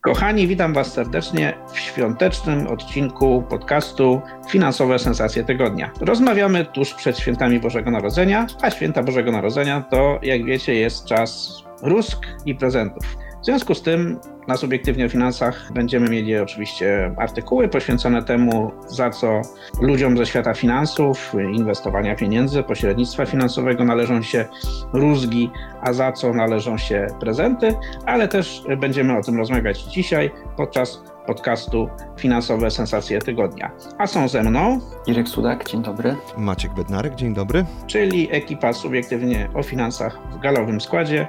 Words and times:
Kochani, 0.00 0.46
witam 0.46 0.72
Was 0.72 0.92
serdecznie 0.92 1.54
w 1.72 1.78
świątecznym 1.78 2.66
odcinku 2.66 3.44
podcastu 3.50 4.20
Finansowe 4.48 4.98
Sensacje 4.98 5.44
Tygodnia. 5.44 5.90
Rozmawiamy 6.00 6.64
tuż 6.64 6.94
przed 6.94 7.18
świętami 7.18 7.60
Bożego 7.60 7.90
Narodzenia, 7.90 8.46
a 8.62 8.70
święta 8.70 9.02
Bożego 9.02 9.32
Narodzenia 9.32 9.80
to, 9.90 10.18
jak 10.22 10.44
wiecie, 10.44 10.74
jest 10.74 11.04
czas 11.04 11.62
rusk 11.82 12.26
i 12.46 12.54
prezentów. 12.54 13.04
W 13.42 13.44
związku 13.44 13.74
z 13.74 13.82
tym 13.82 14.18
na 14.48 14.56
Subiektywnie 14.56 15.06
o 15.06 15.08
Finansach 15.08 15.72
będziemy 15.72 16.10
mieli 16.10 16.38
oczywiście 16.38 17.14
artykuły 17.16 17.68
poświęcone 17.68 18.22
temu, 18.22 18.72
za 18.86 19.10
co 19.10 19.42
ludziom 19.80 20.18
ze 20.18 20.26
świata 20.26 20.54
finansów, 20.54 21.34
inwestowania 21.54 22.16
pieniędzy, 22.16 22.62
pośrednictwa 22.62 23.26
finansowego 23.26 23.84
należą 23.84 24.22
się 24.22 24.44
rózgi, 24.92 25.50
a 25.80 25.92
za 25.92 26.12
co 26.12 26.34
należą 26.34 26.78
się 26.78 27.06
prezenty, 27.20 27.74
ale 28.06 28.28
też 28.28 28.62
będziemy 28.80 29.18
o 29.18 29.22
tym 29.22 29.36
rozmawiać 29.36 29.82
dzisiaj 29.82 30.30
podczas 30.56 31.02
podcastu 31.26 31.88
Finansowe 32.16 32.70
Sensacje 32.70 33.18
Tygodnia. 33.18 33.70
A 33.98 34.06
są 34.06 34.28
ze 34.28 34.42
mną 34.42 34.80
Irek 35.06 35.28
Sudak, 35.28 35.68
dzień 35.70 35.82
dobry. 35.82 36.16
Maciek 36.36 36.74
Bednarek, 36.74 37.14
dzień 37.14 37.34
dobry. 37.34 37.64
Czyli 37.86 38.28
ekipa 38.30 38.72
Subiektywnie 38.72 39.48
o 39.54 39.62
Finansach 39.62 40.18
w 40.32 40.38
galowym 40.38 40.80
składzie. 40.80 41.28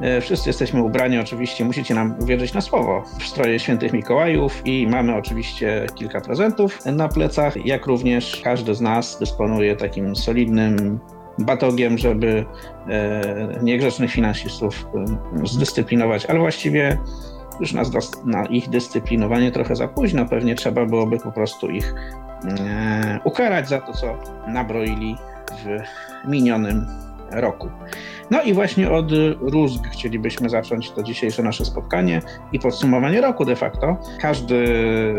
E, 0.00 0.20
wszyscy 0.20 0.48
jesteśmy 0.48 0.82
ubrani, 0.82 1.18
oczywiście 1.18 1.64
musicie 1.64 1.94
nam 1.94 2.14
uwierzyć 2.20 2.54
na 2.54 2.60
słowo, 2.60 3.02
w 3.18 3.24
stroje 3.24 3.58
świętych 3.58 3.92
Mikołajów 3.92 4.62
i 4.64 4.86
mamy 4.86 5.14
oczywiście 5.14 5.86
kilka 5.94 6.20
prezentów 6.20 6.86
na 6.86 7.08
plecach, 7.08 7.66
jak 7.66 7.86
również 7.86 8.40
każdy 8.44 8.74
z 8.74 8.80
nas 8.80 9.18
dysponuje 9.18 9.76
takim 9.76 10.16
solidnym 10.16 11.00
batogiem, 11.38 11.98
żeby 11.98 12.44
e, 12.88 13.58
niegrzecznych 13.62 14.10
finansistów 14.10 14.88
e, 15.42 15.46
zdyscyplinować, 15.46 16.26
ale 16.26 16.38
właściwie 16.38 16.98
już 17.60 17.72
na, 17.72 17.82
na 18.24 18.46
ich 18.46 18.68
dyscyplinowanie 18.68 19.52
trochę 19.52 19.76
za 19.76 19.88
późno, 19.88 20.26
pewnie 20.26 20.54
trzeba 20.54 20.86
byłoby 20.86 21.18
po 21.18 21.32
prostu 21.32 21.70
ich 21.70 21.94
ukarać 23.24 23.68
za 23.68 23.80
to, 23.80 23.92
co 23.92 24.16
nabroili 24.48 25.16
w 25.64 25.80
minionym 26.28 26.86
roku. 27.30 27.70
No 28.30 28.42
i 28.42 28.52
właśnie 28.54 28.90
od 28.90 29.12
rózg 29.40 29.88
chcielibyśmy 29.92 30.48
zacząć 30.48 30.90
to 30.90 31.02
dzisiejsze 31.02 31.42
nasze 31.42 31.64
spotkanie 31.64 32.22
i 32.52 32.58
podsumowanie 32.58 33.20
roku 33.20 33.44
de 33.44 33.56
facto. 33.56 33.96
Każdy 34.20 34.64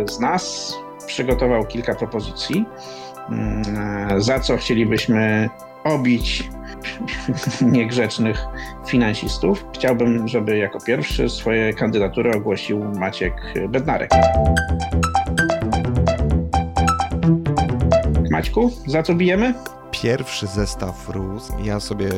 z 0.09 0.19
nas 0.19 0.73
przygotował 1.07 1.65
kilka 1.65 1.95
propozycji, 1.95 2.65
mm, 3.29 4.21
za 4.21 4.39
co 4.39 4.57
chcielibyśmy 4.57 5.49
obić 5.83 6.49
niegrzecznych 7.61 8.45
finansistów. 8.87 9.65
Chciałbym, 9.73 10.27
żeby 10.27 10.57
jako 10.57 10.79
pierwszy 10.79 11.29
swoje 11.29 11.73
kandydatury 11.73 12.31
ogłosił 12.31 12.83
Maciek 12.83 13.33
Bednarek. 13.69 14.09
Maćku, 18.31 18.71
za 18.87 19.03
co 19.03 19.13
bijemy? 19.13 19.53
pierwszy 19.91 20.47
zestaw 20.47 21.09
rósł. 21.09 21.53
Ja 21.63 21.79
sobie 21.79 22.09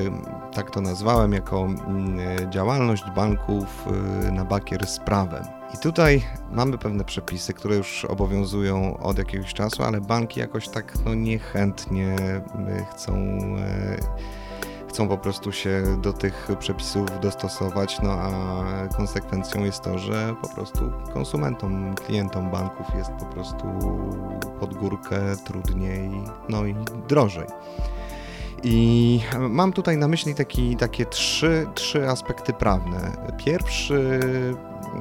tak 0.54 0.72
to 0.72 0.82
nazwałem 0.82 1.34
jako 1.34 1.66
mm, 1.66 2.52
działalność 2.52 3.04
banków 3.16 3.88
y, 4.28 4.32
na 4.32 4.46
bakier 4.46 4.88
z 4.88 5.00
prawem. 5.00 5.44
I 5.74 5.78
tutaj 5.78 6.22
mamy 6.52 6.78
pewne 6.78 7.04
przepisy, 7.04 7.54
które 7.54 7.76
już 7.76 8.06
obowiązują 8.06 8.98
od 8.98 9.18
jakiegoś 9.18 9.54
czasu, 9.54 9.84
ale 9.84 10.02
banki 10.02 10.40
jakoś 10.40 10.70
tak 10.70 10.94
no, 11.06 11.14
niechętnie 11.16 12.16
y, 12.16 12.86
chcą 12.92 13.14
y, 13.14 14.39
chcą 14.90 15.08
po 15.08 15.18
prostu 15.18 15.52
się 15.52 15.98
do 16.02 16.14
tych 16.14 16.48
przepisów 16.60 17.20
dostosować, 17.22 18.02
no 18.04 18.12
a 18.12 18.34
konsekwencją 18.98 19.64
jest 19.64 19.84
to, 19.84 19.98
że 19.98 20.36
po 20.42 20.50
prostu 20.50 20.92
konsumentom, 21.14 21.96
klientom 21.96 22.52
banków 22.52 22.88
jest 22.98 23.12
po 23.12 23.26
prostu 23.26 23.66
pod 24.60 24.74
górkę 24.74 25.20
trudniej, 25.46 26.10
no 26.50 26.66
i 26.66 26.76
drożej. 27.08 27.48
I 28.64 29.20
mam 29.50 29.74
tutaj 29.74 29.98
na 29.98 30.08
myśli 30.08 30.36
taki, 30.36 30.76
takie 30.76 31.06
trzy, 31.06 31.68
trzy 31.76 32.10
aspekty 32.10 32.54
prawne. 32.54 33.12
Pierwszy, 33.38 34.20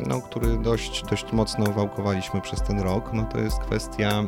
no, 0.06 0.20
który 0.20 0.58
dość, 0.58 1.02
dość 1.10 1.32
mocno 1.32 1.66
wałkowaliśmy 1.72 2.40
przez 2.40 2.62
ten 2.62 2.80
rok, 2.80 3.10
no 3.12 3.24
to 3.24 3.38
jest 3.38 3.58
kwestia 3.58 4.22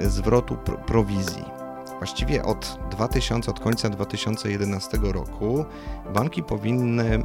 zwrotu 0.00 0.56
prowizji. 0.86 1.59
Właściwie 2.00 2.44
od 2.44 2.78
2000, 2.90 3.50
od 3.50 3.60
końca 3.60 3.90
2011 3.90 4.98
roku 5.02 5.64
banki 6.14 6.42
powinny 6.42 7.24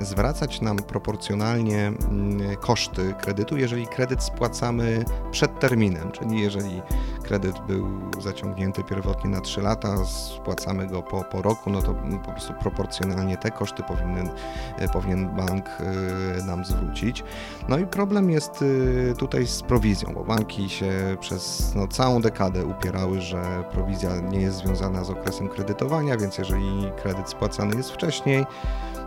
zwracać 0.00 0.60
nam 0.60 0.76
proporcjonalnie 0.76 1.86
mm, 1.86 2.56
koszty 2.56 3.14
kredytu, 3.20 3.56
jeżeli 3.56 3.86
kredyt 3.86 4.22
spłacamy 4.22 5.04
przed 5.30 5.60
terminem, 5.60 6.12
czyli 6.12 6.40
jeżeli 6.40 6.82
kredyt 7.22 7.58
był 7.66 7.86
zaciągnięty 8.20 8.84
pierwotnie 8.84 9.30
na 9.30 9.40
3 9.40 9.60
lata, 9.60 10.04
spłacamy 10.04 10.86
go 10.86 11.02
po, 11.02 11.24
po 11.24 11.42
roku, 11.42 11.70
no 11.70 11.82
to 11.82 11.94
po 12.24 12.30
prostu 12.32 12.52
proporcjonalnie 12.60 13.36
te 13.36 13.50
koszty 13.50 13.82
powinien, 13.82 14.30
powinien 14.92 15.36
bank 15.36 15.66
y, 16.40 16.44
nam 16.44 16.64
zwrócić. 16.64 17.24
No 17.68 17.78
i 17.78 17.86
problem 17.86 18.30
jest 18.30 18.62
y, 18.62 19.14
tutaj 19.18 19.46
z 19.46 19.62
prowizją, 19.62 20.14
bo 20.14 20.24
banki 20.24 20.68
się 20.68 21.16
przez 21.20 21.72
no, 21.74 21.88
całą 21.88 22.20
dekadę 22.20 22.64
upierały, 22.64 23.20
że 23.20 23.64
prowizja 23.72 24.20
nie 24.20 24.40
jest 24.40 24.56
związana 24.58 25.04
z 25.04 25.10
okresem 25.10 25.48
kredytowania, 25.48 26.16
więc 26.16 26.38
jeżeli 26.38 26.90
kredyt 27.02 27.28
spłacany 27.28 27.76
jest 27.76 27.90
wcześniej, 27.90 28.46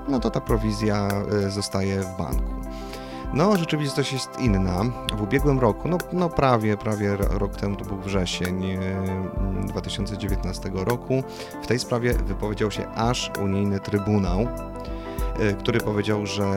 no 0.08 0.20
to 0.20 0.30
ta 0.30 0.42
prowizja 0.42 1.08
y, 1.48 1.52
zostaje 1.52 2.02
w 2.02 2.18
banku. 2.18 2.54
No, 3.34 3.58
rzeczywistość 3.58 4.14
jest 4.14 4.40
inna. 4.40 4.84
W 5.16 5.22
ubiegłym 5.22 5.60
roku, 5.60 5.88
no, 5.88 5.98
no 6.14 6.30
prawie, 6.30 6.78
prawie 6.78 7.18
rok 7.18 7.56
temu, 7.56 7.76
to 7.76 7.86
był 7.86 7.98
wrzesień 7.98 8.78
2019 9.68 10.72
roku, 10.74 11.24
w 11.64 11.68
tej 11.68 11.80
sprawie 11.80 12.14
wypowiedział 12.14 12.72
się 12.72 12.88
aż 12.88 13.32
unijny 13.44 13.80
trybunał, 13.80 14.42
y, 14.42 15.54
który 15.54 15.80
powiedział, 15.80 16.26
że 16.26 16.52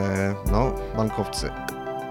no, 0.51 0.71
bankowcy, 0.97 1.49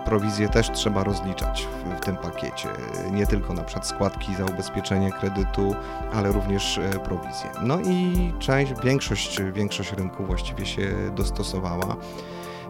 prowizję 0.05 0.49
też 0.49 0.71
trzeba 0.71 1.05
rozliczać 1.05 1.67
w, 1.67 1.97
w, 1.97 2.01
tym 2.01 2.17
pakiecie. 2.17 2.69
Nie 3.11 3.27
tylko 3.27 3.55
na 3.55 3.65
przykład 3.65 3.87
składki 3.87 4.35
za 4.35 4.45
ubezpieczenie 4.45 5.13
kredytu, 5.13 5.75
ale 6.13 6.33
również 6.33 6.79
e, 6.79 6.91
prowizję. 6.99 7.51
No 7.63 7.81
i 7.81 8.33
część, 8.39 8.73
większość, 8.85 9.43
większość 9.43 9.93
rynku 9.93 10.25
właściwie 10.25 10.67
się 10.67 11.11
dostosowała 11.15 11.97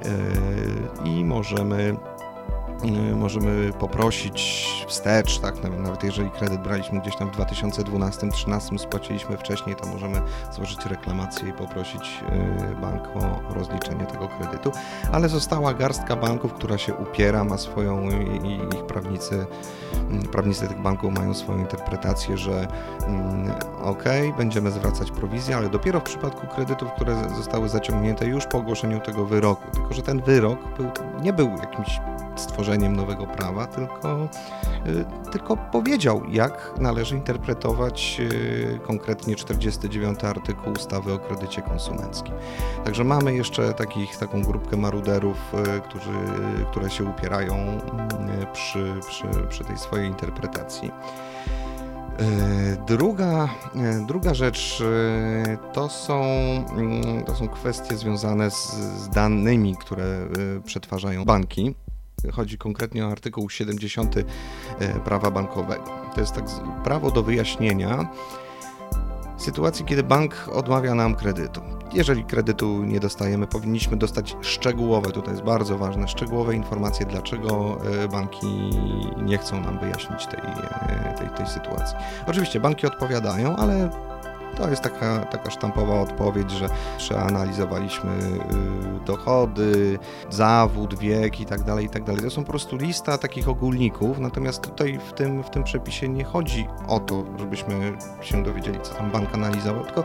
e, 0.04 0.09
i 1.09 1.25
możemy 1.25 1.97
możemy 3.16 3.72
poprosić 3.72 4.66
wstecz, 4.88 5.38
tak, 5.38 5.54
nawet 5.78 6.04
jeżeli 6.04 6.31
kredyt 6.31 6.62
braliśmy 6.62 7.00
gdzieś 7.00 7.16
tam 7.16 7.31
w 7.31 7.37
2012-2013, 7.37 8.78
spłaciliśmy 8.78 9.37
wcześniej, 9.37 9.76
to 9.76 9.87
możemy 9.87 10.22
złożyć 10.53 10.87
reklamację 10.87 11.48
i 11.48 11.53
poprosić 11.53 12.22
y, 12.72 12.81
bank 12.81 13.03
o 13.16 13.54
rozliczenie 13.54 14.06
tego 14.06 14.28
kredytu, 14.28 14.72
ale 15.12 15.28
została 15.28 15.75
garstka 15.75 16.16
banków, 16.16 16.53
która 16.53 16.78
się 16.78 16.95
upiera, 16.95 17.45
ma 17.45 17.59
swoją 17.59 18.10
i 18.45 18.77
ich 18.77 18.86
prawnicy, 18.86 19.47
mm, 20.10 20.22
prawnicy 20.22 20.68
tych 20.68 20.80
banków 20.80 21.12
mają 21.12 21.34
swoją 21.34 21.59
interpretację, 21.59 22.36
że 22.36 22.68
mm, 23.07 23.53
ok, 23.83 24.04
będziemy 24.39 24.71
zwracać 24.71 25.10
prowizję, 25.10 25.57
ale 25.57 25.68
dopiero 25.68 26.01
w 26.01 26.04
przypadku 26.04 26.47
kredytów, 26.47 26.92
które 26.92 27.16
zostały 27.36 27.68
zaciągnięte 27.68 28.27
już 28.27 28.47
po 28.47 28.59
ogłoszeniu 28.59 29.01
tego 29.01 29.27
wyroku, 29.27 29.62
tylko 29.72 29.95
że 29.95 30.03
ten 30.03 30.22
wyrok 30.22 30.59
był, 30.77 30.91
nie 31.22 31.33
był 31.33 31.51
jakimś 31.51 32.01
stworzeniem 32.36 32.72
nowego 32.78 33.27
prawa, 33.27 33.66
tylko, 33.66 34.28
y, 34.86 35.30
tylko 35.30 35.57
powiedział, 35.57 36.22
jak 36.28 36.74
należy 36.78 37.16
interpretować 37.16 38.21
y, 38.21 38.80
konkretnie 38.86 39.36
49 39.36 40.24
artykuł 40.24 40.72
ustawy 40.72 41.13
o 41.13 41.19
kredycie 41.19 41.63
konsumenckim. 41.63 42.34
Także 42.84 43.04
mamy 43.04 43.34
jeszcze 43.34 43.74
takich, 43.74 44.16
taką 44.16 44.42
grupkę 44.42 44.77
maruderów, 44.77 45.36
y, 45.77 45.80
którzy, 45.80 46.13
które 46.71 46.91
się 46.91 47.04
upierają 47.04 47.80
przy, 48.53 48.95
przy, 49.09 49.24
przy 49.48 49.65
tej 49.65 49.78
swojej 49.78 50.09
interpretacji. 50.09 50.91
Druga, 52.86 53.48
druga 54.07 54.34
rzecz 54.34 54.83
to 55.72 55.89
są, 55.89 56.22
mm, 56.77 57.24
to 57.24 57.34
są 57.34 57.48
kwestie 57.48 57.97
związane 57.97 58.51
z, 58.51 58.72
z 58.74 59.09
danymi, 59.09 59.77
które 59.77 60.04
przetwarzają 60.65 61.24
banki. 61.24 61.74
Chodzi 62.33 62.59
konkretnie 62.59 63.07
o 63.07 63.10
artykuł 63.10 63.51
70 63.51 64.15
prawa 65.04 65.30
bankowego. 65.30 65.84
To 66.15 66.21
jest 66.21 66.34
tak 66.34 66.45
prawo 66.84 67.10
do 67.10 67.22
wyjaśnienia 67.22 68.09
sytuacji, 69.36 69.84
kiedy 69.84 70.03
bank 70.03 70.48
odmawia 70.53 70.95
nam 70.95 71.15
kredytu. 71.15 71.60
Jeżeli 71.95 72.24
kredytu 72.24 72.83
nie 72.84 73.01
dostajemy, 73.01 73.47
powinniśmy 73.47 73.97
dostać 73.97 74.36
szczegółowe, 74.41 75.10
tutaj 75.10 75.33
jest 75.33 75.45
bardzo 75.45 75.78
ważne, 75.78 76.09
szczegółowe 76.09 76.54
informacje, 76.54 77.07
dlaczego 77.07 77.78
e, 78.04 78.09
banki 78.09 78.71
nie 79.22 79.39
chcą 79.39 79.60
nam 79.60 79.78
wyjaśnić 79.78 80.27
tej, 80.27 80.41
e, 80.41 81.15
tej, 81.19 81.28
tej 81.28 81.47
sytuacji. 81.47 81.97
Oczywiście 82.27 82.60
banki 82.60 82.86
odpowiadają, 82.86 83.57
ale 83.57 83.91
to 84.57 84.71
jest 84.71 84.83
taka, 84.83 85.19
taka 85.19 85.51
sztampowa 85.51 86.01
odpowiedź, 86.01 86.51
że 86.51 86.69
przeanalizowaliśmy 86.99 88.10
y, 88.10 89.04
dochody, 89.07 89.99
zawód, 90.31 90.99
wiek 90.99 91.41
i 91.41 91.47
tak 91.47 91.63
dalej, 91.63 91.87
i 91.87 91.89
tak 91.89 92.04
dalej. 92.04 92.22
To 92.22 92.31
są 92.31 92.45
po 92.45 92.51
prostu 92.51 92.77
lista 92.77 93.19
takich 93.19 93.49
ogólników, 93.49 94.19
natomiast 94.19 94.63
tutaj 94.63 94.99
w 95.09 95.13
tym, 95.13 95.43
w 95.43 95.51
tym 95.51 95.65
przepisie 95.65 96.09
nie 96.09 96.25
chodzi 96.25 96.69
o 96.89 97.01
to, 97.01 97.25
żebyśmy 97.39 97.97
się 98.21 98.43
dowiedzieli, 98.43 98.78
co 98.83 98.95
tam 98.95 99.10
bank 99.10 99.34
analizował, 99.34 99.84
tylko 99.84 100.04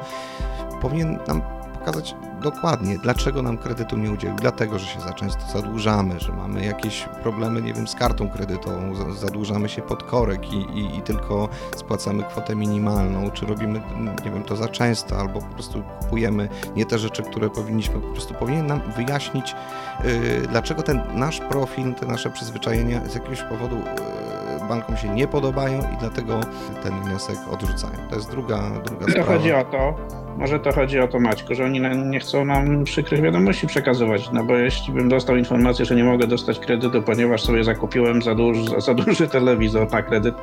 powinien 0.82 1.20
nam 1.28 1.56
pokazać 1.88 2.16
dokładnie, 2.42 2.98
dlaczego 2.98 3.42
nam 3.42 3.57
kredytu 3.57 3.98
nie 3.98 4.12
udzielił. 4.12 4.36
Dlatego, 4.36 4.80
że 4.80 4.86
się 4.86 5.01
za 5.01 5.13
często 5.13 5.42
zadłużamy, 5.54 6.19
że 6.19 6.31
mamy 6.31 6.66
jakieś 6.66 7.10
problemy, 7.24 7.62
nie 7.62 7.74
wiem, 7.74 7.88
z 7.88 7.95
kartą 7.95 8.30
kredytową, 8.30 8.95
zadłużamy 9.16 9.69
się 9.69 9.81
pod 9.81 10.04
korek 10.04 10.54
i, 10.54 10.56
i, 10.56 10.98
i 10.98 11.01
tylko 11.01 11.50
spłacamy 11.75 12.24
kwotę 12.24 12.56
minimalną, 12.56 13.31
czy 13.31 13.45
robimy, 13.45 13.81
nie 14.25 14.31
wiem, 14.31 14.44
to 14.44 14.56
za 14.56 14.68
często, 14.68 15.19
albo 15.19 15.42
po 15.42 15.54
prostu 15.54 15.84
kupujemy 16.00 16.50
nie 16.75 16.86
te 16.86 17.00
rzeczy, 17.00 17.24
które 17.24 17.50
powinniśmy. 17.50 18.00
Po 18.00 18.12
prostu 18.12 18.33
powinien 18.33 18.68
nam 18.68 18.81
wyjaśnić, 18.95 19.56
yy, 20.04 20.48
dlaczego 20.48 20.83
ten 20.83 21.01
nasz 21.13 21.40
profil, 21.40 21.94
te 21.94 22.06
nasze 22.06 22.30
przyzwyczajenia 22.30 23.06
z 23.06 23.16
jakiegoś 23.16 23.42
powodu 23.42 23.75
yy, 23.75 24.37
bankom 24.68 24.98
się 24.98 25.10
nie 25.10 25.28
podobają 25.28 25.80
i 25.80 25.98
dlatego 26.00 26.40
ten 26.84 27.02
wniosek 27.02 27.38
odrzucają. 27.52 27.94
To 28.10 28.16
jest 28.16 28.31
druga, 28.31 28.62
druga 28.86 29.08
sprawa. 29.08 29.34
Chodzi 29.34 29.54
o 29.54 29.64
to, 29.64 29.96
może 30.38 30.60
to 30.60 30.72
chodzi 30.72 31.00
o 31.00 31.08
to, 31.08 31.19
Maćku, 31.19 31.56
że 31.56 31.66
oni 31.66 31.81
nie 32.06 32.19
chcą 32.19 32.46
nam 32.46 32.84
przykrych 32.84 33.22
wiadomości 33.22 33.68
przekazywać, 33.68 34.30
no 34.31 34.44
bo 34.44 34.56
jeśli 34.56 34.94
bym 34.94 35.10
dostał 35.10 35.36
informację, 35.36 35.86
że 35.86 35.96
nie 35.96 36.04
mogę 36.04 36.28
dostać 36.28 36.60
kredytu, 36.60 37.02
ponieważ 37.02 37.44
sobie 37.44 37.64
zakupiłem 37.64 38.22
za 38.22 38.36
duży, 38.36 38.81
za 38.81 38.94
duży 39.06 39.28
telewizor 39.28 39.92
na 39.92 40.02
kredyt 40.02 40.36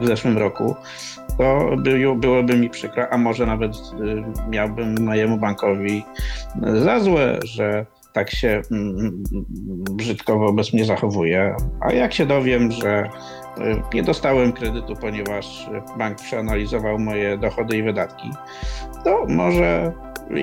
w 0.00 0.06
zeszłym 0.06 0.38
roku, 0.38 0.76
to 1.38 1.76
by, 1.76 2.14
byłoby 2.16 2.56
mi 2.56 2.70
przykro, 2.70 3.08
a 3.10 3.18
może 3.18 3.46
nawet 3.46 3.76
y, 3.76 4.50
miałbym 4.50 5.04
mojemu 5.04 5.36
bankowi 5.36 6.04
za 6.84 7.00
złe, 7.00 7.38
że 7.44 7.86
tak 8.12 8.30
się 8.30 8.62
mm, 8.70 8.98
mm, 8.98 9.24
brzydko 9.90 10.38
wobec 10.38 10.72
mnie 10.72 10.84
zachowuje. 10.84 11.56
A 11.80 11.92
jak 11.92 12.12
się 12.12 12.26
dowiem, 12.26 12.72
że 12.72 13.10
y, 13.58 13.82
nie 13.94 14.02
dostałem 14.02 14.52
kredytu, 14.52 14.96
ponieważ 14.96 15.70
bank 15.98 16.18
przeanalizował 16.18 16.98
moje 16.98 17.38
dochody 17.38 17.76
i 17.76 17.82
wydatki, 17.82 18.30
to 19.04 19.26
może 19.28 19.92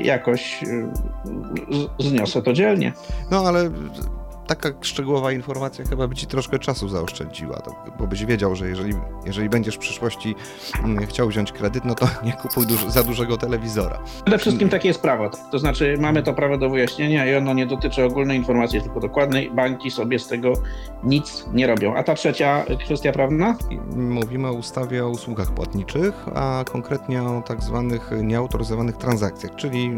jakoś 0.04 0.64
y, 0.64 0.90
zniosę 2.00 2.42
to 2.42 2.54
dzielnie. 2.54 2.94
No 3.32 3.44
ale 3.48 3.70
taka 4.50 4.70
szczegółowa 4.82 5.32
informacja 5.32 5.86
chyba 5.86 6.08
by 6.08 6.16
ci 6.16 6.28
troszkę 6.28 6.60
czasu 6.60 6.88
zaoszczędziła, 6.88 7.60
to, 7.60 7.76
bo 8.00 8.08
byś 8.08 8.26
wiedział, 8.26 8.56
że 8.56 8.70
jeżeli, 8.70 8.94
jeżeli 9.26 9.50
będziesz 9.50 9.76
w 9.76 9.80
przyszłości 9.80 10.36
mm, 10.84 11.06
chciał 11.08 11.28
wziąć 11.28 11.52
kredyt, 11.52 11.86
no 11.86 11.96
to 11.96 12.08
nie 12.26 12.34
kupuj 12.34 12.66
za 12.88 13.04
dużego 13.04 13.38
telewizora. 13.38 14.00
Przede 14.26 14.38
wszystkim 14.38 14.70
takie 14.70 14.88
jest 14.88 15.02
prawo. 15.02 15.30
To 15.52 15.60
znaczy 15.60 15.98
mamy 16.00 16.24
to 16.24 16.34
prawo 16.34 16.58
do 16.58 16.70
wyjaśnienia 16.70 17.26
i 17.26 17.36
ono 17.36 17.54
nie 17.54 17.66
dotyczy 17.66 18.04
ogólnej 18.04 18.38
informacji, 18.38 18.82
tylko 18.82 19.00
dokładnej. 19.00 19.52
Banki 19.52 19.92
sobie 19.92 20.20
z 20.20 20.28
tego 20.28 20.54
nic 21.04 21.46
nie 21.54 21.68
robią. 21.68 21.96
A 21.96 22.04
ta 22.04 22.16
trzecia 22.16 22.66
kwestia 22.86 23.12
prawna? 23.12 23.56
Mówimy 23.96 24.48
o 24.48 24.54
ustawie 24.54 25.06
o 25.06 25.10
usługach 25.10 25.52
płatniczych, 25.52 26.14
a 26.36 26.64
konkretnie 26.72 27.24
o 27.24 27.42
tak 27.42 27.64
zwanych 27.64 28.12
nieautoryzowanych 28.24 28.98
transakcjach, 28.98 29.56
czyli 29.56 29.92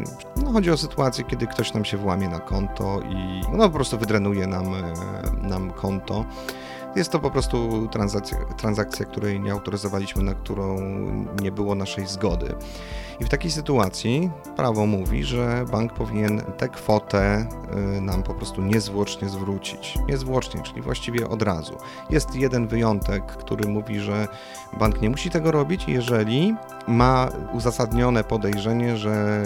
no, 0.43 0.51
chodzi 0.51 0.71
o 0.71 0.77
sytuację, 0.77 1.23
kiedy 1.23 1.47
ktoś 1.47 1.73
nam 1.73 1.85
się 1.85 1.97
włamie 1.97 2.29
na 2.29 2.39
konto 2.39 2.99
i 3.09 3.41
no, 3.57 3.69
po 3.69 3.75
prostu 3.75 3.97
wydrenuje 3.97 4.40
nam, 4.47 4.75
e, 4.75 4.93
nam 5.47 5.71
konto. 5.71 6.25
Jest 6.95 7.11
to 7.11 7.19
po 7.19 7.31
prostu 7.31 7.87
transakcja, 7.91 8.37
transakcja, 8.57 9.05
której 9.05 9.39
nie 9.39 9.51
autoryzowaliśmy, 9.51 10.23
na 10.23 10.33
którą 10.33 10.81
nie 11.41 11.51
było 11.51 11.75
naszej 11.75 12.07
zgody. 12.07 12.55
I 13.19 13.25
w 13.25 13.29
takiej 13.29 13.51
sytuacji 13.51 14.31
prawo 14.55 14.85
mówi, 14.85 15.23
że 15.23 15.65
bank 15.71 15.93
powinien 15.93 16.41
tę 16.57 16.69
kwotę 16.69 17.47
e, 17.97 18.01
nam 18.01 18.23
po 18.23 18.33
prostu 18.33 18.61
niezwłocznie 18.61 19.29
zwrócić. 19.29 19.97
Niezwłocznie, 20.07 20.61
czyli 20.61 20.81
właściwie 20.81 21.29
od 21.29 21.41
razu. 21.41 21.77
Jest 22.09 22.35
jeden 22.35 22.67
wyjątek, 22.67 23.25
który 23.25 23.69
mówi, 23.69 23.99
że 23.99 24.27
bank 24.79 25.01
nie 25.01 25.09
musi 25.09 25.29
tego 25.29 25.51
robić, 25.51 25.83
jeżeli 25.87 26.55
ma 26.87 27.29
uzasadnione 27.53 28.23
podejrzenie, 28.23 28.97
że 28.97 29.43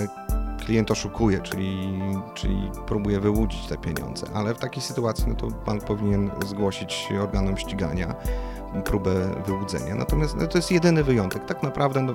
klient 0.65 0.91
oszukuje, 0.91 1.39
czyli, 1.39 1.99
czyli 2.33 2.71
próbuje 2.87 3.19
wyłudzić 3.19 3.67
te 3.67 3.77
pieniądze, 3.77 4.27
ale 4.33 4.53
w 4.53 4.59
takiej 4.59 4.81
sytuacji 4.81 5.25
no 5.27 5.35
to 5.35 5.47
bank 5.47 5.83
powinien 5.83 6.31
zgłosić 6.45 7.09
organom 7.21 7.57
ścigania 7.57 8.15
próbę 8.85 9.13
wyłudzenia. 9.45 9.95
Natomiast 9.95 10.35
no 10.35 10.47
to 10.47 10.57
jest 10.57 10.71
jedyny 10.71 11.03
wyjątek. 11.03 11.45
Tak 11.45 11.63
naprawdę 11.63 12.01
no, 12.01 12.13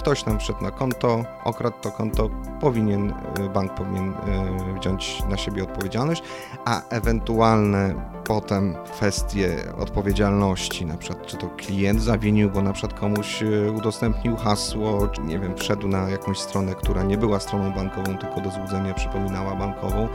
ktoś 0.00 0.26
nam 0.26 0.38
wszedł 0.38 0.62
na 0.62 0.70
konto, 0.70 1.24
okradł 1.44 1.76
to 1.80 1.90
konto, 1.90 2.30
powinien, 2.60 3.14
y, 3.38 3.48
bank 3.48 3.74
powinien 3.74 4.10
y, 4.10 4.80
wziąć 4.80 5.22
na 5.28 5.36
siebie 5.36 5.62
odpowiedzialność, 5.62 6.22
a 6.64 6.82
ewentualne 6.88 7.94
potem 8.24 8.74
kwestie 8.84 9.56
odpowiedzialności, 9.78 10.86
na 10.86 10.96
przykład 10.96 11.26
czy 11.26 11.36
to 11.36 11.48
klient 11.48 12.02
zawinił, 12.02 12.50
bo 12.50 12.62
na 12.62 12.72
przykład 12.72 13.00
komuś 13.00 13.42
y, 13.42 13.72
udostępnił 13.76 14.36
hasło, 14.36 15.08
czy 15.08 15.20
nie 15.20 15.38
wiem, 15.38 15.56
wszedł 15.56 15.88
na 15.88 16.08
jakąś 16.08 16.38
stronę, 16.38 16.74
która 16.74 17.02
nie 17.02 17.18
była 17.18 17.40
stroną 17.40 17.72
bankową, 17.72 18.18
tylko 18.18 18.40
do 18.40 18.50
złudzenia 18.50 18.94
przypominała 18.94 19.54
bankową, 19.56 20.08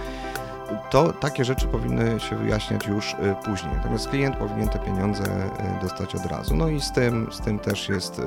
to 0.90 1.14
takie 1.14 1.46
rzeczy 1.46 1.68
powinny 1.68 2.20
się 2.20 2.36
wyjaśniać 2.36 2.88
już 2.88 3.14
y, 3.14 3.16
później. 3.46 3.74
Natomiast 3.76 4.10
klient 4.10 4.36
powinien 4.36 4.70
te 4.70 4.80
pieniądze 4.80 5.24
y, 5.24 5.82
dostać 5.82 6.16
od 6.16 6.26
razu. 6.26 6.56
No 6.56 6.68
i 6.68 6.82
z 6.82 6.92
tym, 6.92 7.28
z 7.32 7.42
tym 7.42 7.60
też 7.60 7.90
jest, 7.90 8.20
y, 8.20 8.24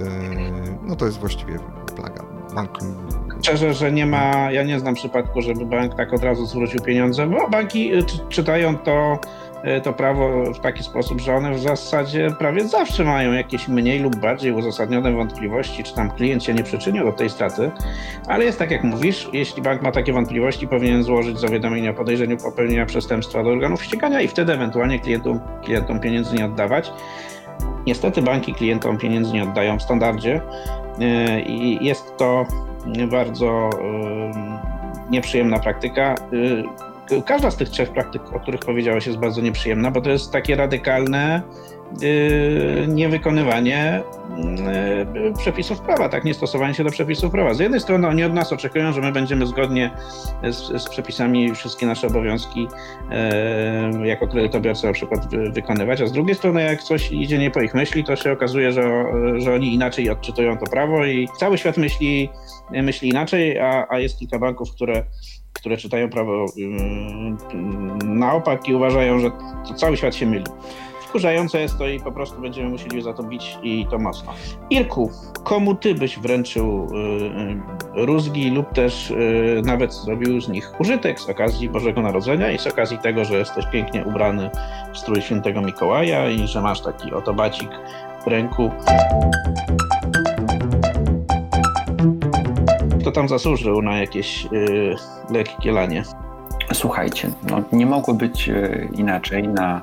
no 0.83 0.97
to 0.97 1.07
jest 1.07 1.19
właściwie 1.19 1.59
plaga. 1.97 2.25
Banki 2.55 2.85
Szczerze, 3.43 3.75
że 3.75 3.93
nie 3.93 4.07
ma, 4.07 4.51
ja 4.51 4.63
nie 4.63 4.81
znam 4.81 4.95
przypadku, 4.95 5.43
żeby 5.43 5.67
bank 5.67 5.95
tak 5.95 6.13
od 6.13 6.23
razu 6.23 6.47
zwrócił 6.47 6.81
pieniądze, 6.81 7.27
bo 7.27 7.49
banki 7.51 7.91
czytają 8.29 8.79
to 8.79 9.19
to 9.83 9.93
prawo 9.93 10.53
w 10.53 10.61
taki 10.61 10.83
sposób, 10.83 11.21
że 11.21 11.35
one 11.35 11.53
w 11.53 11.61
zasadzie 11.61 12.31
prawie 12.39 12.69
zawsze 12.69 13.05
mają 13.05 13.33
jakieś 13.33 13.69
mniej 13.69 14.01
lub 14.01 14.17
bardziej 14.17 14.53
uzasadnione 14.53 15.13
wątpliwości, 15.13 15.85
czy 15.85 15.95
tam 15.95 16.11
klient 16.11 16.45
się 16.45 16.55
nie 16.55 16.63
przyczynił 16.63 17.05
do 17.05 17.13
tej 17.13 17.31
straty, 17.31 17.71
ale 18.29 18.45
jest 18.45 18.59
tak 18.59 18.71
jak 18.71 18.85
mówisz, 18.85 19.29
jeśli 19.33 19.63
bank 19.63 19.83
ma 19.83 19.93
takie 19.93 20.13
wątpliwości, 20.13 20.69
powinien 20.69 21.03
złożyć 21.03 21.41
zawiadomienie 21.41 21.91
o 21.91 21.95
podejrzeniu 21.95 22.37
popełnienia 22.37 22.87
przestępstwa 22.87 23.43
do 23.43 23.51
organów 23.51 23.85
ścigania 23.85 24.21
i 24.21 24.29
wtedy 24.29 24.53
ewentualnie 24.53 24.99
klientom, 24.99 25.41
klientom 25.65 26.01
pieniędzy 26.01 26.37
nie 26.37 26.45
oddawać. 26.45 26.93
Niestety 27.87 28.23
banki 28.23 28.55
klientom 28.55 28.99
pieniędzy 28.99 29.33
nie 29.33 29.43
oddają 29.43 29.79
w 29.79 29.83
standardzie 29.83 30.41
e, 31.01 31.41
i 31.41 31.85
jest 31.87 32.17
to 32.17 32.47
bardzo 33.11 33.71
nieprzyjemna 35.11 35.59
praktyka. 35.59 36.15
Każda 37.27 37.51
z 37.51 37.57
tych 37.57 37.69
trzech 37.69 37.91
praktyk, 37.91 38.23
o 38.35 38.41
których 38.41 38.61
powiedziałeś, 38.61 39.07
jest 39.07 39.19
bardzo 39.19 39.41
nieprzyjemna, 39.41 39.91
bo 39.91 40.01
to 40.01 40.11
jest 40.11 40.33
takie 40.33 40.57
radykalne 40.57 41.43
yy, 42.01 42.87
niewykonywanie 42.89 44.03
yy, 45.17 45.33
przepisów 45.39 45.81
prawa, 45.81 46.09
tak, 46.09 46.25
niestosowanie 46.25 46.75
się 46.75 46.85
do 46.85 46.91
przepisów 46.91 47.33
prawa. 47.33 47.55
Z 47.55 47.59
jednej 47.59 47.81
strony 47.81 48.09
oni 48.09 48.25
od 48.25 48.35
nas 48.35 48.53
oczekują, 48.53 48.93
że 48.93 49.01
my 49.01 49.13
będziemy 49.13 49.47
zgodnie 49.47 49.91
z, 50.51 50.83
z 50.83 50.89
przepisami 50.89 51.55
wszystkie 51.55 51.87
nasze 51.87 52.07
obowiązki 52.07 52.69
yy, 54.01 54.09
jako 54.09 54.27
kredytobiorcy 54.27 54.87
na 54.87 54.93
przykład 54.93 55.31
wy, 55.31 55.51
wykonywać, 55.51 56.01
a 56.01 56.07
z 56.07 56.13
drugiej 56.13 56.35
strony 56.35 56.63
jak 56.63 56.83
coś 56.83 57.13
idzie 57.13 57.39
nie 57.39 57.51
po 57.51 57.61
ich 57.61 57.75
myśli, 57.75 58.05
to 58.05 58.17
się 58.17 58.33
okazuje, 58.33 58.73
że, 58.73 59.05
że 59.37 59.55
oni 59.55 59.75
inaczej 59.75 60.11
odczytują 60.11 60.59
to 60.59 60.67
prawo 60.67 61.05
i 61.05 61.29
cały 61.39 61.59
świat 61.59 61.77
myśli, 61.77 62.31
myśli 62.71 63.09
inaczej, 63.09 63.59
a, 63.59 63.87
a 63.91 63.99
jest 63.99 64.19
kilka 64.19 64.39
banków, 64.39 64.73
które 64.73 65.05
które 65.59 65.77
czytają 65.77 66.11
prawo 66.11 66.47
na 68.05 68.33
opak 68.33 68.69
i 68.69 68.75
uważają, 68.75 69.19
że 69.19 69.31
cały 69.77 69.97
świat 69.97 70.15
się 70.15 70.27
myli. 70.27 70.45
Wkurzające 71.09 71.61
jest 71.61 71.79
to 71.79 71.89
i 71.89 72.01
po 72.01 72.13
prostu 72.13 72.41
będziemy 72.41 72.69
musieli 72.69 73.03
za 73.03 73.13
to 73.13 73.23
bić 73.23 73.59
i 73.63 73.87
to 73.91 73.99
mocno. 73.99 74.33
Irku, 74.71 75.11
komu 75.45 75.75
ty 75.75 75.95
byś 75.95 76.19
wręczył 76.19 76.87
y, 77.97 78.01
y, 78.01 78.07
rózgi 78.07 78.51
lub 78.51 78.73
też 78.73 79.11
y, 79.11 79.63
nawet 79.65 79.95
zrobił 79.95 80.41
z 80.41 80.49
nich 80.49 80.81
użytek 80.81 81.21
z 81.21 81.29
okazji 81.29 81.69
Bożego 81.69 82.03
Narodzenia 82.03 82.51
i 82.51 82.59
z 82.59 82.67
okazji 82.67 82.99
tego, 82.99 83.25
że 83.25 83.39
jesteś 83.39 83.67
pięknie 83.73 84.05
ubrany 84.05 84.51
w 84.93 84.99
strój 84.99 85.23
świętego 85.23 85.61
Mikołaja 85.61 86.31
i 86.31 86.49
że 86.49 86.61
masz 86.61 86.81
taki 86.81 87.13
oto 87.13 87.35
bacik 87.35 87.71
w 88.25 88.27
ręku 88.27 88.71
kto 93.01 93.13
tam 93.13 93.29
zasłużył 93.29 93.83
na 93.83 93.99
jakieś 93.99 94.45
yy, 94.45 94.97
lekkie 95.31 95.73
lanie. 95.73 96.03
Słuchajcie, 96.73 97.31
no 97.51 97.63
nie 97.73 97.87
mogło 97.87 98.15
być 98.15 98.51
inaczej 98.93 99.49
na 99.49 99.83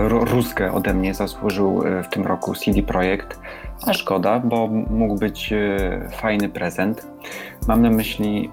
Ruskę 0.00 0.72
ode 0.72 0.94
mnie 0.94 1.14
zasłużył 1.14 1.82
w 2.04 2.08
tym 2.08 2.26
roku 2.26 2.54
CD 2.54 2.82
Projekt, 2.82 3.40
a 3.86 3.92
szkoda, 3.92 4.38
bo 4.38 4.66
mógł 4.90 5.14
być 5.14 5.54
fajny 6.20 6.48
prezent. 6.48 7.06
Mam 7.68 7.82
na 7.82 7.90
myśli 7.90 8.50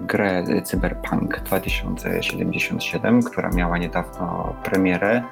grę 0.00 0.44
Cyberpunk 0.64 1.40
2077, 1.40 3.22
która 3.22 3.50
miała 3.50 3.78
niedawno 3.78 4.54
premierę. 4.64 5.22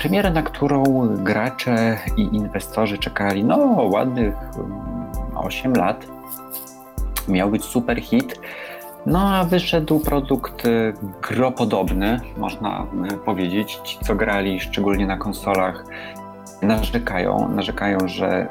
Premierę, 0.00 0.30
na 0.30 0.42
którą 0.42 0.84
gracze 1.16 1.98
i 2.16 2.36
inwestorzy 2.36 2.98
czekali 2.98 3.44
no 3.44 3.56
ładnych 3.92 4.34
8 5.34 5.72
lat. 5.72 6.06
Miał 7.28 7.50
być 7.50 7.64
super 7.64 8.00
hit. 8.00 8.40
No 9.06 9.34
a 9.34 9.44
wyszedł 9.44 10.00
produkt 10.00 10.66
y, 10.66 10.92
gropodobny, 11.22 12.20
można 12.36 12.86
y, 13.12 13.16
powiedzieć. 13.16 13.80
Ci, 13.84 13.98
co 13.98 14.14
grali 14.14 14.60
szczególnie 14.60 15.06
na 15.06 15.16
konsolach, 15.16 15.84
narzekają, 16.62 17.48
narzekają, 17.48 17.98
że 18.08 18.48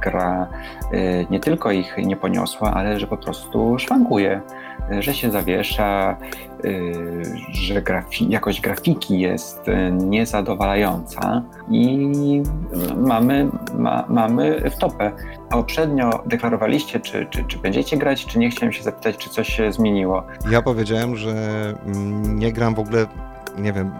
gra 0.00 0.48
y, 0.92 1.26
nie 1.30 1.40
tylko 1.40 1.70
ich 1.70 1.96
nie 1.96 2.16
poniosła, 2.16 2.74
ale 2.74 3.00
że 3.00 3.06
po 3.06 3.16
prostu 3.16 3.78
szwankuje, 3.78 4.40
że 4.98 5.14
się 5.14 5.30
zawiesza, 5.30 6.16
że 7.52 7.82
grafi 7.82 8.30
jakość 8.30 8.60
grafiki 8.60 9.20
jest 9.20 9.60
niezadowalająca 9.92 11.42
i 11.70 12.12
mamy, 12.96 13.50
ma, 13.74 14.04
mamy 14.08 14.70
wtopę. 14.70 15.12
Poprzednio 15.50 16.22
deklarowaliście, 16.26 17.00
czy, 17.00 17.26
czy, 17.30 17.44
czy 17.44 17.58
będziecie 17.58 17.96
grać, 17.96 18.26
czy 18.26 18.38
nie 18.38 18.50
chciałem 18.50 18.72
się 18.72 18.82
zapytać, 18.82 19.16
czy 19.16 19.30
coś 19.30 19.48
się 19.48 19.72
zmieniło. 19.72 20.22
Ja 20.50 20.62
powiedziałem, 20.62 21.16
że 21.16 21.34
mm, 21.86 22.38
nie 22.38 22.52
gram 22.52 22.74
w 22.74 22.78
ogóle 22.78 23.06
nie 23.58 23.72
wiem, 23.72 23.92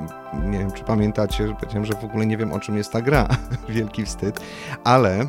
nie 0.50 0.58
wiem, 0.58 0.72
czy 0.72 0.84
pamiętacie, 0.84 1.48
że 1.48 1.54
powiedziałem, 1.54 1.84
że 1.84 1.94
w 1.94 2.04
ogóle 2.04 2.26
nie 2.26 2.36
wiem, 2.36 2.52
o 2.52 2.60
czym 2.60 2.76
jest 2.76 2.92
ta 2.92 3.00
gra. 3.00 3.28
Wielki 3.68 4.04
wstyd. 4.04 4.40
Ale 4.84 5.20
e, 5.20 5.26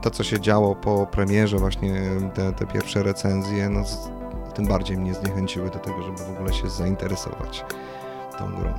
to, 0.00 0.10
co 0.10 0.24
się 0.24 0.40
działo 0.40 0.74
po 0.74 1.06
premierze, 1.06 1.56
właśnie 1.56 2.00
te, 2.34 2.52
te 2.52 2.66
pierwsze 2.66 3.02
recenzje, 3.02 3.68
no, 3.68 3.82
tym 4.54 4.66
bardziej 4.66 4.96
mnie 4.96 5.14
zniechęciły 5.14 5.70
do 5.70 5.78
tego, 5.78 6.02
żeby 6.02 6.18
w 6.18 6.36
ogóle 6.36 6.52
się 6.52 6.68
zainteresować 6.70 7.64
tą 8.38 8.46
grą. 8.54 8.74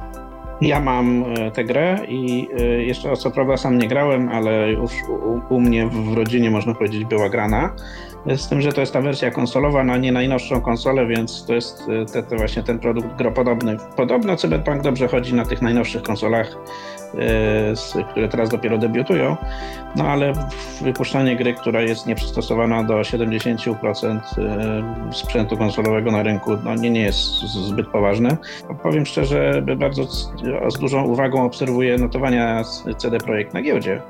Ja 0.62 0.80
mam 0.80 1.26
e, 1.38 1.52
tę 1.52 1.64
grę 1.64 2.00
i 2.08 2.48
e, 2.60 2.64
jeszcze 2.64 3.18
co 3.18 3.32
prawda 3.32 3.58
sam 3.58 3.78
nie 3.78 3.88
grałem, 3.88 4.30
ale 4.30 4.72
już 4.72 4.92
u, 5.10 5.54
u, 5.56 5.62
mnie 5.62 5.88
w 5.88 6.14
rodzinie 6.14 6.52
można 6.52 6.74
powiedzieć 6.74 7.06
była 7.06 7.30
grana. 7.30 7.76
Z 8.38 8.48
tym, 8.48 8.62
że 8.62 8.74
to 8.74 8.82
jest 8.82 8.94
ta 8.94 9.02
wersja 9.02 9.32
konsolowa 9.32 9.84
na 9.84 9.98
nie 9.98 10.12
najnowszą 10.12 10.62
konsolę, 10.62 11.08
więc 11.08 11.46
to 11.46 11.54
jest 11.54 11.84
e, 11.90 12.06
te, 12.06 12.24
te 12.24 12.36
właśnie 12.36 12.64
ten 12.64 12.80
produkt 12.80 13.16
gropodobny. 13.16 13.78
Podobno 13.96 14.36
Cyberpunk 14.36 14.82
dobrze 14.82 15.08
chodzi 15.08 15.34
na 15.34 15.46
tych 15.46 15.62
najnowszych 15.62 16.04
konsolach 16.04 16.58
które 18.12 18.28
teraz 18.28 18.50
dopiero 18.50 18.78
debiutują, 18.78 19.38
no 19.96 20.08
ale 20.08 20.34
wypuszczanie 20.82 21.36
gry, 21.36 21.54
która 21.54 21.82
jest 21.82 22.08
nieprzystosowana 22.08 22.84
do 22.84 22.94
70% 22.94 24.20
e, 24.38 25.14
sprzętu 25.14 25.58
konsolowego 25.58 26.12
na 26.12 26.24
rynku, 26.24 26.52
no 26.64 26.76
nie, 26.76 26.90
nie 26.90 27.02
jest 27.02 27.42
zbyt 27.44 27.88
poważne. 27.88 28.38
Powiem 28.84 29.06
szczerze, 29.06 29.64
bardzo 29.78 30.04
z 30.70 30.80
dużą 30.80 31.04
uwagą 31.04 31.46
obserwuję 31.46 31.98
notowania 31.98 32.64
CD 32.98 33.18
Projekt 33.18 33.54
na 33.54 33.62
giełdzie, 33.62 34.02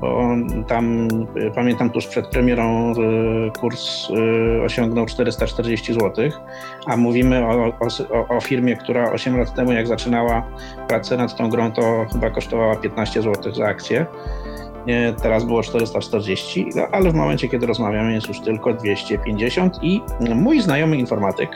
bo 0.00 0.28
tam, 0.68 1.08
e, 1.36 1.50
pamiętam 1.50 1.90
tuż 1.90 2.06
przed 2.06 2.26
premierą 2.26 2.92
kurs 3.60 4.08
osiągnął 4.64 5.06
440 5.06 5.94
zł, 5.94 6.30
a 6.86 6.96
mówimy 6.96 7.46
o, 7.46 7.72
o, 8.10 8.36
o 8.36 8.40
firmie, 8.40 8.76
która 8.76 9.12
8 9.12 9.38
lat 9.38 9.54
temu 9.54 9.72
jak 9.72 9.86
zaczynała 9.86 10.46
pracę 10.88 11.16
nad 11.16 11.36
tą 11.36 11.50
grą, 11.50 11.72
to 11.72 12.06
chyba 12.12 12.30
kosztowała 12.30 12.49
kosztowała 12.50 12.76
15 12.76 13.22
zł 13.22 13.54
za 13.54 13.66
akcję. 13.66 14.06
Teraz 15.22 15.44
było 15.44 15.62
440, 15.62 16.66
no, 16.76 16.82
ale 16.92 17.10
w 17.10 17.14
momencie, 17.14 17.48
kiedy 17.48 17.66
rozmawiamy, 17.66 18.12
jest 18.12 18.28
już 18.28 18.40
tylko 18.40 18.74
250 18.74 19.78
i 19.82 20.00
mój 20.34 20.60
znajomy 20.60 20.96
informatyk, 20.96 21.50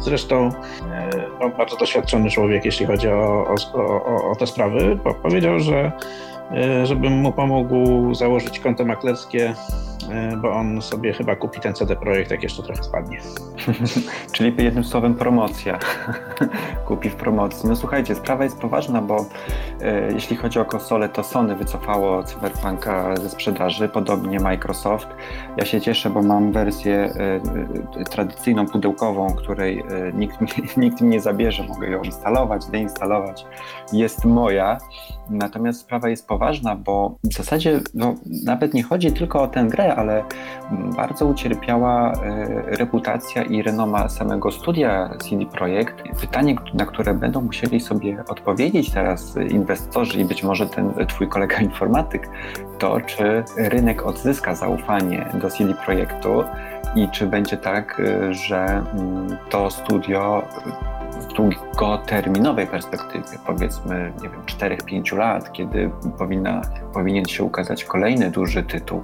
zresztą 0.00 0.50
e, 0.92 1.10
no, 1.40 1.50
bardzo 1.50 1.76
doświadczony 1.76 2.30
człowiek, 2.30 2.64
jeśli 2.64 2.86
chodzi 2.86 3.08
o, 3.08 3.46
o, 3.46 3.54
o, 3.74 4.30
o 4.30 4.36
te 4.36 4.46
sprawy, 4.46 4.98
powiedział, 5.22 5.60
że 5.60 5.92
e, 6.50 6.86
żebym 6.86 7.12
mu 7.12 7.32
pomógł 7.32 8.14
założyć 8.14 8.60
konto 8.60 8.84
maklerskie 8.84 9.54
bo 10.42 10.52
on 10.52 10.82
sobie 10.82 11.12
chyba 11.12 11.36
kupi 11.36 11.60
ten 11.60 11.74
CD 11.74 11.96
Projekt, 11.96 12.30
jak 12.30 12.42
jeszcze 12.42 12.62
trochę 12.62 12.82
spadnie. 12.82 13.18
Czyli 14.32 14.64
jednym 14.64 14.84
słowem 14.84 15.14
promocja. 15.14 15.78
kupi 16.86 17.10
w 17.10 17.14
promocji. 17.14 17.68
No 17.68 17.76
słuchajcie, 17.76 18.14
sprawa 18.14 18.44
jest 18.44 18.58
poważna, 18.58 19.02
bo 19.02 19.26
e, 19.80 20.12
jeśli 20.12 20.36
chodzi 20.36 20.58
o 20.58 20.64
konsole, 20.64 21.08
to 21.08 21.22
Sony 21.22 21.56
wycofało 21.56 22.22
Cyberpunka 22.22 23.16
ze 23.16 23.30
sprzedaży, 23.30 23.88
podobnie 23.88 24.40
Microsoft. 24.40 25.08
Ja 25.56 25.64
się 25.64 25.80
cieszę, 25.80 26.10
bo 26.10 26.22
mam 26.22 26.52
wersję 26.52 27.14
e, 27.98 28.04
tradycyjną, 28.04 28.66
pudełkową, 28.66 29.34
której 29.34 29.78
e, 29.78 30.12
nikt, 30.12 30.36
nikt 30.76 31.00
mi 31.00 31.08
nie 31.08 31.20
zabierze. 31.20 31.62
Mogę 31.68 31.90
ją 31.90 32.02
instalować, 32.02 32.66
deinstalować. 32.66 33.46
Jest 33.92 34.24
moja. 34.24 34.78
Natomiast 35.30 35.80
sprawa 35.80 36.08
jest 36.08 36.28
poważna, 36.28 36.76
bo 36.76 37.16
w 37.24 37.34
zasadzie 37.34 37.80
no, 37.94 38.14
nawet 38.44 38.74
nie 38.74 38.82
chodzi 38.82 39.12
tylko 39.12 39.42
o 39.42 39.48
tę 39.48 39.64
grę, 39.64 39.96
ale 39.98 40.24
bardzo 40.96 41.26
ucierpiała 41.26 42.12
e, 42.12 42.16
reputacja 42.76 43.42
i 43.42 43.62
renoma 43.62 44.08
samego 44.08 44.50
studia 44.50 45.10
CD 45.18 45.46
Projekt. 45.46 46.02
Pytanie, 46.20 46.56
na 46.74 46.86
które 46.86 47.14
będą 47.14 47.40
musieli 47.40 47.80
sobie 47.80 48.24
odpowiedzieć 48.28 48.90
teraz 48.90 49.36
inwestorzy 49.50 50.20
i 50.20 50.24
być 50.24 50.42
może 50.42 50.66
ten 50.66 50.94
twój 51.08 51.28
kolega 51.28 51.60
informatyk, 51.70 52.28
to 52.78 53.00
czy 53.00 53.44
rynek 53.56 54.06
odzyska 54.06 54.54
zaufanie 54.54 55.28
do 55.34 55.50
CD 55.50 55.74
Projektu 55.74 56.44
i 56.94 57.08
czy 57.08 57.26
będzie 57.26 57.56
tak, 57.56 58.00
e, 58.00 58.34
że 58.34 58.64
mm, 58.64 59.36
to 59.50 59.70
studio 59.70 60.42
w 61.12 61.32
długoterminowej 61.32 62.66
perspektywie, 62.66 63.38
powiedzmy, 63.46 64.12
nie 64.22 64.28
wiem, 64.28 64.42
4-5 64.46 65.16
lat, 65.16 65.52
kiedy 65.52 65.90
powinna, 66.18 66.60
powinien 66.94 67.24
się 67.24 67.44
ukazać 67.44 67.84
kolejny 67.84 68.30
duży 68.30 68.62
tytuł, 68.62 69.02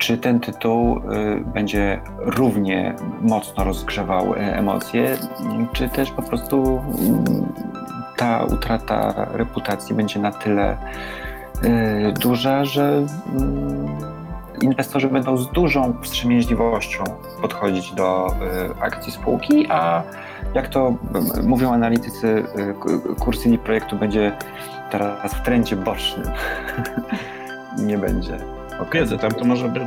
czy 0.00 0.18
ten 0.18 0.40
tytuł 0.40 0.98
y, 0.98 1.00
będzie 1.54 2.00
równie 2.18 2.94
mocno 3.20 3.64
rozgrzewał 3.64 4.34
y, 4.34 4.36
emocje, 4.36 5.16
czy 5.72 5.88
też 5.88 6.10
po 6.10 6.22
prostu 6.22 6.80
mm, 6.98 7.24
ta 8.16 8.44
utrata 8.44 9.26
reputacji 9.32 9.94
będzie 9.94 10.20
na 10.20 10.32
tyle 10.32 10.76
y, 11.64 12.12
duża, 12.20 12.64
że 12.64 13.06
mm, 13.36 13.98
inwestorzy 14.62 15.08
będą 15.08 15.36
z 15.36 15.50
dużą 15.50 15.94
wstrzemięźliwością 16.02 17.04
podchodzić 17.42 17.92
do 17.92 18.34
akcji 18.80 19.12
spółki, 19.12 19.66
a 19.70 20.02
jak 20.54 20.68
to 20.68 20.94
mówią 21.42 21.72
analitycy, 21.72 22.44
kurs 23.18 23.40
projektu 23.64 23.96
będzie 23.96 24.32
teraz 24.90 25.34
w 25.34 25.42
trendzie 25.42 25.76
bocznym. 25.76 26.26
Nie 27.86 27.98
będzie 27.98 28.59
wiedzę. 28.92 29.18
Tam 29.18 29.30
to 29.30 29.44
może 29.44 29.68
by, 29.68 29.80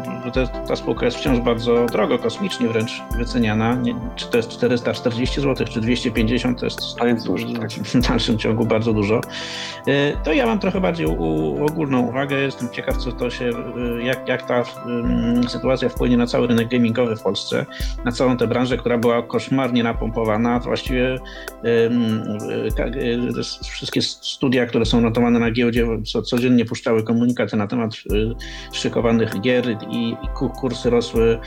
ta 0.68 0.76
spółka 0.76 1.06
jest 1.06 1.18
wciąż 1.18 1.40
bardzo 1.40 1.86
drogo, 1.86 2.20
kosmicznie 2.20 2.68
wręcz 2.68 3.02
wyceniana. 3.18 3.76
Nie, 3.76 3.96
czy 4.16 4.28
to 4.28 4.38
jest 4.38 4.50
440 4.50 5.42
zł, 5.42 5.68
czy 5.68 5.82
250, 5.82 6.60
to 6.60 6.66
jest, 6.66 6.80
to 6.96 7.08
jest 7.08 7.26
dużo, 7.26 7.48
tak. 7.60 7.72
w 7.72 8.08
dalszym 8.08 8.38
ciągu 8.38 8.66
bardzo 8.66 8.94
dużo. 8.94 9.22
E, 9.88 10.18
to 10.24 10.34
ja 10.34 10.46
mam 10.46 10.60
trochę 10.60 10.82
bardziej 10.82 11.08
u, 11.08 11.66
ogólną 11.66 12.02
uwagę. 12.02 12.36
Jestem 12.36 12.70
ciekaw, 12.70 12.98
co 12.98 13.12
to 13.12 13.30
się, 13.30 13.52
e, 14.00 14.04
jak, 14.04 14.28
jak 14.28 14.48
ta 14.48 14.64
um, 14.86 15.50
sytuacja 15.50 15.90
wpłynie 15.90 16.18
na 16.18 16.28
cały 16.28 16.48
rynek 16.48 16.70
gamingowy 16.70 17.16
w 17.16 17.22
Polsce, 17.22 17.66
na 18.06 18.12
całą 18.12 18.38
tę 18.38 18.48
branżę, 18.48 18.78
która 18.78 18.98
była 18.98 19.24
koszmarnie 19.24 19.84
napompowana. 19.84 20.60
Właściwie 20.60 21.20
um, 21.64 22.24
wszystkie 23.70 24.02
studia, 24.02 24.66
które 24.66 24.86
są 24.86 25.02
notowane 25.02 25.40
na 25.40 25.52
giełdzie, 25.52 25.88
co, 26.06 26.22
codziennie 26.22 26.66
puszczały 26.66 27.04
komunikaty 27.04 27.58
na 27.58 27.68
temat 27.68 27.92
szykowanych 28.84 29.42
gier 29.42 29.66
i, 29.90 30.18
kursy 30.60 30.90
rosły 30.90 31.40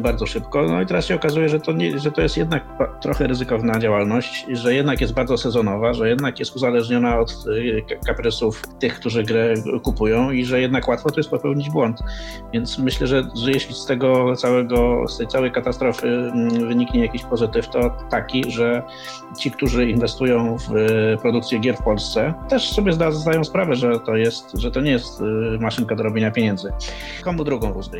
bardzo 0.00 0.26
szybko. 0.26 0.62
No 0.62 0.82
i 0.82 0.86
teraz 0.86 1.06
się 1.06 1.14
okazuje, 1.14 1.48
że 1.48 1.60
to, 1.60 1.72
nie, 1.72 1.98
że 1.98 2.12
to 2.12 2.22
jest 2.22 2.36
jednak 2.36 2.64
trochę 3.02 3.26
ryzykowna 3.26 3.78
działalność, 3.78 4.46
że 4.52 4.74
jednak 4.74 5.00
jest 5.00 5.12
bardzo 5.12 5.38
sezonowa, 5.38 5.94
że 5.94 6.08
jednak 6.08 6.38
jest 6.38 6.56
uzależniona 6.56 7.18
od 7.18 7.30
e, 7.30 7.96
kaprysów 8.06 8.62
tych, 8.78 8.94
którzy 8.94 9.22
grę 9.22 9.54
kupują 9.82 10.30
i 10.30 10.44
że 10.44 10.60
jednak 10.60 10.88
łatwo 10.88 11.10
to 11.10 11.16
jest 11.16 11.30
popełnić 11.30 11.70
błąd. 11.70 12.00
Więc 12.52 12.78
myślę, 12.78 13.06
że, 13.06 13.22
że 13.34 13.50
jeśli 13.52 13.74
z 13.74 13.86
tego 13.86 14.36
całego, 14.36 15.08
z 15.08 15.18
tej 15.18 15.26
całej 15.26 15.52
katastrofy 15.52 16.08
mm, 16.08 16.68
wyniknie 16.68 17.00
jakiś 17.00 17.22
pozytyw, 17.24 17.68
to 17.68 17.90
taki, 18.10 18.50
że 18.50 18.82
ci, 19.38 19.50
którzy 19.50 19.90
inwestują 19.90 20.56
w 20.58 20.76
e, 20.76 21.16
produkcję 21.16 21.58
gier 21.58 21.76
w 21.76 21.82
Polsce, 21.82 22.34
też 22.48 22.70
sobie 22.70 22.92
zdają 22.92 23.44
sprawę, 23.44 23.74
że 23.74 24.00
to 24.00 24.16
jest, 24.16 24.52
że 24.58 24.70
to 24.70 24.80
nie 24.80 24.90
jest 24.90 25.22
maszyna 25.60 25.79
maszynka 25.80 25.96
do 25.96 26.02
robienia 26.02 26.30
pieniędzy. 26.30 26.72
Komu 27.24 27.44
drugą 27.44 27.72
rózgę, 27.72 27.98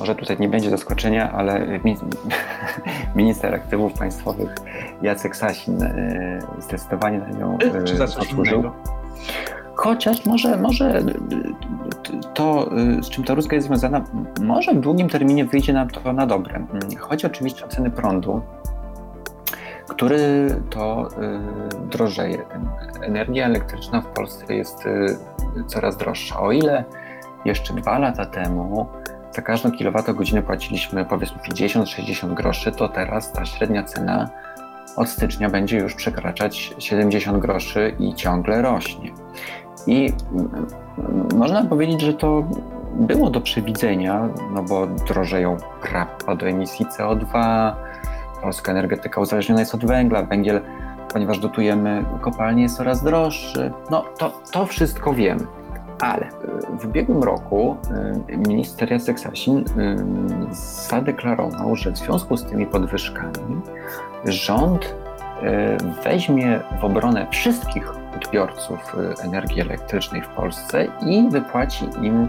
Może 0.00 0.14
tutaj 0.14 0.36
nie 0.40 0.48
będzie 0.48 0.70
zaskoczenia, 0.70 1.32
ale 1.32 1.80
minister 3.16 3.54
aktywów 3.54 3.92
państwowych 3.92 4.54
Jacek 5.02 5.36
Sasin 5.36 5.82
e, 5.82 6.38
zdecydowanie 6.58 7.18
na 7.18 7.30
nią 7.30 7.58
Czy 7.84 7.96
za 7.96 8.06
coś 8.06 8.14
zasłużył. 8.14 8.58
Innego? 8.58 8.74
Chociaż 9.74 10.26
może, 10.26 10.56
może 10.56 11.02
to, 12.34 12.70
z 13.02 13.08
czym 13.08 13.24
ta 13.24 13.34
rózga 13.34 13.54
jest 13.54 13.66
związana, 13.66 14.04
może 14.42 14.72
w 14.72 14.80
długim 14.80 15.08
terminie 15.08 15.44
wyjdzie 15.44 15.72
nam 15.72 15.90
to 15.90 16.12
na 16.12 16.26
dobre. 16.26 16.66
Chodzi 16.98 17.26
oczywiście 17.26 17.64
o 17.64 17.68
ceny 17.68 17.90
prądu, 17.90 18.42
który 19.88 20.48
to 20.70 21.08
drożeje. 21.90 22.42
Energia 23.02 23.46
elektryczna 23.46 24.00
w 24.00 24.06
Polsce 24.06 24.54
jest 24.54 24.84
coraz 25.66 25.96
droższa. 25.96 26.40
O 26.40 26.52
ile 26.52 26.84
jeszcze 27.44 27.74
dwa 27.74 27.98
lata 27.98 28.26
temu 28.26 28.86
za 29.32 29.42
każdą 29.42 29.70
kilowatogodzinę 29.70 30.42
płaciliśmy 30.42 31.04
powiedzmy 31.04 31.38
50-60 31.38 32.34
groszy, 32.34 32.72
to 32.72 32.88
teraz 32.88 33.32
ta 33.32 33.44
średnia 33.44 33.82
cena 33.82 34.28
od 34.96 35.08
stycznia 35.08 35.50
będzie 35.50 35.78
już 35.78 35.94
przekraczać 35.94 36.74
70 36.78 37.38
groszy 37.38 37.96
i 37.98 38.14
ciągle 38.14 38.62
rośnie. 38.62 39.12
I 39.86 40.12
można 41.34 41.64
powiedzieć, 41.64 42.00
że 42.00 42.14
to 42.14 42.44
było 42.94 43.30
do 43.30 43.40
przewidzenia, 43.40 44.28
no 44.52 44.62
bo 44.62 44.86
drożeją 44.86 45.56
prawa 45.82 46.36
do 46.36 46.46
emisji 46.46 46.86
CO2, 46.86 47.72
polska 48.42 48.72
energetyka 48.72 49.20
uzależniona 49.20 49.60
jest 49.60 49.74
od 49.74 49.84
węgla, 49.84 50.22
węgiel, 50.22 50.60
ponieważ 51.12 51.38
dotujemy 51.38 52.04
kopalnie, 52.20 52.62
jest 52.62 52.76
coraz 52.76 53.02
droższy. 53.02 53.72
No 53.90 54.04
to, 54.18 54.40
to 54.52 54.66
wszystko 54.66 55.14
wiemy. 55.14 55.46
Ale 56.04 56.28
w 56.78 56.84
ubiegłym 56.84 57.22
roku 57.22 57.76
y, 58.28 58.36
minister 58.36 58.92
Jacek 58.92 59.20
Sasin 59.20 59.58
y, 59.58 59.64
zadeklarował, 60.88 61.76
że 61.76 61.92
w 61.92 61.98
związku 61.98 62.36
z 62.36 62.44
tymi 62.44 62.66
podwyżkami 62.66 63.60
rząd 64.24 64.84
y, 64.84 66.02
weźmie 66.04 66.60
w 66.80 66.84
obronę 66.84 67.26
wszystkich 67.30 67.90
odbiorców 68.16 68.96
energii 69.22 69.60
elektrycznej 69.60 70.22
w 70.22 70.28
Polsce 70.28 70.86
i 71.06 71.28
wypłaci 71.30 71.84
im 72.02 72.28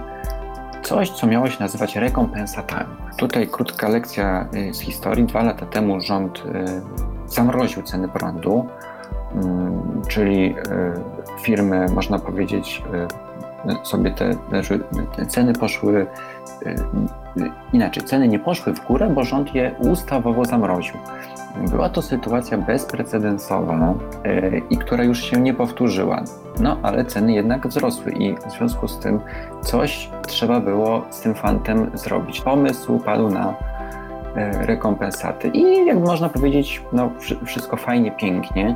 coś, 0.86 1.10
co 1.10 1.28
miało 1.28 1.50
się 1.50 1.58
nazywać 1.60 1.96
rekompensatami. 1.96 2.96
Tutaj 3.18 3.48
krótka 3.48 3.90
lekcja 3.90 4.48
y, 4.70 4.74
z 4.74 4.80
historii. 4.80 5.26
Dwa 5.26 5.44
lata 5.44 5.66
temu 5.66 6.02
rząd 6.02 6.38
y, 6.38 6.82
zamroził 7.28 7.84
ceny 7.84 8.08
prądu, 8.08 8.66
mm, 9.34 10.02
czyli 10.08 10.56
y, 10.56 11.42
firmy, 11.42 11.86
można 11.94 12.20
powiedzieć, 12.20 12.84
sobie 13.84 14.12
te, 14.12 14.36
te 15.16 15.26
ceny 15.26 15.54
poszły 15.54 16.08
inaczej. 17.74 18.04
Ceny 18.04 18.28
nie 18.28 18.40
poszły 18.40 18.74
w 18.74 18.88
górę, 18.88 19.10
bo 19.10 19.24
rząd 19.24 19.56
je 19.56 19.76
ustawowo 19.80 20.46
zamroził. 20.46 20.96
Była 21.70 21.90
to 21.90 22.02
sytuacja 22.02 22.58
bezprecedensowa 22.58 23.94
yy, 24.24 24.62
i 24.70 24.78
która 24.78 25.04
już 25.04 25.24
się 25.24 25.42
nie 25.42 25.54
powtórzyła. 25.54 26.24
No 26.60 26.78
ale 26.84 27.06
ceny 27.06 27.34
jednak 27.34 27.68
wzrosły 27.68 28.12
i 28.12 28.36
w 28.36 28.52
związku 28.58 28.88
z 28.88 29.00
tym 29.00 29.20
coś 29.62 30.10
trzeba 30.28 30.60
było 30.60 31.06
z 31.10 31.22
tym 31.22 31.36
fantem 31.36 31.92
zrobić. 31.94 32.42
Pomysł 32.42 33.00
padł 33.00 33.30
na 33.30 33.54
rekompensaty 34.52 35.48
i 35.48 35.86
jak 35.86 35.98
można 35.98 36.30
powiedzieć, 36.30 36.82
no 36.94 37.12
wszystko 37.46 37.78
fajnie, 37.78 38.12
pięknie, 38.12 38.76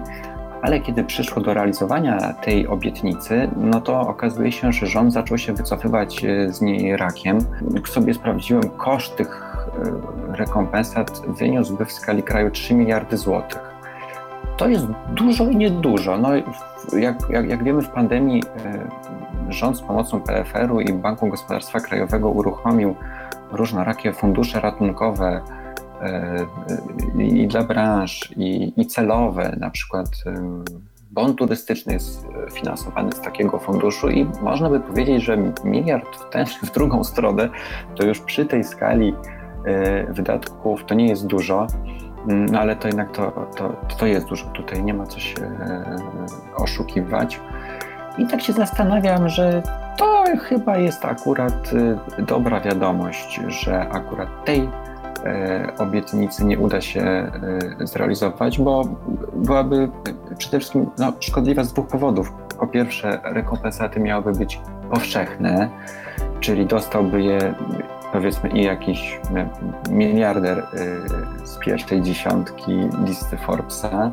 ale 0.61 0.79
kiedy 0.79 1.03
przyszło 1.03 1.41
do 1.41 1.53
realizowania 1.53 2.33
tej 2.33 2.67
obietnicy, 2.67 3.49
no 3.57 3.81
to 3.81 4.01
okazuje 4.01 4.51
się, 4.51 4.73
że 4.73 4.87
rząd 4.87 5.13
zaczął 5.13 5.37
się 5.37 5.53
wycofywać 5.53 6.25
e, 6.25 6.53
z 6.53 6.61
niej 6.61 6.97
rakiem. 6.97 7.37
Jak 7.73 7.89
sobie 7.89 8.13
sprawdziłem, 8.13 8.69
koszt 8.69 9.15
tych 9.15 9.57
e, 10.31 10.37
rekompensat 10.37 11.21
wyniósłby 11.27 11.85
w 11.85 11.91
skali 11.91 12.23
kraju 12.23 12.51
3 12.51 12.73
miliardy 12.73 13.17
złotych. 13.17 13.69
To 14.57 14.67
jest 14.67 14.85
dużo 15.15 15.47
i 15.47 15.55
niedużo. 15.55 16.17
No, 16.17 16.29
jak, 16.97 17.15
jak, 17.29 17.49
jak 17.49 17.63
wiemy, 17.63 17.81
w 17.81 17.89
pandemii 17.89 18.43
e, 18.65 19.51
rząd 19.51 19.77
z 19.77 19.81
pomocą 19.81 20.21
PFR-u 20.21 20.79
i 20.79 20.93
Banku 20.93 21.27
Gospodarstwa 21.27 21.79
Krajowego 21.79 22.29
uruchomił 22.29 22.95
różnorakie 23.51 24.13
fundusze 24.13 24.59
ratunkowe, 24.59 25.41
i 27.17 27.47
dla 27.47 27.63
branż, 27.63 28.33
i, 28.37 28.73
i 28.81 28.85
celowe, 28.85 29.55
na 29.59 29.69
przykład 29.69 30.09
bon 31.11 31.35
turystyczny 31.35 31.93
jest 31.93 32.27
finansowany 32.51 33.11
z 33.11 33.21
takiego 33.21 33.59
funduszu 33.59 34.09
i 34.09 34.27
można 34.41 34.69
by 34.69 34.79
powiedzieć, 34.79 35.23
że 35.23 35.37
miliard 35.63 36.15
w, 36.15 36.29
tę, 36.29 36.45
w 36.63 36.71
drugą 36.71 37.03
stronę 37.03 37.49
to 37.95 38.05
już 38.05 38.19
przy 38.19 38.45
tej 38.45 38.63
skali 38.63 39.13
e, 39.65 40.13
wydatków 40.13 40.85
to 40.85 40.95
nie 40.95 41.07
jest 41.07 41.27
dużo, 41.27 41.67
no 42.25 42.59
ale 42.59 42.75
to 42.75 42.87
jednak 42.87 43.11
to, 43.11 43.47
to, 43.57 43.75
to 43.97 44.05
jest 44.05 44.27
dużo. 44.27 44.45
Tutaj 44.45 44.83
nie 44.83 44.93
ma 44.93 45.05
co 45.05 45.19
się 45.19 45.41
e, 45.41 45.95
oszukiwać. 46.55 47.39
I 48.17 48.27
tak 48.27 48.41
się 48.41 48.53
zastanawiam, 48.53 49.29
że 49.29 49.63
to 49.97 50.23
chyba 50.41 50.77
jest 50.77 51.05
akurat 51.05 51.71
dobra 52.19 52.61
wiadomość, 52.61 53.41
że 53.47 53.89
akurat 53.89 54.45
tej 54.45 54.61
E, 54.61 54.88
obietnicy 55.77 56.45
nie 56.45 56.59
uda 56.59 56.81
się 56.81 57.01
e, 57.01 57.31
zrealizować, 57.87 58.59
bo 58.59 58.83
byłaby 59.35 59.89
przede 60.37 60.59
wszystkim 60.59 60.89
no, 60.97 61.13
szkodliwa 61.19 61.63
z 61.63 61.73
dwóch 61.73 61.87
powodów. 61.87 62.33
Po 62.59 62.67
pierwsze, 62.67 63.19
rekompensaty 63.23 63.99
miałyby 63.99 64.31
być 64.31 64.61
powszechne, 64.91 65.69
czyli 66.39 66.65
dostałby 66.65 67.21
je 67.21 67.53
powiedzmy 68.11 68.49
i 68.49 68.63
jakiś 68.63 69.19
e, 69.35 69.49
miliarder 69.89 70.63
z 71.43 71.57
pierwszej 71.57 72.01
dziesiątki 72.01 72.71
listy 73.05 73.37
Forbesa, 73.37 74.11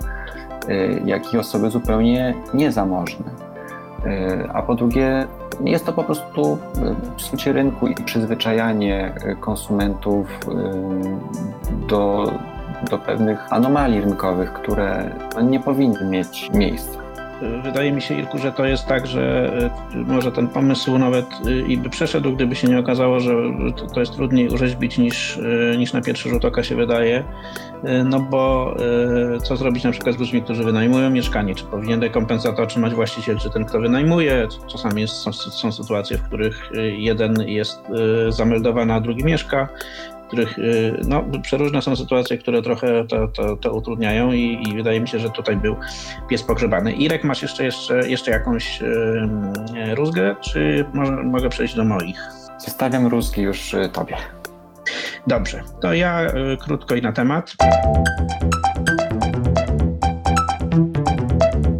jak 1.05 1.35
i 1.35 1.39
osoby 1.39 1.71
zupełnie 1.71 2.35
niezamożne. 2.55 3.46
E, 4.07 4.49
a 4.53 4.63
po 4.63 4.75
drugie 4.75 5.27
jest 5.65 5.87
to 5.87 5.93
po 5.93 6.05
prostu 6.05 6.59
psucie 7.17 7.53
rynku 7.53 7.87
i 7.87 7.95
przyzwyczajanie 7.95 9.15
e, 9.25 9.35
konsumentów 9.35 10.27
e, 10.29 11.87
do, 11.89 12.33
do 12.91 12.99
pewnych 12.99 13.53
anomalii 13.53 14.01
rynkowych, 14.01 14.53
które 14.53 15.11
no, 15.35 15.41
nie 15.41 15.61
powinny 15.61 16.05
mieć 16.05 16.51
miejsca. 16.55 17.06
Wydaje 17.63 17.93
mi 17.93 18.03
się, 18.03 18.19
Irku, 18.19 18.39
że 18.39 18.53
to 18.53 18.65
jest 18.65 18.87
tak, 18.87 19.07
że 19.07 19.53
może 19.95 20.33
ten 20.33 20.49
pomysł 20.49 20.99
nawet 20.99 21.27
i 21.69 21.77
by 21.77 21.91
przeszedł, 21.91 22.33
gdyby 22.33 22.57
się 22.57 22.69
nie 22.69 22.79
okazało, 22.79 23.21
że 23.21 23.35
to 23.95 24.01
jest 24.01 24.13
trudniej 24.13 24.49
urzeźbić 24.49 24.99
niż, 24.99 25.39
niż 25.79 25.93
na 25.93 26.01
pierwszy 26.01 26.29
rzut 26.29 26.45
oka 26.45 26.63
się 26.63 26.77
wydaje. 26.77 27.25
Y, 27.85 28.05
no 28.05 28.21
bo 28.21 28.75
y, 29.37 29.41
co 29.41 29.57
zrobić 29.57 29.85
na 29.85 29.91
przykład 29.91 30.17
z 30.17 30.19
ludźmi, 30.19 30.43
którzy 30.43 30.65
wynajmują 30.65 31.11
mieszkanie? 31.11 31.55
Czy 31.55 31.65
powinien 31.65 32.03
rekompensatę 32.03 32.63
otrzymać 32.63 32.95
właściciel, 32.95 33.39
czy 33.39 33.51
ten, 33.51 33.65
kto 33.65 33.81
wynajmuje? 33.81 34.49
Czasami 34.67 35.09
są, 35.09 35.33
są 35.33 35.73
sytuacje, 35.73 36.19
w 36.19 36.23
których 36.23 36.73
y, 36.73 36.97
jeden 36.97 37.37
jest 37.47 37.81
zameldowany, 38.29 38.95
a 38.95 39.01
drugi 39.01 39.25
mieszka 39.25 39.69
których, 40.27 40.57
no, 41.09 41.25
przeróżne 41.43 41.83
są 41.83 41.97
sytuacje, 41.97 42.39
które 42.39 42.63
trochę 42.63 43.05
to, 43.05 43.29
to, 43.29 43.57
to 43.57 43.73
utrudniają 43.73 44.33
i, 44.33 44.63
i, 44.69 44.77
wydaje 44.77 45.01
mi 45.01 45.09
się, 45.09 45.19
że 45.19 45.31
tutaj 45.31 45.57
był 45.57 45.77
pies 46.29 46.43
pogrzebany. 46.43 46.93
Irek, 46.93 47.25
masz 47.25 47.43
jeszcze, 47.43 47.65
jeszcze, 47.65 48.09
jeszcze 48.09 48.31
jakąś 48.31 48.81
yy, 48.81 49.95
rózgę, 49.95 50.37
czy 50.41 50.85
może, 50.95 51.13
mogę 51.13 51.49
przejść 51.49 51.75
do 51.75 51.85
moich? 51.85 52.21
Zostawiam 52.59 53.07
rózgi 53.07 53.43
już 53.43 53.77
tobie. 53.93 54.17
Dobrze, 55.27 55.63
to 55.81 55.95
ja 55.95 56.27
y, 56.27 56.57
krótko 56.57 56.95
i 56.95 57.03
na 57.03 57.13
temat. 57.13 57.57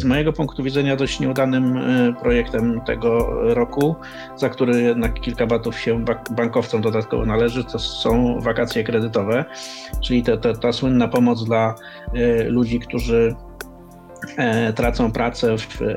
Mojego 0.07 0.33
punktu 0.33 0.63
widzenia 0.63 0.95
dość 0.95 1.19
nieudanym 1.19 1.77
y, 1.77 2.13
projektem 2.21 2.81
tego 2.81 3.27
roku, 3.53 3.95
za 4.35 4.49
który 4.49 4.81
jednak 4.81 5.21
kilka 5.21 5.47
batów 5.47 5.79
się 5.79 6.05
bankowcom 6.31 6.81
dodatkowo 6.81 7.25
należy, 7.25 7.63
to 7.63 7.79
są 7.79 8.39
wakacje 8.41 8.83
kredytowe, 8.83 9.45
czyli 10.03 10.23
te, 10.23 10.37
te, 10.37 10.53
ta 10.53 10.71
słynna 10.71 11.07
pomoc 11.07 11.45
dla 11.45 11.75
y, 12.15 12.43
ludzi, 12.49 12.79
którzy 12.79 13.35
E, 14.37 14.73
tracą 14.73 15.11
pracę 15.11 15.55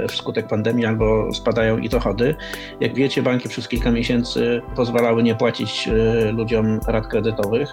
wskutek 0.09 0.47
pandemii 0.49 0.87
albo 0.87 1.35
spadają 1.35 1.79
i 1.79 1.89
dochody. 1.89 2.35
Jak 2.81 2.95
wiecie, 2.95 3.23
banki 3.23 3.49
przez 3.49 3.69
kilka 3.69 3.91
miesięcy 3.91 4.63
pozwalały 4.77 5.23
nie 5.23 5.35
płacić 5.35 5.89
e, 5.89 6.33
ludziom 6.33 6.81
rat 6.87 7.07
kredytowych. 7.07 7.69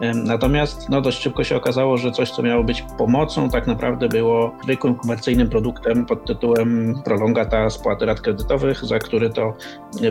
E, 0.00 0.14
natomiast 0.14 0.88
no, 0.88 1.00
dość 1.00 1.22
szybko 1.22 1.44
się 1.44 1.56
okazało, 1.56 1.96
że 1.96 2.12
coś, 2.12 2.30
co 2.30 2.42
miało 2.42 2.64
być 2.64 2.84
pomocą, 2.98 3.50
tak 3.50 3.66
naprawdę 3.66 4.08
było 4.08 4.52
zwykłym 4.62 4.94
komercyjnym 4.94 5.48
produktem 5.48 6.06
pod 6.06 6.24
tytułem 6.24 6.94
prolongata 7.04 7.70
spłaty 7.70 8.06
rat 8.06 8.20
kredytowych, 8.20 8.84
za 8.84 8.98
który 8.98 9.30
to 9.30 9.54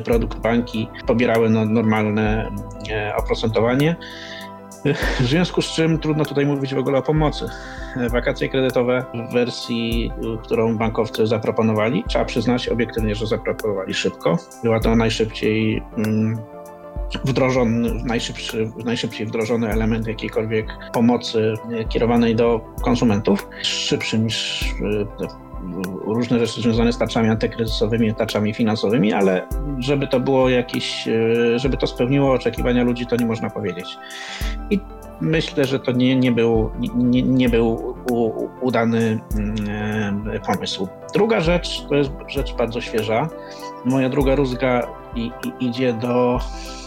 produkt 0.06 0.38
banki 0.38 0.88
pobierały 1.08 1.50
no, 1.50 1.66
normalne 1.66 2.52
oprocentowanie. 3.18 3.96
W 5.20 5.26
związku 5.26 5.62
z 5.62 5.66
czym 5.66 6.00
trudno 6.00 6.26
tutaj 6.26 6.46
mówić 6.46 6.74
w 6.74 6.78
ogóle 6.78 6.98
o 6.98 7.02
pomocy. 7.02 7.50
Wakacje 8.10 8.50
kredytowe 8.50 9.06
w 9.30 9.34
wersji, 9.34 10.12
którą 10.44 10.78
bankowcy 10.78 11.28
zaproponowali, 11.28 12.04
trzeba 12.08 12.26
przyznać 12.26 12.70
obiektywnie, 12.70 13.16
że 13.16 13.28
zaproponowali 13.28 13.94
szybko. 13.94 14.38
Była 14.64 14.80
to 14.80 14.96
najszybciej 14.96 15.84
mm, 15.98 16.38
wdrożony, 17.24 18.04
najszybszy, 18.04 18.72
najszybciej 18.86 19.28
wdrożony 19.28 19.70
element 19.70 20.08
jakiejkolwiek 20.08 20.68
pomocy 20.94 21.54
kierowanej 21.90 22.36
do 22.36 22.62
konsumentów, 22.84 23.48
szybszy 23.62 24.20
niż 24.20 24.64
e, 24.64 25.38
różne 26.06 26.40
rzeczy 26.40 26.62
związane 26.62 26.94
z 26.94 26.98
tarczami 26.98 27.30
antykryzysowymi, 27.30 28.16
tarczami 28.16 28.54
finansowymi, 28.54 29.14
ale 29.14 29.48
żeby 29.80 30.08
to 30.08 30.20
było 30.20 30.50
jakieś, 30.50 31.08
e, 31.08 31.60
żeby 31.60 31.78
to 31.78 31.88
spełniło 31.88 32.34
oczekiwania 32.34 32.84
ludzi, 32.84 33.06
to 33.06 33.16
nie 33.16 33.26
można 33.26 33.50
powiedzieć. 33.50 33.98
I 34.70 34.80
myślę, 35.22 35.66
że 35.66 35.80
to 35.80 35.92
nie, 35.92 36.16
nie, 36.16 36.32
był, 36.32 36.72
nie, 36.96 37.24
nie 37.24 37.50
był 37.50 37.96
udany 38.62 39.20
mm, 39.36 40.30
e, 40.30 40.40
pomysł. 40.40 40.88
Druga 41.14 41.40
rzecz, 41.42 41.86
to 41.90 41.96
jest 41.96 42.12
rzecz 42.28 42.54
bardzo 42.54 42.82
świeża. 42.82 43.30
Moja 43.86 44.10
druga 44.10 44.36
rózga 44.36 44.88
i, 45.16 45.32
i 45.62 45.66
idzie 45.66 45.94
do 45.94 46.40
E, 46.40 46.87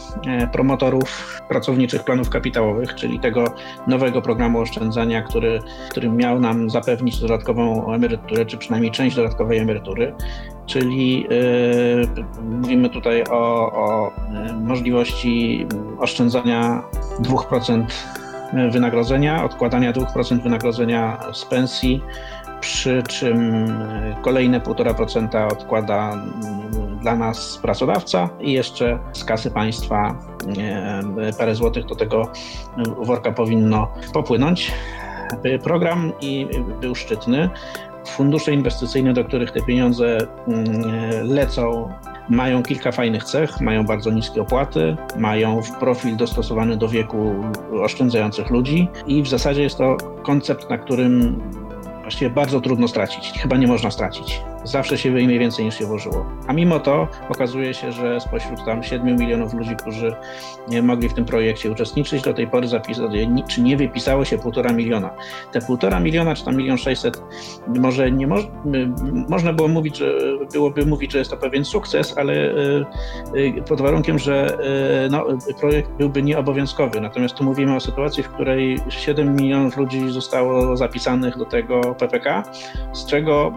promotorów 0.53 1.41
pracowniczych 1.49 2.05
planów 2.05 2.31
kapitałowych, 2.31 2.95
czyli 2.95 3.21
tego 3.21 3.45
nowego 3.87 4.23
programu 4.23 4.61
oszczędzania, 4.61 5.23
który, 5.23 5.61
który 5.91 6.09
miał 6.09 6.41
nam 6.41 6.71
zapewnić 6.71 7.21
dodatkową 7.21 7.93
emeryturę, 7.93 8.47
czy 8.47 8.59
przynajmniej 8.59 8.93
część 8.93 9.17
dodatkowej 9.17 9.59
emerytury. 9.59 10.15
Czyli 10.67 11.23
yy, 11.23 12.25
mówimy 12.51 12.91
tutaj 12.91 13.25
o, 13.31 13.73
o 13.73 14.13
możliwości 14.61 15.67
oszczędzania 15.99 16.83
2% 17.23 17.85
wynagrodzenia, 18.71 19.45
odkładania 19.45 19.93
2% 19.93 20.43
wynagrodzenia 20.43 21.21
z 21.33 21.45
pensji, 21.45 22.03
przy 22.61 23.03
czym 23.03 23.67
kolejne 24.23 24.61
1,5% 24.61 25.53
odkłada 25.53 26.23
dla 27.01 27.17
nas 27.17 27.59
pracodawca 27.63 28.29
i 28.41 28.53
jeszcze 28.53 28.99
z 29.13 29.25
kasy 29.25 29.51
państwa 29.51 30.19
parę 31.39 31.55
złotych 31.55 31.85
do 31.85 31.95
tego 31.95 32.33
worka 33.03 33.33
powinno 33.33 33.89
popłynąć. 34.13 34.73
Program 35.63 36.13
i 36.21 36.47
był 36.81 36.95
szczytny. 36.95 37.51
Fundusze 38.07 38.53
inwestycyjne, 38.53 39.13
do 39.13 39.25
których 39.25 39.51
te 39.51 39.63
pieniądze 39.63 40.19
mm, 40.49 41.29
lecą, 41.29 41.93
mają 42.29 42.63
kilka 42.63 42.93
fajnych 42.93 43.25
cech. 43.25 43.61
Mają 43.61 43.85
bardzo 43.87 44.11
niskie 44.11 44.43
opłaty, 44.43 44.97
mają 45.19 45.61
profil 45.81 46.17
dostosowany 46.17 46.77
do 46.77 46.89
wieku 46.89 47.35
oszczędzających 47.83 48.51
ludzi 48.51 48.89
i 49.07 49.23
w 49.23 49.29
zasadzie 49.29 49.63
jest 49.63 49.79
to 49.79 49.97
koncept, 50.23 50.71
na 50.71 50.79
którym 50.79 51.43
właściwie 52.11 52.31
bardzo 52.31 52.61
trudno 52.61 52.89
stracić. 52.89 53.33
Chyba 53.43 53.57
nie 53.57 53.67
można 53.67 53.91
stracić 53.91 54.50
zawsze 54.65 54.99
się 54.99 55.11
wyjmie 55.11 55.39
więcej 55.39 55.65
niż 55.65 55.79
się 55.79 55.87
włożyło. 55.87 56.27
A 56.47 56.53
mimo 56.53 56.81
to 56.81 57.09
okazuje 57.29 57.75
się, 57.75 57.93
że 57.93 58.21
spośród 58.21 58.65
tam 58.65 58.83
7 58.83 59.17
milionów 59.17 59.55
ludzi, 59.55 59.77
którzy 59.77 60.17
mogli 60.83 61.09
w 61.09 61.15
tym 61.15 61.25
projekcie 61.25 61.71
uczestniczyć, 61.71 62.23
do 62.23 62.35
tej 62.35 62.49
pory 62.49 62.69
zapisali, 62.69 63.45
czy 63.49 63.63
nie 63.63 63.77
wypisało 63.77 64.25
się 64.25 64.39
półtora 64.39 64.73
miliona. 64.73 65.11
Te 65.53 65.61
półtora 65.61 66.01
miliona, 66.01 66.35
czy 66.35 66.45
tam 66.45 66.57
milion 66.57 66.79
sześćset, 66.79 67.23
może 67.67 68.11
nie 68.13 68.27
mo 68.27 68.37
można 69.29 69.53
było 69.53 69.69
mówić, 69.69 69.97
że 69.97 70.19
byłoby 70.53 70.87
mówić, 70.87 71.13
że 71.13 71.19
jest 71.19 71.31
to 71.31 71.37
pewien 71.37 71.65
sukces, 71.65 72.19
ale 72.19 72.33
y, 72.35 72.85
y, 73.37 73.63
pod 73.69 73.81
warunkiem, 73.81 74.19
że 74.19 74.59
y, 75.07 75.11
no, 75.11 75.27
projekt 75.61 75.91
byłby 75.91 76.23
nieobowiązkowy. 76.23 77.01
Natomiast 77.01 77.35
tu 77.35 77.45
mówimy 77.45 77.77
o 77.77 77.81
sytuacji, 77.81 78.23
w 78.23 78.29
której 78.29 78.79
7 78.89 79.37
milionów 79.37 79.77
ludzi 79.77 80.11
zostało 80.11 80.77
zapisanych 80.77 81.39
do 81.39 81.45
tego 81.45 81.95
PPK, 81.95 82.43
z 82.93 83.07
czego 83.07 83.53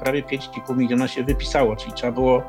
prawie 0.00 0.22
5,5 0.32 0.76
miliona 0.76 1.08
się 1.08 1.24
wypisało, 1.24 1.76
czyli 1.76 1.92
trzeba 1.92 2.12
było 2.12 2.42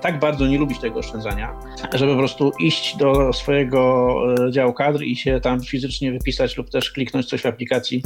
tak 0.00 0.18
bardzo 0.18 0.46
nie 0.46 0.58
lubić 0.58 0.78
tego 0.78 0.98
oszczędzania, 0.98 1.54
żeby 1.94 2.12
po 2.12 2.18
prostu 2.18 2.52
iść 2.60 2.96
do 2.96 3.32
swojego 3.32 4.14
e, 4.46 4.52
działu 4.52 4.72
kadr 4.72 5.02
i 5.02 5.16
się 5.16 5.40
tam 5.40 5.60
fizycznie 5.60 6.12
wypisać 6.12 6.56
lub 6.56 6.70
też 6.70 6.90
kliknąć 6.90 7.26
coś 7.26 7.42
w 7.42 7.46
aplikacji, 7.46 8.02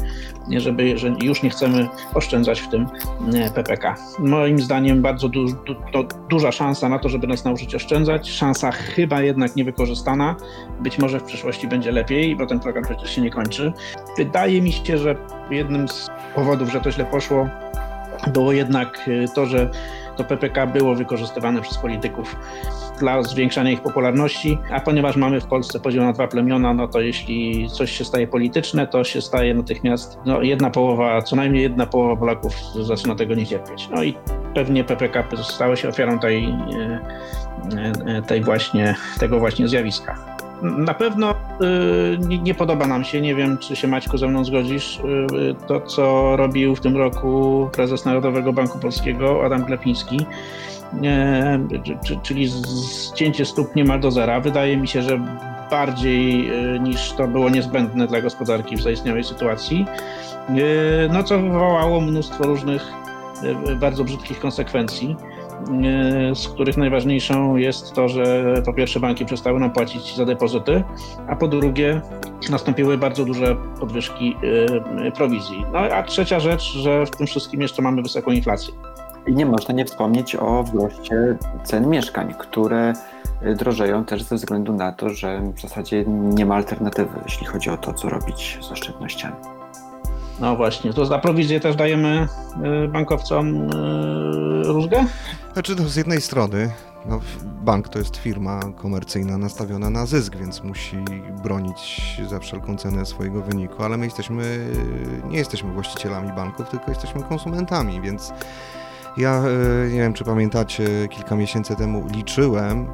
żeby, 0.56 0.98
że 0.98 1.14
już 1.22 1.42
nie 1.42 1.50
chcemy 1.50 1.88
oszczędzać 2.14 2.60
w 2.60 2.68
tym 2.68 2.86
e, 3.34 3.50
PPK. 3.50 3.96
Moim 4.18 4.58
zdaniem 4.58 5.02
bardzo 5.02 5.28
du, 5.28 5.44
du, 5.92 6.08
duża 6.30 6.52
szansa 6.52 6.88
na 6.88 6.98
to, 6.98 7.08
żeby 7.08 7.26
nas 7.26 7.44
nauczyć 7.44 7.74
oszczędzać, 7.74 8.30
szansa 8.30 8.70
chyba 8.72 9.22
jednak 9.22 9.56
niewykorzystana, 9.56 10.36
być 10.80 10.98
może 10.98 11.20
w 11.20 11.24
przyszłości 11.24 11.68
będzie 11.68 11.92
lepiej, 11.92 12.36
bo 12.36 12.46
ten 12.46 12.60
program 12.60 12.84
przecież 12.84 13.14
się 13.14 13.20
nie 13.20 13.30
kończy. 13.30 13.72
Wydaje 14.16 14.62
mi 14.62 14.72
się, 14.72 14.98
że 14.98 15.16
jednym 15.50 15.88
z 15.88 16.08
powodów, 16.34 16.72
że 16.72 16.80
to 16.80 16.92
źle 16.92 17.04
poszło, 17.04 17.48
było 18.26 18.52
jednak 18.52 19.08
y, 19.08 19.26
to, 19.34 19.46
że 19.46 19.70
to 20.16 20.24
PPK 20.24 20.66
było 20.66 20.94
wykorzystywane 20.94 21.62
przez 21.62 21.78
polityków 21.78 22.36
dla 22.98 23.22
zwiększania 23.22 23.70
ich 23.70 23.80
popularności, 23.80 24.58
a 24.70 24.80
ponieważ 24.80 25.16
mamy 25.16 25.40
w 25.40 25.46
Polsce 25.46 25.80
podział 25.80 26.04
na 26.04 26.12
dwa 26.12 26.28
plemiona, 26.28 26.74
no 26.74 26.88
to 26.88 27.00
jeśli 27.00 27.68
coś 27.70 27.92
się 27.92 28.04
staje 28.04 28.26
polityczne, 28.26 28.86
to 28.86 29.04
się 29.04 29.22
staje 29.22 29.54
natychmiast 29.54 30.18
no, 30.26 30.42
jedna 30.42 30.70
połowa, 30.70 31.22
co 31.22 31.36
najmniej 31.36 31.62
jedna 31.62 31.86
połowa 31.86 32.16
Polaków 32.16 32.54
zaczyna 32.82 33.14
tego 33.14 33.34
nie 33.34 33.46
cierpieć. 33.46 33.88
No 33.94 34.02
i 34.02 34.14
pewnie 34.54 34.84
PPK 34.84 35.24
stało 35.42 35.76
się 35.76 35.88
ofiarą 35.88 36.18
tej, 36.18 36.44
y, 36.44 36.48
y, 38.18 38.22
tej 38.22 38.40
właśnie, 38.42 38.94
tego 39.18 39.38
właśnie 39.38 39.68
zjawiska. 39.68 40.37
Na 40.62 40.94
pewno 40.94 41.30
y, 41.30 42.18
nie, 42.42 42.54
podoba 42.54 42.86
nam 42.86 43.04
się, 43.04 43.20
nie 43.20 43.34
wiem 43.34 43.58
czy 43.58 43.76
się 43.76 43.88
Maćku 43.88 44.18
ze 44.18 44.28
mną 44.28 44.44
zgodzisz, 44.44 44.98
y, 44.98 45.66
to 45.66 45.80
co 45.80 46.36
robił 46.36 46.76
w 46.76 46.80
tym 46.80 46.96
roku 46.96 47.68
prezes 47.72 48.04
Narodowego 48.04 48.52
Banku 48.52 48.78
Polskiego 48.78 49.44
Adam 49.44 49.64
Glepiński, 49.64 50.26
czyli 52.22 52.48
zcięcie 52.88 53.44
stóp 53.44 53.76
niemal 53.76 54.00
do 54.00 54.10
zera. 54.10 54.40
Wydaje 54.40 54.76
mi 54.76 54.88
się, 54.88 55.02
że 55.02 55.20
bardziej 55.70 56.50
y, 56.74 56.80
niż 56.80 57.12
to 57.12 57.28
było 57.28 57.50
niezbędne 57.50 58.06
dla 58.06 58.20
gospodarki 58.20 58.76
w 58.76 58.82
zaistniałej 58.82 59.24
sytuacji, 59.24 59.86
no 61.10 61.22
co 61.22 61.38
wywołało 61.38 62.00
mnóstwo 62.00 62.44
różnych 62.44 62.92
bardzo 63.80 64.04
brzydkich 64.04 64.40
konsekwencji. 64.40 65.16
E, 65.84 66.34
z 66.34 66.48
których 66.48 66.76
najważniejszą 66.76 67.56
jest 67.56 67.92
to, 67.92 68.08
że 68.08 68.54
po 68.66 68.72
pierwsze 68.72 69.00
banki 69.00 69.24
przestały 69.24 69.60
nam 69.60 69.70
płacić 69.70 70.16
za 70.16 70.24
depozyty, 70.24 70.84
a 71.28 71.36
po 71.36 71.48
drugie 71.48 72.00
nastąpiły 72.50 72.98
bardzo 72.98 73.24
duże 73.24 73.56
podwyżki 73.80 74.36
e, 75.06 75.12
prowizji. 75.12 75.64
No 75.72 75.78
a 75.78 76.02
trzecia 76.02 76.40
rzecz, 76.40 76.62
że 76.62 77.06
w 77.06 77.10
tym 77.10 77.26
wszystkim 77.26 77.62
jeszcze 77.62 77.82
mamy 77.82 78.02
wysoką 78.02 78.30
inflację. 78.30 78.74
I 79.26 79.32
nie 79.32 79.46
można 79.46 79.74
nie 79.74 79.84
wspomnieć 79.84 80.36
o 80.36 80.62
wzroście 80.62 81.36
cen 81.64 81.88
mieszkań, 81.88 82.34
które 82.38 82.92
drożeją 83.56 84.04
też 84.04 84.22
ze 84.22 84.36
względu 84.36 84.72
na 84.72 84.92
to, 84.92 85.10
że 85.10 85.52
w 85.56 85.60
zasadzie 85.60 86.04
nie 86.06 86.46
ma 86.46 86.54
alternatywy, 86.54 87.20
jeśli 87.24 87.46
chodzi 87.46 87.70
o 87.70 87.76
to, 87.76 87.92
co 87.92 88.08
robić 88.08 88.58
z 88.60 88.72
oszczędnościami. 88.72 89.36
No 90.40 90.56
właśnie, 90.56 90.92
to 90.92 91.06
za 91.06 91.18
prowizję 91.18 91.60
też 91.60 91.76
dajemy 91.76 92.28
y, 92.84 92.88
bankowcom 92.88 93.56
y, 93.56 94.62
różgę? 94.64 95.04
Znaczy, 95.58 95.76
no, 95.76 95.88
z 95.88 95.96
jednej 95.96 96.20
strony 96.20 96.70
no, 97.06 97.20
bank 97.44 97.88
to 97.88 97.98
jest 97.98 98.16
firma 98.16 98.60
komercyjna 98.76 99.38
nastawiona 99.38 99.90
na 99.90 100.06
zysk, 100.06 100.36
więc 100.36 100.62
musi 100.62 100.96
bronić 101.42 102.20
za 102.28 102.38
wszelką 102.38 102.76
cenę 102.76 103.06
swojego 103.06 103.42
wyniku, 103.42 103.82
ale 103.82 103.96
my 103.96 104.04
jesteśmy, 104.04 104.68
nie 105.28 105.38
jesteśmy 105.38 105.72
właścicielami 105.72 106.32
banków, 106.32 106.68
tylko 106.68 106.90
jesteśmy 106.90 107.22
konsumentami, 107.22 108.00
więc 108.00 108.32
ja 109.16 109.42
y, 109.86 109.92
nie 109.92 109.98
wiem, 109.98 110.12
czy 110.12 110.24
pamiętacie, 110.24 111.08
kilka 111.10 111.36
miesięcy 111.36 111.76
temu 111.76 112.06
liczyłem 112.12 112.86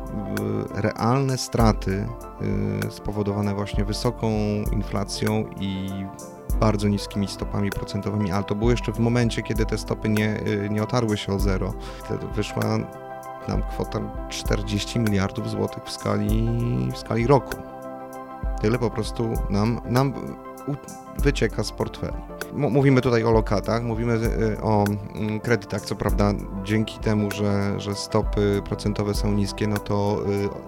realne 0.74 1.38
straty 1.38 2.07
spowodowane 2.90 3.55
właśnie 3.55 3.85
wysoką 3.85 4.31
inflacją 4.72 5.44
i 5.61 5.90
bardzo 6.54 6.88
niskimi 6.88 7.28
stopami 7.28 7.70
procentowymi, 7.70 8.32
ale 8.32 8.44
to 8.44 8.54
było 8.54 8.70
jeszcze 8.70 8.92
w 8.92 8.98
momencie, 8.98 9.42
kiedy 9.42 9.66
te 9.66 9.78
stopy 9.78 10.08
nie, 10.08 10.40
y, 10.40 10.68
nie 10.70 10.82
otarły 10.82 11.16
się 11.16 11.32
o 11.32 11.38
zero. 11.38 11.74
Wtedy 12.04 12.26
wyszła 12.26 12.78
nam 13.48 13.62
kwota 13.62 14.00
40 14.28 14.98
miliardów 15.00 15.50
złotych 15.50 15.84
w 15.84 15.90
skali, 15.90 16.48
w 16.92 16.98
skali 16.98 17.26
roku. 17.26 17.56
Tyle 18.60 18.78
po 18.78 18.90
prostu 18.90 19.32
nam, 19.50 19.80
nam 19.84 20.12
wycieka 21.18 21.64
z 21.64 21.72
portfeli. 21.72 22.16
Mówimy 22.52 23.00
tutaj 23.00 23.24
o 23.24 23.30
lokatach, 23.30 23.82
mówimy 23.82 24.14
y, 24.14 24.62
o 24.62 24.84
mm, 25.14 25.40
kredytach. 25.40 25.82
Co 25.82 25.94
prawda, 25.94 26.32
dzięki 26.64 26.98
temu, 26.98 27.30
że, 27.30 27.80
że 27.80 27.94
stopy 27.94 28.62
procentowe 28.64 29.14
są 29.14 29.32
niskie, 29.32 29.66
no 29.66 29.78
to 29.78 30.20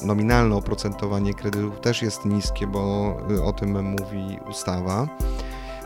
y, 0.03 0.07
nominalne 0.07 0.57
oprocentowanie 0.57 1.35
kredytów 1.35 1.81
też 1.81 2.03
jest 2.03 2.25
niskie, 2.25 2.67
bo 2.67 3.17
o 3.45 3.53
tym 3.53 3.85
mówi 3.85 4.39
ustawa. 4.51 5.07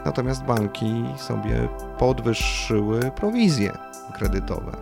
Natomiast 0.05 0.43
banki 0.43 1.05
sobie 1.17 1.69
podwyższyły 1.99 3.01
prowizje 3.01 3.73
kredytowe. 4.15 4.73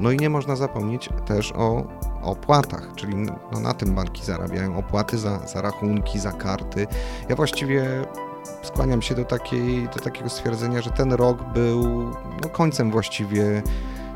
No 0.00 0.10
i 0.10 0.16
nie 0.16 0.30
można 0.30 0.56
zapomnieć 0.56 1.08
też 1.26 1.52
o 1.52 1.84
opłatach, 2.22 2.88
czyli 2.96 3.16
no, 3.52 3.60
na 3.60 3.74
tym 3.74 3.94
banki 3.94 4.24
zarabiają 4.24 4.76
opłaty 4.76 5.18
za, 5.18 5.46
za 5.46 5.62
rachunki, 5.62 6.18
za 6.18 6.32
karty. 6.32 6.86
Ja 7.28 7.36
właściwie 7.36 7.84
skłaniam 8.62 9.02
się 9.02 9.14
do, 9.14 9.24
takiej, 9.24 9.88
do 9.88 10.00
takiego 10.00 10.28
stwierdzenia, 10.28 10.80
że 10.80 10.90
ten 10.90 11.12
rok 11.12 11.42
był 11.54 11.82
no, 12.42 12.48
końcem 12.52 12.90
właściwie 12.90 13.62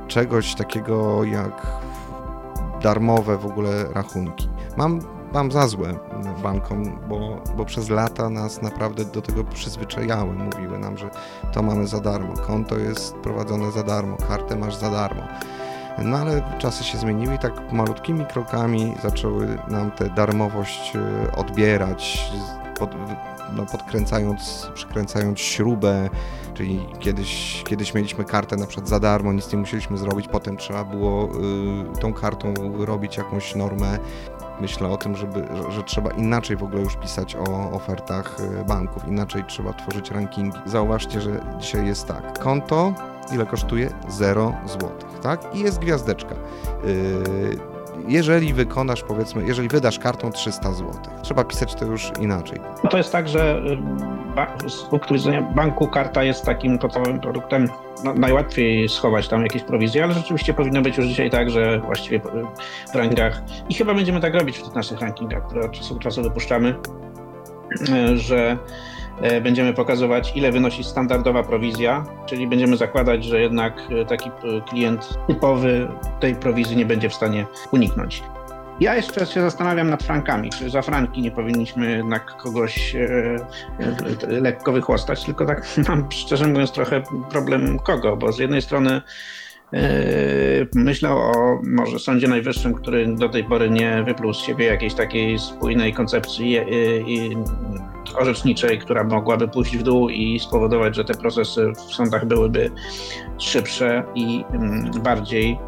czegoś 0.09 0.55
takiego 0.55 1.25
jak 1.25 1.67
darmowe 2.83 3.39
w 3.39 3.47
ogóle 3.47 3.85
rachunki. 3.93 4.49
Mam, 4.77 5.01
mam 5.37 5.53
za 5.53 5.69
złe 5.69 5.95
bankom, 6.43 6.99
bo, 7.09 7.43
bo 7.57 7.65
przez 7.65 7.89
lata 7.89 8.31
nas 8.31 8.63
naprawdę 8.63 9.05
do 9.05 9.23
tego 9.23 9.45
przyzwyczajały. 9.45 10.35
Mówiły 10.35 10.79
nam, 10.79 10.99
że 10.99 11.11
to 11.53 11.63
mamy 11.63 11.87
za 11.87 12.01
darmo, 12.01 12.35
konto 12.35 12.79
jest 12.79 13.15
prowadzone 13.15 13.73
za 13.73 13.83
darmo, 13.83 14.17
kartę 14.29 14.57
masz 14.57 14.77
za 14.77 14.91
darmo. 14.91 15.23
No 15.99 16.17
ale 16.19 16.43
czasy 16.59 16.85
się 16.85 16.99
zmieniły 16.99 17.35
i 17.35 17.39
tak 17.39 17.73
malutkimi 17.73 18.27
krokami 18.27 18.95
zaczęły 19.03 19.59
nam 19.69 19.91
tę 19.91 20.11
darmowość 20.11 20.97
e, 20.97 21.37
odbierać, 21.37 22.31
pod, 22.79 22.91
no, 23.57 23.67
podkręcając, 23.67 24.71
przykręcając 24.75 25.41
śrubę, 25.41 26.09
czyli 26.55 26.87
kiedyś, 27.01 27.63
kiedyś 27.67 27.95
mieliśmy 27.95 28.25
kartę 28.25 28.57
na 28.57 28.67
przykład 28.67 28.89
za 28.89 29.01
darmo, 29.01 29.33
nic 29.33 29.53
nie 29.53 29.59
musieliśmy 29.59 29.99
zrobić, 29.99 30.29
potem 30.29 30.57
trzeba 30.57 30.85
było 30.85 31.29
y, 31.97 32.01
tą 32.01 32.13
kartą 32.13 32.55
robić 32.79 33.17
jakąś 33.17 33.55
normę. 33.55 33.99
Myślę 34.61 34.89
o 34.89 34.97
tym, 34.97 35.17
żeby, 35.17 35.47
że, 35.71 35.83
trzeba 35.83 36.11
inaczej 36.11 36.57
w 36.57 36.63
ogóle 36.63 36.83
już 36.83 36.97
pisać 36.97 37.37
o 37.37 37.71
ofertach 37.71 38.37
y, 38.61 38.65
banków, 38.65 39.09
inaczej 39.09 39.45
trzeba 39.49 39.73
tworzyć 39.73 40.11
rankingi. 40.11 40.59
Zauważcie, 40.67 41.21
że 41.21 41.41
dzisiaj 41.59 41.87
jest 41.87 42.07
tak. 42.09 42.39
Konto 42.39 42.93
ile 43.33 43.47
kosztuje? 43.47 43.91
0 44.09 44.55
zł, 44.67 44.91
tak? 45.23 45.55
I 45.55 45.61
jest 45.61 45.79
gwiazdeczka. 45.79 46.35
Yy, 46.85 47.76
jeżeli 48.09 48.53
wykonasz, 48.53 49.03
powiedzmy, 49.03 49.47
jeżeli 49.47 49.69
wydasz 49.69 49.99
kartą 49.99 50.33
300 50.33 50.73
zł. 50.73 50.93
Trzeba 51.23 51.45
pisać 51.45 51.75
to 51.75 51.85
już 51.85 52.13
inaczej. 52.21 52.61
No 52.85 52.91
to 52.91 52.97
jest 52.97 53.13
tak, 53.13 53.29
że 53.29 53.63
y, 54.67 54.71
z 54.71 54.83
punktu 54.83 55.15
widzenia 55.15 55.43
banku 55.43 55.89
karta 55.89 56.23
jest 56.25 56.45
takim 56.45 56.79
podstawowym 56.79 57.21
produktem, 57.21 57.69
no, 58.05 58.15
najłatwiej 58.15 58.89
schować 58.89 59.29
tam 59.29 59.43
jakieś 59.43 59.63
prowizje, 59.63 60.05
ale 60.05 60.15
rzeczywiście 60.15 60.55
powinno 60.55 60.83
być 60.83 60.97
już 60.97 61.07
dzisiaj 61.07 61.31
tak, 61.31 61.51
że 61.51 61.81
właściwie 61.81 62.21
w 62.93 62.95
rankingach 62.95 63.43
i 63.69 63.75
chyba 63.75 63.95
będziemy 63.95 64.21
tak 64.21 64.35
robić 64.35 64.59
w 64.59 64.63
tych 64.63 64.75
naszych 64.75 65.01
rankingach, 65.01 65.47
które 65.47 65.65
od 65.65 65.73
czasu 65.73 65.95
do 65.95 66.01
czasu 66.01 66.23
wypuszczamy, 66.23 66.75
y, 67.89 68.19
że 68.19 68.59
będziemy 69.43 69.75
pokazywać, 69.75 70.33
ile 70.35 70.53
wynosi 70.53 70.85
standardowa 70.85 71.43
prowizja, 71.43 72.05
czyli 72.27 72.47
będziemy 72.47 72.77
zakładać, 72.77 73.25
że 73.25 73.41
jednak 73.41 73.75
e, 73.91 74.05
taki 74.05 74.29
e, 74.29 74.61
klient 74.61 75.19
typowy 75.29 75.89
tej 76.21 76.35
prowizji 76.35 76.77
nie 76.77 76.87
będzie 76.87 77.09
w 77.09 77.15
stanie 77.15 77.47
uniknąć. 77.71 78.23
Ja 78.81 78.97
jeszcze 78.97 79.27
się 79.27 79.41
zastanawiam 79.41 79.91
nad 79.91 80.03
frankami. 80.03 80.51
Czy 80.51 80.71
za 80.71 80.83
franki 80.83 81.23
nie 81.23 81.31
powinniśmy 81.31 81.91
jednak 81.91 82.37
kogoś 82.37 82.97
lekko 84.29 84.73
wychłostać, 84.73 85.25
tylko 85.25 85.47
tak 85.47 85.67
mam 85.89 86.13
szczerze 86.13 86.47
mówiąc 86.47 86.73
trochę 86.73 87.03
problem 87.31 87.79
kogo, 87.79 88.17
bo 88.17 88.33
z 88.33 88.39
jednej 88.39 88.63
strony 88.63 89.03
Myślę 90.75 91.11
o 91.11 91.61
może 91.63 91.99
Sądzie 91.99 92.29
Najwyższym, 92.29 92.75
który 92.75 93.07
do 93.07 93.29
tej 93.29 93.45
pory 93.45 93.71
nie 93.71 94.03
wypluł 94.03 94.35
z 94.35 94.39
siebie 94.39 94.67
jakiejś 94.67 94.95
takiej 94.95 95.39
spójnej 95.39 95.93
koncepcji 95.93 96.59
orzeczniczej, 98.19 98.79
która 98.79 99.05
mogłaby 99.05 99.49
pójść 99.49 99.77
w 99.77 99.83
dół 99.83 100.09
i 100.09 100.41
spowodować, 100.41 100.97
że 100.97 101.05
te 101.05 101.15
procesy 101.15 101.73
w 101.89 101.95
sądach 101.95 102.27
byłyby 102.27 102.71
szybsze 103.39 104.03
i 104.15 104.45
mm, 104.53 104.91
bardziej, 105.03 105.59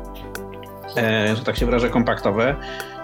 e, 0.97 1.37
że 1.37 1.45
tak 1.45 1.57
się 1.57 1.67
wyrażę, 1.67 1.91
kompaktowe. 1.91 2.57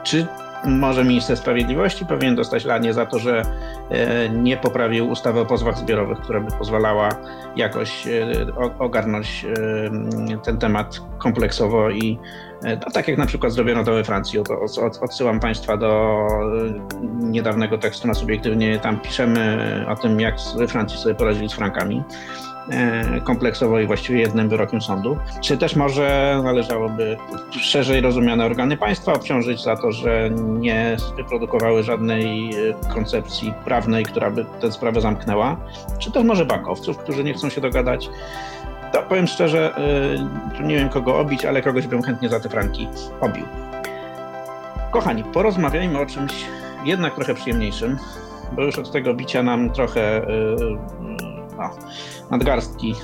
Czy 0.04 0.26
może 0.66 1.04
minister 1.04 1.36
sprawiedliwości 1.36 2.06
powinien 2.06 2.34
dostać 2.34 2.64
lanie 2.64 2.94
za 2.94 3.06
to, 3.06 3.18
że 3.18 3.42
e, 3.90 4.28
nie 4.28 4.56
poprawił 4.56 5.08
ustawy 5.08 5.40
o 5.40 5.46
pozwach 5.46 5.78
zbiorowych, 5.78 6.18
która 6.18 6.40
by 6.40 6.50
pozwalała 6.58 7.08
jakoś 7.56 8.06
e, 8.06 8.46
ogarnąć 8.78 9.46
ten 10.44 10.58
temat 10.58 11.00
kompleksowo 11.18 11.90
i 11.90 12.18
no, 12.62 12.90
tak 12.92 13.08
jak 13.08 13.18
na 13.18 13.26
przykład 13.26 13.52
zrobiono 13.52 13.84
to 13.84 13.94
we 13.94 14.04
Francji. 14.04 14.40
Odsyłam 15.00 15.40
Państwa 15.40 15.76
do 15.76 16.20
niedawnego 17.20 17.78
tekstu 17.78 18.08
na 18.08 18.14
subiektywnie. 18.14 18.78
Tam 18.78 19.00
piszemy 19.00 19.84
o 19.88 19.96
tym, 19.96 20.20
jak 20.20 20.34
we 20.56 20.68
Francji 20.68 20.98
sobie 20.98 21.14
poradzili 21.14 21.48
z 21.48 21.52
frankami. 21.52 22.02
E, 22.70 23.20
kompleksowo 23.20 23.80
i 23.80 23.86
właściwie 23.86 24.20
jednym 24.20 24.48
wyrokiem 24.48 24.82
sądu. 24.82 25.18
Czy 25.40 25.58
też 25.58 25.76
może 25.76 26.40
należałoby 26.44 27.16
szerzej 27.50 28.00
rozumiane 28.00 28.44
organy 28.44 28.76
państwa 28.76 29.12
obciążyć 29.12 29.62
za 29.62 29.76
to, 29.76 29.92
że 29.92 30.30
nie 30.30 30.96
wyprodukowały 31.16 31.82
żadnej 31.82 32.50
e, 32.54 32.94
koncepcji 32.94 33.54
prawnej, 33.64 34.04
która 34.04 34.30
by 34.30 34.44
tę 34.60 34.72
sprawę 34.72 35.00
zamknęła? 35.00 35.56
Czy 35.98 36.12
też 36.12 36.24
może 36.24 36.44
bankowców, 36.44 36.98
którzy 36.98 37.24
nie 37.24 37.34
chcą 37.34 37.50
się 37.50 37.60
dogadać? 37.60 38.10
To 38.92 39.02
powiem 39.02 39.26
szczerze, 39.26 39.76
e, 40.60 40.64
nie 40.64 40.76
wiem 40.76 40.88
kogo 40.88 41.18
obić, 41.18 41.44
ale 41.44 41.62
kogoś 41.62 41.86
bym 41.86 42.02
chętnie 42.02 42.28
za 42.28 42.40
te 42.40 42.48
franki 42.48 42.88
obił. 43.20 43.44
Kochani, 44.90 45.24
porozmawiajmy 45.24 45.98
o 45.98 46.06
czymś 46.06 46.32
jednak 46.84 47.14
trochę 47.14 47.34
przyjemniejszym, 47.34 47.98
bo 48.52 48.62
już 48.62 48.78
od 48.78 48.92
tego 48.92 49.14
bicia 49.14 49.42
nam 49.42 49.70
trochę 49.70 50.26
no, 51.58 51.70
nadgarstki 52.30 52.94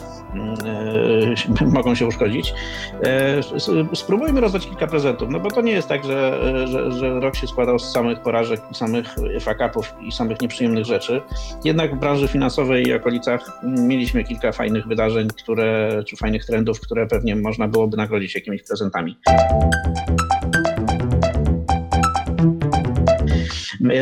yy, 1.60 1.66
mogą 1.76 1.94
się 1.94 2.06
uszkodzić. 2.06 2.54
Yy, 3.02 3.96
spróbujmy 3.96 4.40
rozdać 4.40 4.66
kilka 4.66 4.86
prezentów, 4.86 5.28
no 5.30 5.40
bo 5.40 5.50
to 5.50 5.60
nie 5.60 5.72
jest 5.72 5.88
tak, 5.88 6.04
że, 6.04 6.40
że, 6.68 6.92
że 6.92 7.20
rok 7.20 7.36
się 7.36 7.46
składał 7.46 7.78
z 7.78 7.92
samych 7.92 8.20
porażek, 8.20 8.60
samych 8.72 9.16
fakapów 9.40 9.94
i 10.00 10.12
samych 10.12 10.40
nieprzyjemnych 10.40 10.84
rzeczy. 10.84 11.22
Jednak 11.64 11.96
w 11.96 11.98
branży 11.98 12.28
finansowej 12.28 12.88
i 12.88 12.94
okolicach 12.94 13.60
mieliśmy 13.62 14.24
kilka 14.24 14.52
fajnych 14.52 14.86
wydarzeń, 14.86 15.28
które, 15.28 16.02
czy 16.06 16.16
fajnych 16.16 16.44
trendów, 16.44 16.80
które 16.80 17.06
pewnie 17.06 17.36
można 17.36 17.68
byłoby 17.68 17.96
nagrodzić 17.96 18.34
jakimiś 18.34 18.62
prezentami. 18.62 19.16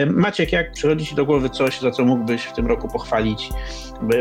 Maciek, 0.06 0.52
jak 0.52 0.72
przychodzi 0.72 1.06
Ci 1.06 1.14
do 1.14 1.26
głowy 1.26 1.50
coś, 1.50 1.80
za 1.80 1.90
co 1.90 2.04
mógłbyś 2.04 2.42
w 2.42 2.52
tym 2.52 2.66
roku 2.66 2.88
pochwalić 2.88 3.50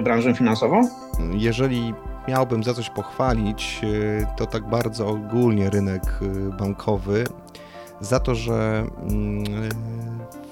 branżę 0.04 0.34
finansową? 0.34 0.90
Jeżeli 1.34 1.94
miałbym 2.28 2.64
za 2.64 2.74
coś 2.74 2.90
pochwalić, 2.90 3.80
y, 3.84 4.26
to 4.38 4.46
tak 4.46 4.70
bardzo 4.70 5.08
ogólnie 5.08 5.70
rynek 5.70 6.02
bankowy, 6.60 7.24
za 8.02 8.20
to, 8.20 8.36
że 8.36 8.86
mm, 9.10 9.44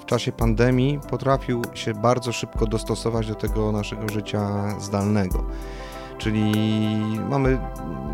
w 0.02 0.06
czasie 0.06 0.32
pandemii 0.32 1.00
potrafił 1.10 1.62
się 1.74 1.94
bardzo 1.94 2.32
szybko 2.32 2.68
dostosować 2.68 3.28
do 3.28 3.36
tego 3.36 3.72
naszego 3.72 4.10
życia 4.10 4.70
zdalnego. 4.80 5.46
Czyli 6.18 6.52
mamy, 7.30 7.60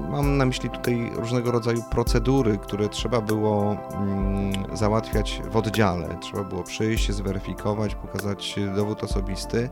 mam 0.09 0.37
na 0.37 0.45
myśli 0.45 0.69
tutaj 0.69 1.11
różnego 1.15 1.51
rodzaju 1.51 1.83
procedury, 1.83 2.57
które 2.57 2.89
trzeba 2.89 3.21
było 3.21 3.77
mm, 3.93 4.77
załatwiać 4.77 5.41
w 5.51 5.57
oddziale. 5.57 6.17
Trzeba 6.21 6.43
było 6.43 6.63
przyjść, 6.63 7.11
zweryfikować, 7.11 7.95
pokazać 7.95 8.55
dowód 8.75 9.03
osobisty. 9.03 9.69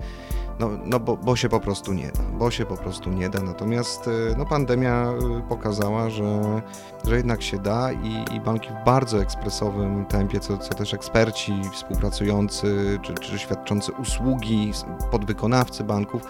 No, 0.59 0.69
no 0.85 0.99
bo, 0.99 1.17
bo 1.17 1.35
się 1.35 1.49
po 1.49 1.59
prostu 1.59 1.93
nie 1.93 2.11
da, 2.11 2.23
bo 2.33 2.51
się 2.51 2.65
po 2.65 2.77
prostu 2.77 3.09
nie 3.09 3.29
da. 3.29 3.41
Natomiast 3.41 4.07
y, 4.07 4.35
no, 4.37 4.45
pandemia 4.45 5.13
y, 5.39 5.49
pokazała, 5.49 6.09
że, 6.09 6.61
że 7.07 7.17
jednak 7.17 7.41
się 7.41 7.57
da 7.57 7.91
i, 7.91 8.35
i 8.35 8.39
banki 8.39 8.69
w 8.69 8.85
bardzo 8.85 9.21
ekspresowym 9.21 10.05
tempie, 10.05 10.39
co, 10.39 10.57
co 10.57 10.73
też 10.73 10.93
eksperci 10.93 11.61
współpracujący 11.73 12.99
czy, 13.01 13.13
czy 13.13 13.39
świadczący 13.39 13.91
usługi, 13.91 14.71
podwykonawcy 15.11 15.83
banków 15.83 16.21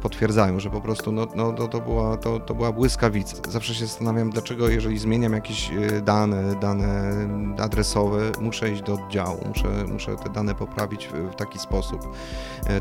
potwierdzają, 0.00 0.60
że 0.60 0.70
po 0.70 0.80
prostu 0.80 1.12
no, 1.12 1.26
no, 1.34 1.52
to, 1.52 1.68
to, 1.68 1.80
była, 1.80 2.16
to, 2.16 2.40
to 2.40 2.54
była 2.54 2.72
błyskawica. 2.72 3.36
Zawsze 3.48 3.74
się 3.74 3.86
zastanawiam, 3.86 4.30
dlaczego 4.30 4.68
jeżeli 4.68 4.98
zmieniam 4.98 5.32
jakieś 5.32 5.70
dane, 6.02 6.54
dane 6.60 7.12
adresowe, 7.58 8.32
muszę 8.40 8.70
iść 8.70 8.82
do 8.82 8.94
oddziału, 8.94 9.38
muszę, 9.48 9.68
muszę 9.92 10.16
te 10.16 10.30
dane 10.30 10.54
poprawić 10.54 11.06
w, 11.06 11.34
taki 11.34 11.58
sposób. 11.58 12.16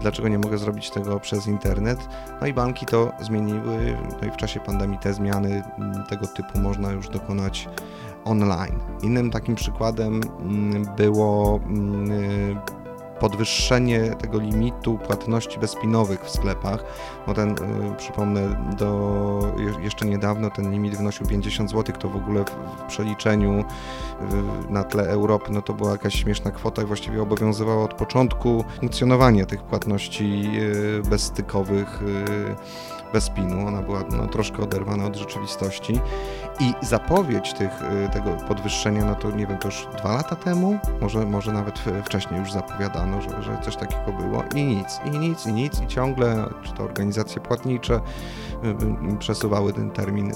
Dlaczego 0.01 0.27
nie 0.27 0.39
mogę 0.39 0.57
zrobić 0.57 0.89
tego 0.89 1.19
przez 1.19 1.47
internet. 1.47 1.99
No 2.41 2.47
i 2.47 2.53
banki 2.53 2.85
to 2.85 3.11
zmieniły, 3.21 3.97
no 4.21 4.27
i 4.27 4.31
w 4.31 4.37
czasie 4.37 4.59
pandemii 4.59 4.99
te 4.99 5.13
zmiany 5.13 5.63
mm, 5.77 6.03
tego 6.09 6.27
typu 6.27 6.59
można 6.59 6.91
już 6.91 7.09
dokonać 7.09 7.69
online. 8.25 8.79
Innym 9.01 9.31
takim 9.31 9.55
przykładem 9.55 10.21
mm, 10.39 10.85
było 10.97 11.59
mm, 11.65 12.59
podwyższenie 13.21 14.15
tego 14.15 14.39
limitu 14.39 14.97
płatności 14.97 15.59
bezpinowych 15.59 16.25
w 16.25 16.29
sklepach, 16.29 16.83
bo 17.27 17.33
ten, 17.33 17.55
przypomnę, 17.97 18.73
do 18.77 19.41
jeszcze 19.81 20.05
niedawno 20.05 20.49
ten 20.49 20.71
limit 20.71 20.95
wynosił 20.95 21.27
50 21.27 21.71
zł, 21.71 21.95
to 21.99 22.09
w 22.09 22.15
ogóle 22.15 22.45
w 22.77 22.87
przeliczeniu 22.87 23.63
na 24.69 24.83
tle 24.83 25.03
Europy, 25.03 25.51
no 25.51 25.61
to 25.61 25.73
była 25.73 25.91
jakaś 25.91 26.15
śmieszna 26.15 26.51
kwota 26.51 26.81
i 26.81 26.85
właściwie 26.85 27.21
obowiązywała 27.21 27.83
od 27.83 27.93
początku 27.93 28.63
funkcjonowania 28.79 29.45
tych 29.45 29.63
płatności 29.63 30.51
bezstykowych 31.09 32.03
bez 33.13 33.29
pinu, 33.29 33.67
ona 33.67 33.81
była 33.81 34.03
no, 34.11 34.27
troszkę 34.27 34.63
oderwana 34.63 35.05
od 35.05 35.15
rzeczywistości 35.15 35.99
i 36.59 36.73
zapowiedź 36.81 37.53
tych, 37.53 37.71
y, 38.05 38.09
tego 38.13 38.31
podwyższenia, 38.47 39.05
no 39.05 39.15
to 39.15 39.31
nie 39.31 39.47
wiem, 39.47 39.57
to 39.57 39.67
już 39.67 39.87
dwa 39.97 40.13
lata 40.15 40.35
temu, 40.35 40.79
może, 41.01 41.25
może 41.25 41.51
nawet 41.51 41.79
wcześniej 42.05 42.39
już 42.39 42.51
zapowiadano, 42.51 43.21
że, 43.21 43.43
że 43.43 43.57
coś 43.61 43.75
takiego 43.75 44.11
było? 44.19 44.43
I 44.55 44.63
nic, 44.63 44.99
i 45.05 45.09
nic, 45.09 45.45
i 45.45 45.53
nic. 45.53 45.81
I 45.81 45.87
ciągle, 45.87 46.45
czy 46.63 46.73
to 46.73 46.83
organizacje 46.83 47.41
płatnicze 47.41 47.93
y, 47.95 48.67
y, 49.13 49.17
przesuwały 49.17 49.73
ten 49.73 49.91
termin 49.91 50.31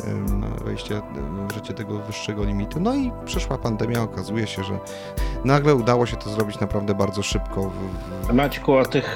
wejścia 0.65 1.01
w 1.49 1.53
życie 1.53 1.73
tego 1.73 1.99
wyższego 1.99 2.43
limitu, 2.43 2.79
no 2.79 2.95
i 2.95 3.11
przyszła 3.25 3.57
pandemia, 3.57 4.01
okazuje 4.01 4.47
się, 4.47 4.63
że 4.63 4.79
nagle 5.45 5.75
udało 5.75 6.05
się 6.05 6.17
to 6.17 6.29
zrobić 6.29 6.59
naprawdę 6.59 6.95
bardzo 6.95 7.23
szybko. 7.23 7.71
Maćku, 8.33 8.73
o 8.73 8.85
tych 8.85 9.15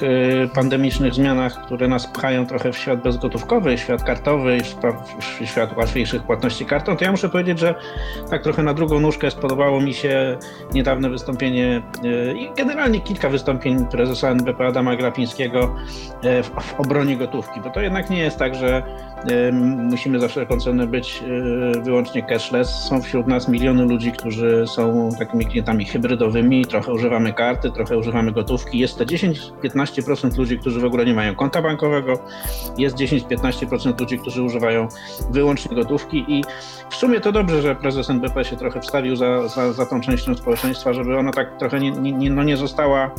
pandemicznych 0.54 1.14
zmianach, 1.14 1.62
które 1.66 1.88
nas 1.88 2.06
pchają 2.06 2.46
trochę 2.46 2.72
w 2.72 2.78
świat 2.78 3.02
bezgotówkowy, 3.02 3.78
świat 3.78 4.02
kartowy, 4.02 4.58
świat 5.44 5.76
łatwiejszych 5.76 6.22
płatności 6.22 6.66
to 6.96 7.04
ja 7.04 7.10
muszę 7.10 7.28
powiedzieć, 7.28 7.58
że 7.58 7.74
tak 8.30 8.42
trochę 8.42 8.62
na 8.62 8.74
drugą 8.74 9.00
nóżkę 9.00 9.30
spodobało 9.30 9.80
mi 9.80 9.94
się 9.94 10.38
niedawne 10.74 11.10
wystąpienie 11.10 11.82
e, 12.04 12.32
i 12.32 12.50
generalnie 12.56 13.00
kilka 13.00 13.28
wystąpień 13.28 13.86
prezesa 13.86 14.28
NBP 14.28 14.66
Adama 14.66 14.96
Glapińskiego 14.96 15.76
e, 16.22 16.42
w, 16.42 16.50
w 16.50 16.80
obronie 16.80 17.16
gotówki, 17.16 17.60
bo 17.60 17.70
to 17.70 17.80
jednak 17.80 18.10
nie 18.10 18.18
jest 18.18 18.38
tak, 18.38 18.54
że 18.54 18.82
musimy 19.90 20.20
za 20.20 20.28
wszelką 20.28 20.60
cenę 20.60 20.86
być 20.86 21.22
e, 21.76 21.80
wyłącznie 21.80 22.22
cashless. 22.22 22.68
Są 22.68 23.02
wśród 23.02 23.26
nas 23.26 23.48
miliony 23.48 23.84
ludzi, 23.84 24.12
którzy 24.12 24.64
są 24.66 25.10
takimi 25.18 25.46
klientami 25.46 25.84
hybrydowymi, 25.84 26.66
trochę 26.66 26.92
używamy 26.92 27.32
karty, 27.32 27.70
trochę 27.70 27.98
używamy 27.98 28.32
gotówki. 28.32 28.78
Jest 28.78 28.98
to 28.98 29.04
10-15% 29.04 30.38
ludzi, 30.38 30.58
którzy 30.58 30.80
w 30.80 30.84
ogóle 30.84 31.04
nie 31.04 31.14
mają 31.14 31.34
konta 31.34 31.62
bankowego, 31.62 32.18
jest 32.78 32.96
10-15% 32.96 34.00
ludzi, 34.00 34.18
którzy 34.18 34.42
używają 34.42 34.88
wyłącznie 35.30 35.76
gotówki 35.76 36.24
i 36.28 36.44
w 36.90 36.94
sumie 36.94 37.20
to 37.20 37.32
dobrze, 37.32 37.62
że 37.62 37.74
prezes 37.74 38.10
NBP 38.10 38.44
się 38.44 38.56
trochę 38.56 38.80
wstawił 38.80 39.16
za, 39.16 39.48
za, 39.48 39.72
za 39.72 39.86
tą 39.86 40.00
częścią 40.00 40.34
społeczeństwa, 40.34 40.92
żeby 40.92 41.18
ona 41.18 41.32
tak 41.32 41.58
trochę 41.58 41.80
nie, 41.80 41.90
nie, 41.90 42.30
no 42.30 42.42
nie 42.42 42.56
została 42.56 43.10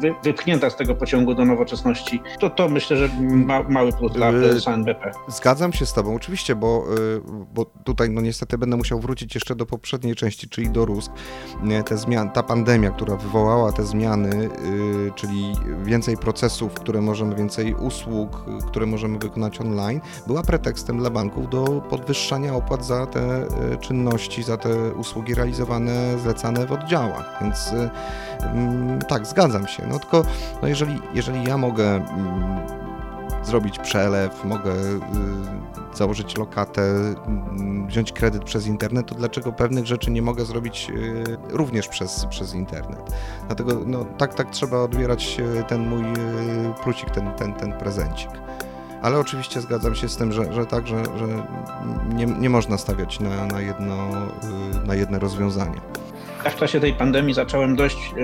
wy, 0.00 0.14
wypchnięta 0.22 0.70
z 0.70 0.76
tego 0.76 0.94
pociągu 0.94 1.34
do 1.34 1.44
nowoczesności. 1.44 2.22
To, 2.40 2.50
to 2.50 2.68
myślę, 2.68 2.96
że 2.96 3.08
ma, 3.20 3.62
mały 3.62 3.92
plus 3.92 4.12
dla 4.12 4.30
prezesa 4.30 4.72
NBP. 4.74 4.93
Zgadzam 5.28 5.72
się 5.72 5.86
z 5.86 5.92
Tobą, 5.92 6.14
oczywiście, 6.14 6.56
bo, 6.56 6.84
y, 6.98 7.20
bo 7.54 7.64
tutaj 7.64 8.10
no 8.10 8.20
niestety 8.20 8.58
będę 8.58 8.76
musiał 8.76 9.00
wrócić 9.00 9.34
jeszcze 9.34 9.54
do 9.56 9.66
poprzedniej 9.66 10.14
części, 10.14 10.48
czyli 10.48 10.70
do 10.70 10.84
Rusk. 10.84 11.12
Te 11.86 11.98
zmian, 11.98 12.30
ta 12.30 12.42
pandemia, 12.42 12.90
która 12.90 13.16
wywołała 13.16 13.72
te 13.72 13.82
zmiany, 13.82 14.48
y, 15.08 15.12
czyli 15.14 15.52
więcej 15.82 16.16
procesów, 16.16 16.74
które 16.74 17.00
możemy, 17.00 17.34
więcej 17.34 17.74
usług, 17.74 18.44
które 18.66 18.86
możemy 18.86 19.18
wykonać 19.18 19.60
online, 19.60 20.00
była 20.26 20.42
pretekstem 20.42 20.98
dla 20.98 21.10
banków 21.10 21.50
do 21.50 21.64
podwyższania 21.90 22.54
opłat 22.54 22.84
za 22.84 23.06
te 23.06 23.42
y, 23.72 23.76
czynności, 23.80 24.42
za 24.42 24.56
te 24.56 24.92
usługi 24.92 25.34
realizowane, 25.34 26.18
zlecane 26.18 26.66
w 26.66 26.72
oddziałach. 26.72 27.38
Więc 27.40 27.72
mm, 28.40 28.98
tak, 29.08 29.26
zgadzam 29.26 29.66
się. 29.66 29.86
No 29.86 29.98
tylko 29.98 30.24
no 30.62 30.68
jeżeli, 30.68 31.00
jeżeli 31.14 31.44
ja 31.44 31.58
mogę 31.58 31.84
mm, 31.84 32.83
zrobić 33.46 33.78
przelew, 33.78 34.44
mogę 34.44 34.72
y, 34.72 35.00
założyć 35.94 36.36
lokatę, 36.36 36.82
y, 36.82 37.86
wziąć 37.86 38.12
kredyt 38.12 38.44
przez 38.44 38.66
internet, 38.66 39.06
to 39.06 39.14
dlaczego 39.14 39.52
pewnych 39.52 39.86
rzeczy 39.86 40.10
nie 40.10 40.22
mogę 40.22 40.44
zrobić 40.44 40.90
y, 40.90 41.24
również 41.50 41.88
przez, 41.88 42.26
przez 42.30 42.54
internet? 42.54 43.12
Dlatego 43.46 43.80
no, 43.86 44.04
tak, 44.18 44.34
tak 44.34 44.50
trzeba 44.50 44.78
odbierać 44.78 45.36
ten 45.68 45.88
mój 45.88 46.04
plusik, 46.82 47.10
ten, 47.10 47.32
ten, 47.32 47.54
ten 47.54 47.72
prezencik. 47.72 48.30
Ale 49.02 49.18
oczywiście 49.18 49.60
zgadzam 49.60 49.94
się 49.94 50.08
z 50.08 50.16
tym, 50.16 50.32
że, 50.32 50.52
że 50.52 50.66
tak, 50.66 50.86
że, 50.86 51.02
że 51.18 51.26
nie, 52.14 52.26
nie 52.26 52.50
można 52.50 52.78
stawiać 52.78 53.20
na, 53.20 53.46
na, 53.46 53.60
jedno, 53.60 54.08
na 54.86 54.94
jedne 54.94 55.18
rozwiązanie. 55.18 55.80
Ja 56.44 56.50
w 56.50 56.56
czasie 56.56 56.80
tej 56.80 56.92
pandemii 56.94 57.34
zacząłem 57.34 57.76
dość 57.76 58.14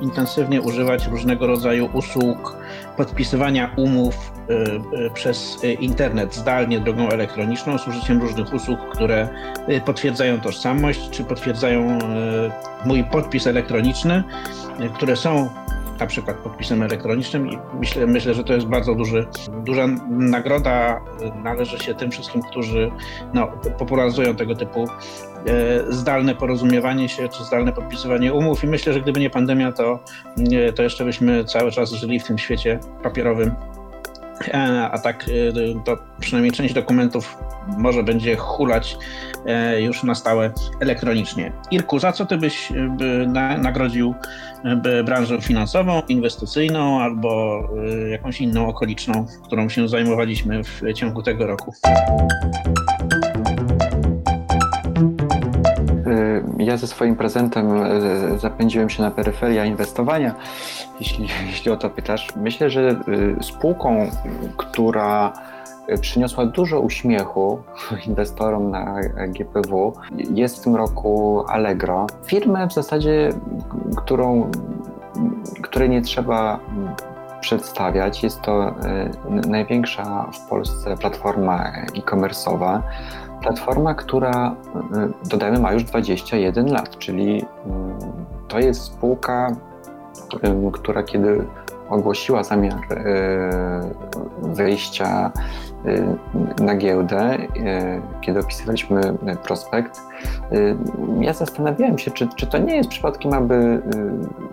intensywnie 0.00 0.62
używać 0.62 1.06
różnego 1.06 1.46
rodzaju 1.46 1.88
usług 1.92 2.56
podpisywania 2.96 3.70
umów 3.76 4.32
e, 4.50 5.06
e, 5.06 5.10
przez 5.10 5.64
internet 5.80 6.34
zdalnie 6.34 6.80
drogą 6.80 7.08
elektroniczną 7.08 7.78
z 7.78 7.88
użyciem 7.88 8.20
różnych 8.20 8.54
usług, 8.54 8.80
które 8.92 9.28
potwierdzają 9.84 10.40
tożsamość 10.40 11.10
czy 11.10 11.24
potwierdzają 11.24 11.98
mój 12.84 13.04
podpis 13.04 13.46
elektroniczny, 13.46 14.24
które 14.94 15.16
są 15.16 15.48
na 16.00 16.06
przykład 16.06 16.36
podpisem 16.36 16.82
elektronicznym 16.82 17.48
i 17.48 17.58
myślę, 17.80 18.06
myślę, 18.06 18.34
że 18.34 18.44
to 18.44 18.52
jest 18.52 18.66
bardzo 18.66 18.94
duży, 18.94 19.26
duża 19.64 19.86
nagroda. 20.08 21.00
Należy 21.42 21.78
się 21.78 21.94
tym 21.94 22.10
wszystkim, 22.10 22.42
którzy 22.42 22.90
no, 23.34 23.48
popularyzują 23.78 24.36
tego 24.36 24.54
typu 24.54 24.84
e, 24.84 25.92
zdalne 25.92 26.34
porozumiewanie 26.34 27.08
się 27.08 27.28
czy 27.28 27.44
zdalne 27.44 27.72
podpisywanie 27.72 28.34
umów. 28.34 28.64
I 28.64 28.66
myślę, 28.66 28.92
że 28.92 29.00
gdyby 29.00 29.20
nie 29.20 29.30
pandemia, 29.30 29.72
to, 29.72 29.98
to 30.74 30.82
jeszcze 30.82 31.04
byśmy 31.04 31.44
cały 31.44 31.70
czas 31.70 31.92
żyli 31.92 32.20
w 32.20 32.24
tym 32.24 32.38
świecie 32.38 32.80
papierowym. 33.02 33.48
E, 33.48 33.79
a 34.92 34.98
tak 34.98 35.24
e, 35.28 35.84
to 35.84 35.98
przynajmniej 36.20 36.52
część 36.52 36.74
dokumentów 36.74 37.36
może 37.78 38.02
będzie 38.02 38.36
hulać 38.36 38.98
e, 39.46 39.82
już 39.82 40.02
na 40.02 40.14
stałe 40.14 40.52
elektronicznie. 40.80 41.52
Irku, 41.70 41.98
za 41.98 42.12
co 42.12 42.26
ty 42.26 42.36
byś 42.36 42.72
nagrodził 43.58 44.14
branżę 45.04 45.40
finansową, 45.40 46.02
inwestycyjną 46.08 47.00
albo 47.00 47.62
jakąś 48.10 48.40
inną 48.40 48.68
okoliczną, 48.68 49.26
którą 49.44 49.68
się 49.68 49.88
zajmowaliśmy 49.88 50.64
w 50.64 50.82
ciągu 50.94 51.22
tego 51.22 51.46
roku? 51.46 51.74
Ja 56.58 56.76
ze 56.76 56.86
swoim 56.86 57.16
prezentem 57.16 57.82
e, 57.82 58.38
zapędziłem 58.38 58.90
się 58.90 59.02
na 59.02 59.10
peryferia 59.10 59.64
inwestowania, 59.64 60.34
jeśli, 61.00 61.28
jeśli 61.50 61.70
o 61.70 61.76
to 61.76 61.90
pytasz. 61.90 62.28
Myślę, 62.36 62.70
że 62.70 62.90
e, 63.38 63.42
spółką, 63.42 64.10
która 64.56 65.32
przyniosła 66.00 66.46
dużo 66.46 66.80
uśmiechu 66.80 67.62
inwestorom 68.08 68.70
na 68.70 69.00
GPW. 69.28 69.92
Jest 70.34 70.60
w 70.60 70.64
tym 70.64 70.76
roku 70.76 71.44
Allegro. 71.48 72.06
Firmę 72.26 72.68
w 72.68 72.72
zasadzie, 72.72 73.28
którą, 73.96 74.50
której 75.62 75.90
nie 75.90 76.02
trzeba 76.02 76.60
przedstawiać. 77.40 78.22
Jest 78.22 78.40
to 78.40 78.74
największa 79.28 80.30
w 80.32 80.48
Polsce 80.48 80.96
platforma 80.96 81.72
e-commerce'owa. 81.96 82.80
Platforma, 83.42 83.94
która, 83.94 84.54
y, 85.24 85.28
dodajmy, 85.28 85.58
ma 85.58 85.72
już 85.72 85.84
21 85.84 86.72
lat, 86.72 86.98
czyli 86.98 87.44
mm, 87.66 87.98
to 88.48 88.58
jest 88.58 88.82
spółka, 88.82 89.56
y, 90.44 90.72
która 90.72 91.02
kiedy 91.02 91.46
ogłosiła 91.88 92.44
zamiar 92.44 92.92
y, 92.92 93.00
wejścia 94.42 95.32
na 96.60 96.74
giełdę, 96.74 97.38
kiedy 98.20 98.40
opisywaliśmy 98.40 99.00
prospekt, 99.42 100.00
ja 101.20 101.32
zastanawiałem 101.32 101.98
się, 101.98 102.10
czy, 102.10 102.28
czy 102.36 102.46
to 102.46 102.58
nie 102.58 102.76
jest 102.76 102.88
przypadkiem 102.88 103.32
aby 103.32 103.82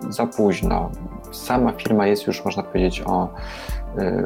za 0.08 0.26
późno. 0.26 0.90
Sama 1.32 1.72
firma 1.72 2.06
jest 2.06 2.26
już, 2.26 2.44
można 2.44 2.62
powiedzieć, 2.62 3.02
o 3.06 3.28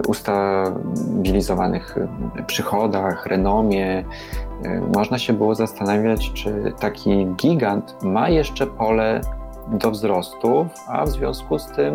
ustabilizowanych 0.09 1.99
przychodach, 2.47 3.27
renomie, 3.27 4.05
można 4.95 5.19
się 5.19 5.33
było 5.33 5.55
zastanawiać, 5.55 6.33
czy 6.33 6.73
taki 6.81 7.27
gigant 7.27 7.97
ma 8.03 8.29
jeszcze 8.29 8.67
pole 8.67 9.21
do 9.69 9.91
wzrostu, 9.91 10.67
a 10.89 11.05
w 11.05 11.09
związku 11.09 11.59
z 11.59 11.67
tym 11.67 11.95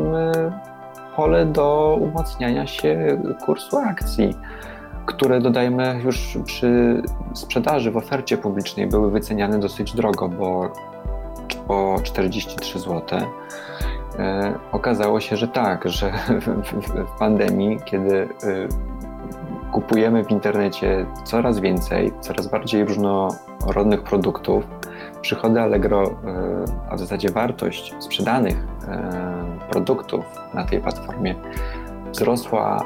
pole 1.16 1.46
do 1.46 1.98
umacniania 2.02 2.68
się 2.68 3.22
kursu 3.46 3.78
akcji, 3.78 4.36
które 5.06 5.42
dodajmy 5.42 6.02
już 6.04 6.38
przy 6.46 7.02
sprzedaży 7.34 7.92
w 7.92 7.98
ofercie 7.98 8.38
publicznej 8.38 8.88
były 8.88 9.12
wyceniane 9.12 9.60
dosyć 9.60 9.94
drogo, 9.94 10.30
bo 10.30 10.72
po 11.68 11.96
43 12.04 12.80
zł. 12.80 13.02
Okazało 14.72 15.20
się, 15.20 15.38
że 15.38 15.48
tak, 15.48 15.90
że 15.90 16.12
w 17.16 17.20
pandemii, 17.20 17.80
kiedy 17.86 18.16
y, 18.16 18.28
kupujemy 19.72 20.24
w 20.24 20.32
internecie 20.32 21.06
coraz 21.24 21.60
więcej, 21.60 22.12
coraz 22.22 22.48
bardziej 22.48 22.86
różnorodnych 22.86 24.04
produktów, 24.04 24.64
przychody 25.22 25.62
Allegro, 25.62 26.16
a 26.90 26.96
w 26.96 27.00
zasadzie 27.00 27.30
wartość 27.30 27.96
sprzedanych 28.00 28.56
produktów 29.70 30.26
na 30.54 30.64
tej 30.64 30.80
platformie 30.80 31.36
wzrosła 32.12 32.86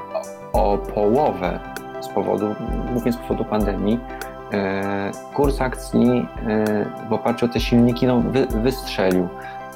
o 0.53 0.77
połowę 0.77 1.59
z 2.01 2.07
powodu, 2.07 2.55
głównie 2.91 3.13
z 3.13 3.17
powodu 3.17 3.45
pandemii, 3.45 3.99
e, 4.53 5.11
kurs 5.33 5.61
akcji 5.61 6.27
e, 6.47 6.85
w 7.09 7.13
oparciu 7.13 7.45
o 7.45 7.49
te 7.49 7.59
silniki 7.59 8.07
no, 8.07 8.21
wy, 8.21 8.47
wystrzelił. 8.47 9.27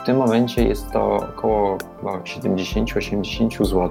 Tym 0.05 0.17
momencie 0.17 0.63
jest 0.63 0.91
to 0.91 1.15
około 1.15 1.77
70-80 2.03 3.65
zł. 3.65 3.89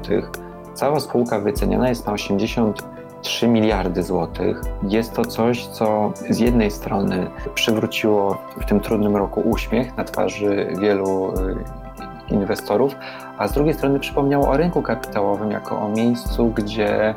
Cała 0.75 1.01
spółka 1.01 1.39
wyceniana 1.39 1.89
jest 1.89 2.07
na 2.07 2.13
83 2.13 3.49
miliardy 3.49 4.03
złotych. 4.03 4.61
Jest 4.83 5.13
to 5.13 5.25
coś, 5.25 5.67
co 5.67 6.13
z 6.31 6.39
jednej 6.39 6.71
strony 6.71 7.31
przywróciło 7.55 8.39
w 8.61 8.65
tym 8.65 8.81
trudnym 8.81 9.17
roku 9.17 9.41
uśmiech 9.41 9.97
na 9.97 10.05
twarzy 10.05 10.73
wielu 10.81 11.33
e, 12.31 12.35
inwestorów, 12.35 12.97
a 13.39 13.49
z 13.49 13.53
drugiej 13.53 13.75
strony 13.75 14.01
przypomniało 14.01 14.49
o 14.49 14.57
rynku 14.57 14.83
kapitałowym 14.83 15.51
jako 15.51 15.81
o 15.81 15.89
miejscu, 15.89 16.49
gdzie 16.49 17.15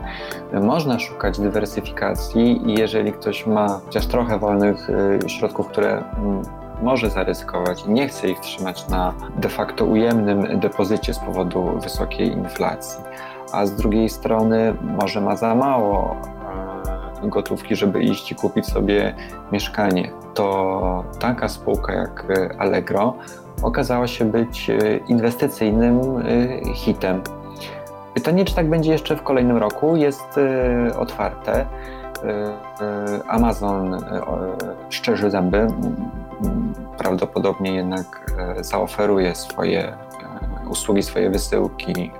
można 0.61 0.99
szukać 0.99 1.39
dywersyfikacji 1.39 2.71
i 2.71 2.73
jeżeli 2.79 3.13
ktoś 3.13 3.47
ma 3.47 3.79
chociaż 3.85 4.07
trochę 4.07 4.39
wolnych 4.39 4.89
y, 4.89 5.29
środków, 5.29 5.67
które 5.67 6.03
mm, 6.17 6.41
może 6.81 7.09
zaryzykować 7.09 7.85
i 7.85 7.91
nie 7.91 8.07
chce 8.07 8.29
ich 8.29 8.39
trzymać 8.39 8.87
na 8.87 9.13
de 9.37 9.49
facto 9.49 9.85
ujemnym 9.85 10.59
depozycie 10.59 11.13
z 11.13 11.19
powodu 11.19 11.79
wysokiej 11.83 12.31
inflacji, 12.31 13.03
a 13.51 13.65
z 13.65 13.75
drugiej 13.75 14.09
strony 14.09 14.73
może 14.81 15.21
ma 15.21 15.35
za 15.35 15.55
mało 15.55 16.15
e, 17.23 17.29
gotówki, 17.29 17.75
żeby 17.75 18.03
iść 18.03 18.31
i 18.31 18.35
kupić 18.35 18.65
sobie 18.65 19.13
mieszkanie, 19.51 20.11
to 20.33 21.03
taka 21.19 21.47
spółka 21.47 21.93
jak 21.93 22.25
Allegro 22.57 23.13
okazała 23.61 24.07
się 24.07 24.25
być 24.25 24.69
e, 24.69 24.97
inwestycyjnym 24.97 25.99
e, 25.99 26.73
hitem. 26.73 27.21
Pytanie, 28.13 28.45
czy 28.45 28.55
tak 28.55 28.69
będzie 28.69 28.91
jeszcze 28.91 29.15
w 29.15 29.23
kolejnym 29.23 29.57
roku, 29.57 29.95
jest 29.95 30.39
otwarte. 30.99 31.65
Amazon 33.27 33.97
szczerzy 34.89 35.31
zęby, 35.31 35.67
prawdopodobnie 36.97 37.75
jednak 37.75 38.31
zaoferuje 38.61 39.35
swoje 39.35 39.97
usługi, 40.69 41.03
swoje 41.03 41.29
wysyłki 41.29 42.11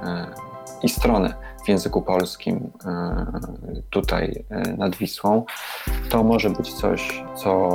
i 0.84 0.90
strony 0.90 1.34
w 1.68 1.70
języku 1.70 2.02
polskim 2.02 2.72
e, 2.86 3.26
tutaj 3.90 4.46
e, 4.50 4.78
nad 4.78 4.96
Wisłą, 4.96 5.46
to 6.10 6.24
może 6.24 6.50
być 6.50 6.74
coś, 6.74 7.24
co 7.36 7.72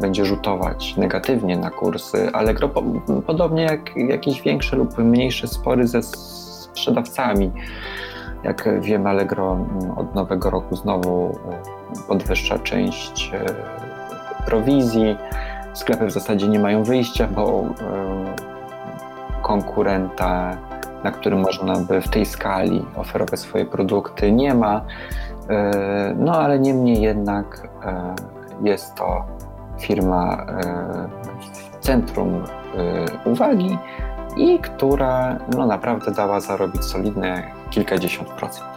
będzie 0.00 0.24
rzutować 0.24 0.96
negatywnie 0.96 1.58
na 1.58 1.70
kursy 1.70 2.30
Allegro, 2.32 2.70
podobnie 3.26 3.62
jak 3.62 3.96
jakieś 3.96 4.42
większe 4.42 4.76
lub 4.76 4.98
mniejsze 4.98 5.48
spory 5.48 5.88
ze 5.88 6.02
sprzedawcami. 6.02 7.52
Jak 8.44 8.80
wiemy, 8.80 9.08
Allegro 9.10 9.66
od 9.96 10.14
nowego 10.14 10.50
roku 10.50 10.76
znowu 10.76 11.30
e, 11.30 12.08
podwyższa 12.08 12.58
część 12.58 13.30
prowizji. 14.46 15.16
Sklepy 15.76 16.06
w 16.06 16.10
zasadzie 16.10 16.48
nie 16.48 16.58
mają 16.58 16.84
wyjścia, 16.84 17.28
bo 17.34 17.64
konkurenta 19.42 20.56
na 21.06 21.12
którym 21.12 21.40
można 21.40 21.76
by 21.76 22.00
w 22.00 22.08
tej 22.08 22.26
skali 22.26 22.84
oferować 22.96 23.40
swoje 23.40 23.64
produkty, 23.64 24.32
nie 24.32 24.54
ma. 24.54 24.84
E, 25.50 26.14
no 26.18 26.32
ale 26.32 26.58
niemniej 26.58 27.00
jednak 27.02 27.68
e, 27.84 28.14
jest 28.62 28.94
to 28.94 29.24
firma 29.80 30.46
e, 30.48 31.08
w 31.40 31.78
centrum 31.80 32.44
uwagi 33.24 33.78
i 34.36 34.58
która 34.58 35.38
no, 35.56 35.66
naprawdę 35.66 36.10
dała 36.10 36.40
zarobić 36.40 36.84
solidne 36.84 37.42
kilkadziesiąt 37.70 38.28
procent. 38.28 38.75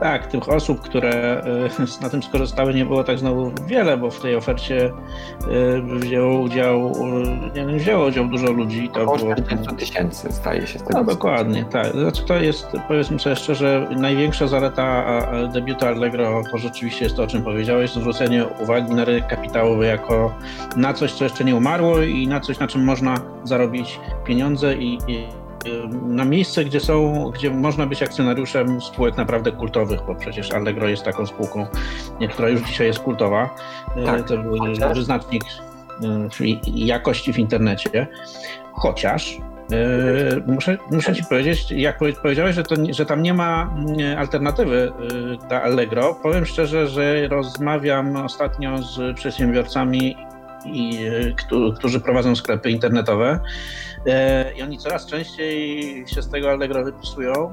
Tak, 0.00 0.26
tych 0.26 0.48
osób, 0.48 0.80
które 0.80 1.44
y, 1.78 2.02
na 2.02 2.10
tym 2.10 2.22
skorzystały, 2.22 2.74
nie 2.74 2.84
było 2.84 3.04
tak 3.04 3.18
znowu 3.18 3.52
wiele, 3.66 3.96
bo 3.96 4.10
w 4.10 4.20
tej 4.20 4.36
ofercie 4.36 4.86
y, 4.86 5.82
wzięło 5.82 6.40
udział, 6.40 6.92
y, 6.92 7.60
nie 7.60 7.66
wiem, 7.66 7.78
wzięło 7.78 8.06
udział 8.06 8.26
dużo 8.26 8.52
ludzi. 8.52 8.90
To 8.94 9.02
Około 9.02 9.18
było 9.18 9.34
40 9.34 9.76
tysięcy 9.76 10.32
staje 10.32 10.66
się 10.66 10.78
z 10.78 10.82
tego. 10.82 10.98
No 10.98 11.04
dokładnie, 11.04 11.64
tak. 11.64 11.92
Znaczy 11.92 12.22
to 12.22 12.34
jest, 12.34 12.66
powiedzmy 12.88 13.18
sobie 13.18 13.36
szczerze, 13.36 13.88
największa 13.96 14.46
zaleta 14.46 15.06
debiuta 15.52 15.88
Allegro 15.88 16.42
to 16.50 16.58
rzeczywiście 16.58 17.04
jest 17.04 17.16
to, 17.16 17.22
o 17.22 17.26
czym 17.26 17.42
powiedziałeś, 17.42 17.90
zwrócenie 17.90 18.46
uwagi 18.62 18.94
na 18.94 19.04
rynek 19.04 19.26
kapitałowy 19.26 19.86
jako 19.86 20.34
na 20.76 20.92
coś, 20.92 21.12
co 21.12 21.24
jeszcze 21.24 21.44
nie 21.44 21.56
umarło 21.56 22.02
i 22.02 22.28
na 22.28 22.40
coś, 22.40 22.58
na 22.58 22.68
czym 22.68 22.84
można 22.84 23.14
zarobić 23.44 24.00
pieniądze 24.24 24.74
i, 24.74 24.98
i 25.08 25.45
na 26.06 26.24
miejsce, 26.24 26.64
gdzie 26.64 26.80
są, 26.80 27.30
gdzie 27.34 27.50
można 27.50 27.86
być 27.86 28.02
akcjonariuszem 28.02 28.80
spółek 28.80 29.16
naprawdę 29.16 29.52
kultowych, 29.52 30.00
bo 30.06 30.14
przecież 30.14 30.52
Allegro 30.52 30.88
jest 30.88 31.02
taką 31.02 31.26
spółką, 31.26 31.66
która 32.30 32.48
już 32.48 32.62
dzisiaj 32.62 32.86
jest 32.86 32.98
kultowa. 32.98 33.54
Tak, 34.06 34.28
to 34.28 34.34
chociaż... 34.58 34.98
wyznacznik 34.98 35.44
jakości 36.64 37.32
w 37.32 37.38
internecie. 37.38 38.06
Chociaż 38.72 39.40
Muszę, 40.46 40.78
muszę 40.90 41.14
ci 41.14 41.24
powiedzieć, 41.24 41.70
jak 41.70 41.98
powiedziałeś, 42.22 42.54
że, 42.54 42.62
to, 42.62 42.74
że 42.90 43.06
tam 43.06 43.22
nie 43.22 43.34
ma 43.34 43.74
alternatywy 44.18 44.92
dla 45.48 45.62
Allegro. 45.62 46.14
Powiem 46.22 46.46
szczerze, 46.46 46.86
że 46.88 47.28
rozmawiam 47.28 48.16
ostatnio 48.16 48.82
z 48.82 49.16
przedsiębiorcami, 49.16 50.16
i, 50.72 50.98
którzy 51.76 52.00
prowadzą 52.00 52.36
sklepy 52.36 52.70
internetowe 52.70 53.40
E, 54.06 54.52
i 54.56 54.62
oni 54.62 54.78
coraz 54.78 55.06
częściej 55.06 56.04
się 56.06 56.22
z 56.22 56.28
tego 56.28 56.50
Allegro 56.50 56.84
wypisują, 56.84 57.32
e, 57.32 57.50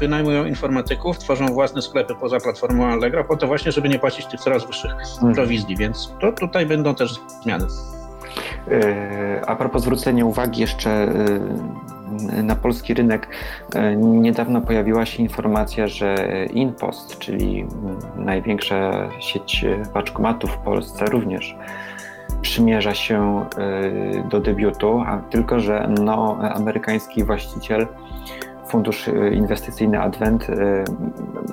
wynajmują 0.00 0.44
informatyków, 0.44 1.18
tworzą 1.18 1.46
własne 1.46 1.82
sklepy 1.82 2.14
poza 2.20 2.40
platformą 2.40 2.86
Allegro, 2.86 3.24
po 3.24 3.36
to 3.36 3.46
właśnie, 3.46 3.72
żeby 3.72 3.88
nie 3.88 3.98
płacić 3.98 4.26
tych 4.26 4.40
coraz 4.40 4.66
wyższych 4.66 4.92
mhm. 4.92 5.34
prowizji, 5.34 5.76
więc 5.76 6.12
to 6.20 6.32
tutaj 6.32 6.66
będą 6.66 6.94
też 6.94 7.20
zmiany. 7.42 7.66
E, 8.70 9.40
a 9.46 9.56
propos 9.56 9.82
zwrócenia 9.82 10.24
uwagi 10.24 10.60
jeszcze 10.60 11.12
na 12.42 12.56
polski 12.56 12.94
rynek, 12.94 13.28
niedawno 13.96 14.60
pojawiła 14.60 15.06
się 15.06 15.22
informacja, 15.22 15.86
że 15.86 16.16
InPost, 16.52 17.18
czyli 17.18 17.66
największa 18.16 19.08
sieć 19.20 19.64
paczkomatów 19.92 20.50
w 20.50 20.58
Polsce, 20.58 21.04
również 21.04 21.56
przymierza 22.44 22.94
się 22.94 23.46
y, 23.58 24.28
do 24.28 24.40
debiutu, 24.40 25.02
a 25.06 25.18
tylko 25.18 25.60
że 25.60 25.88
no, 26.00 26.38
amerykański 26.40 27.24
właściciel 27.24 27.86
fundusz 28.66 29.08
y, 29.08 29.30
inwestycyjny 29.34 30.00
Advent 30.00 30.50
y, 30.50 30.84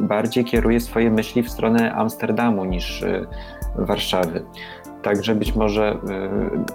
bardziej 0.01 0.45
kieruje 0.45 0.79
swoje 0.79 1.11
myśli 1.11 1.43
w 1.43 1.49
stronę 1.49 1.93
Amsterdamu 1.93 2.65
niż 2.65 3.05
Warszawy. 3.75 4.45
Także 5.01 5.35
być 5.35 5.55
może 5.55 5.97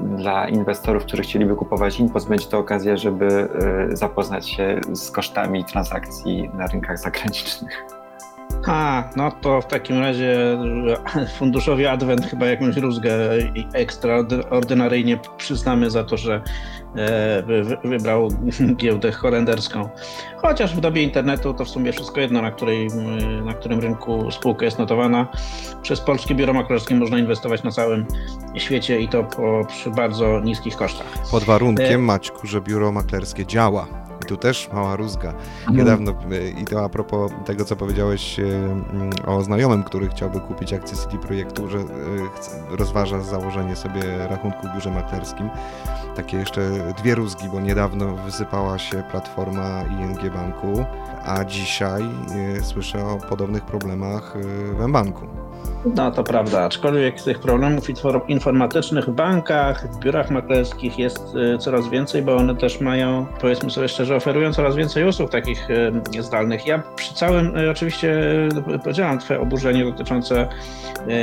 dla 0.01 0.49
inwestorów, 0.49 1.05
którzy 1.05 1.23
chcieliby 1.23 1.57
kupować 1.57 2.01
Inpost, 2.01 2.29
będzie 2.29 2.47
to 2.47 2.59
okazja, 2.59 2.97
żeby 2.97 3.49
zapoznać 3.93 4.51
się 4.51 4.81
z 4.93 5.11
kosztami 5.11 5.64
transakcji 5.64 6.51
na 6.55 6.67
rynkach 6.67 6.99
zagranicznych. 6.99 7.95
A, 8.66 9.05
no 9.16 9.30
to 9.30 9.61
w 9.61 9.66
takim 9.66 9.99
razie 9.99 10.59
funduszowi 11.38 11.86
Advent 11.86 12.26
chyba 12.26 12.47
jakąś 12.47 12.76
rózgę 12.76 13.12
ekstraordynaryjnie 13.72 15.18
przyznamy 15.36 15.90
za 15.90 16.05
to, 16.05 16.16
że 16.16 16.42
e, 16.97 17.42
wybrał 17.84 18.28
giełdę 18.80 19.12
holenderską. 19.12 19.88
Chociaż 20.36 20.76
w 20.76 20.80
dobie 20.80 21.03
internetu 21.03 21.55
to 21.55 21.64
w 21.64 21.68
sumie 21.68 21.92
wszystko 21.92 22.20
jedno, 22.20 22.42
na, 22.42 22.51
której, 22.51 22.88
na 23.44 23.55
którym 23.55 23.80
rynku 23.80 24.30
spółka 24.30 24.64
jest 24.64 24.78
notowana. 24.78 25.26
Przez 25.82 26.01
polskie 26.01 26.34
biuro 26.34 26.53
maklerskie 26.53 26.94
można 26.94 27.18
inwestować 27.18 27.62
na 27.62 27.70
całym 27.70 28.07
świecie 28.57 29.01
i 29.01 29.09
to 29.09 29.24
po, 29.24 29.66
przy 29.68 29.90
bardzo 29.90 30.40
niskich 30.40 30.76
kosztach. 30.76 31.07
Pod 31.30 31.44
warunkiem, 31.44 31.94
e... 31.94 31.99
Maćku, 31.99 32.47
że 32.47 32.61
biuro 32.61 32.92
maklerskie 32.92 33.47
działa 33.47 34.05
tu 34.27 34.37
też 34.37 34.68
mała 34.72 34.97
rózga. 34.97 35.29
Mhm. 35.29 35.77
Niedawno, 35.77 36.12
e, 36.33 36.49
i 36.49 36.64
to 36.64 36.85
a 36.85 36.89
propos 36.89 37.33
tego, 37.45 37.64
co 37.64 37.77
powiedziałeś 37.77 38.41
e, 38.41 38.45
mm, 38.45 39.11
o 39.27 39.43
znajomym, 39.43 39.83
który 39.83 40.09
chciałby 40.09 40.41
kupić 40.41 40.72
akcję 40.72 40.97
CD 40.97 41.18
Projektu, 41.18 41.68
że 41.68 41.79
e, 41.79 41.85
rozważa 42.70 43.20
założenie 43.20 43.77
sobie 43.77 44.03
rachunku 44.29 44.66
w 44.66 44.74
biurze 44.74 44.91
maklerskim. 44.91 45.51
Takie 46.17 46.37
jeszcze 46.37 46.61
dwie 46.99 47.14
rózgi, 47.14 47.49
bo 47.53 47.61
niedawno 47.61 48.17
wysypała 48.17 48.79
się 48.79 49.03
platforma 49.11 49.83
ING 49.83 50.35
Banku, 50.35 50.85
a 51.25 51.45
dzisiaj 51.45 52.03
słyszę 52.62 53.07
o 53.07 53.17
podobnych 53.29 53.64
problemach 53.64 54.37
w 54.79 54.81
M-Banku. 54.81 55.27
No 55.95 56.11
to 56.11 56.25
prawda, 56.25 56.64
aczkolwiek 56.64 57.23
tych 57.23 57.39
problemów 57.39 57.85
informatycznych 58.29 59.05
w 59.05 59.11
bankach, 59.11 59.89
w 59.93 59.99
biurach 59.99 60.31
maklerskich 60.31 60.99
jest 60.99 61.35
y, 61.55 61.59
coraz 61.59 61.89
więcej, 61.89 62.23
bo 62.23 62.37
one 62.37 62.57
też 62.57 62.81
mają, 62.81 63.27
powiedzmy 63.41 63.71
sobie 63.71 63.89
szczerze, 63.89 64.17
oferują 64.17 64.53
coraz 64.53 64.77
więcej 64.77 65.05
usług 65.05 65.31
takich 65.31 65.69
zdalnych. 66.21 66.67
Ja 66.67 66.83
przy 66.97 67.14
całym, 67.14 67.53
oczywiście 67.71 68.23
podzielam 68.85 69.19
Twoje 69.19 69.41
oburzenie 69.41 69.85
dotyczące 69.85 70.49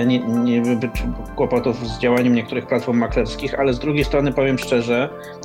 nie, 0.05 0.19
nie, 0.19 0.63
kłopotów 1.35 1.87
z 1.87 1.99
działaniem 1.99 2.35
niektórych 2.35 2.67
platform 2.67 2.97
maklerskich, 2.97 3.59
ale 3.59 3.73
z 3.73 3.79
drugiej 3.79 4.03
strony 4.03 4.33
powiem 4.33 4.57
szczerze, 4.57 4.82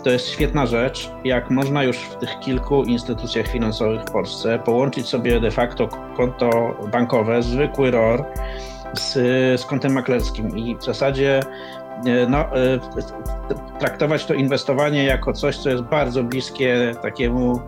to 0.05 0.11
jest 0.11 0.29
świetna 0.29 0.67
rzecz, 0.67 1.11
jak 1.25 1.51
można 1.51 1.85
już 1.85 1.97
w 1.97 2.17
tych 2.17 2.39
kilku 2.39 2.85
instytucjach 2.85 3.47
finansowych 3.47 4.03
w 4.03 4.11
Polsce 4.11 4.59
połączyć 4.59 5.07
sobie 5.07 5.41
de 5.41 5.51
facto 5.51 5.89
konto 6.17 6.51
bankowe, 6.93 7.43
zwykły 7.43 7.91
ROR 7.91 8.25
z, 8.95 9.13
z 9.61 9.67
kontem 9.67 9.93
maklerskim 9.93 10.59
i 10.59 10.77
w 10.77 10.85
zasadzie 10.85 11.41
e, 12.07 12.27
no, 12.29 12.39
e, 12.39 12.79
traktować 13.79 14.27
to 14.27 14.35
inwestowanie 14.35 15.05
jako 15.05 15.33
coś, 15.33 15.57
co 15.57 15.71
jest 15.71 15.83
bardzo 15.83 16.25
bliskie 16.25 16.95
takiemu 17.03 17.61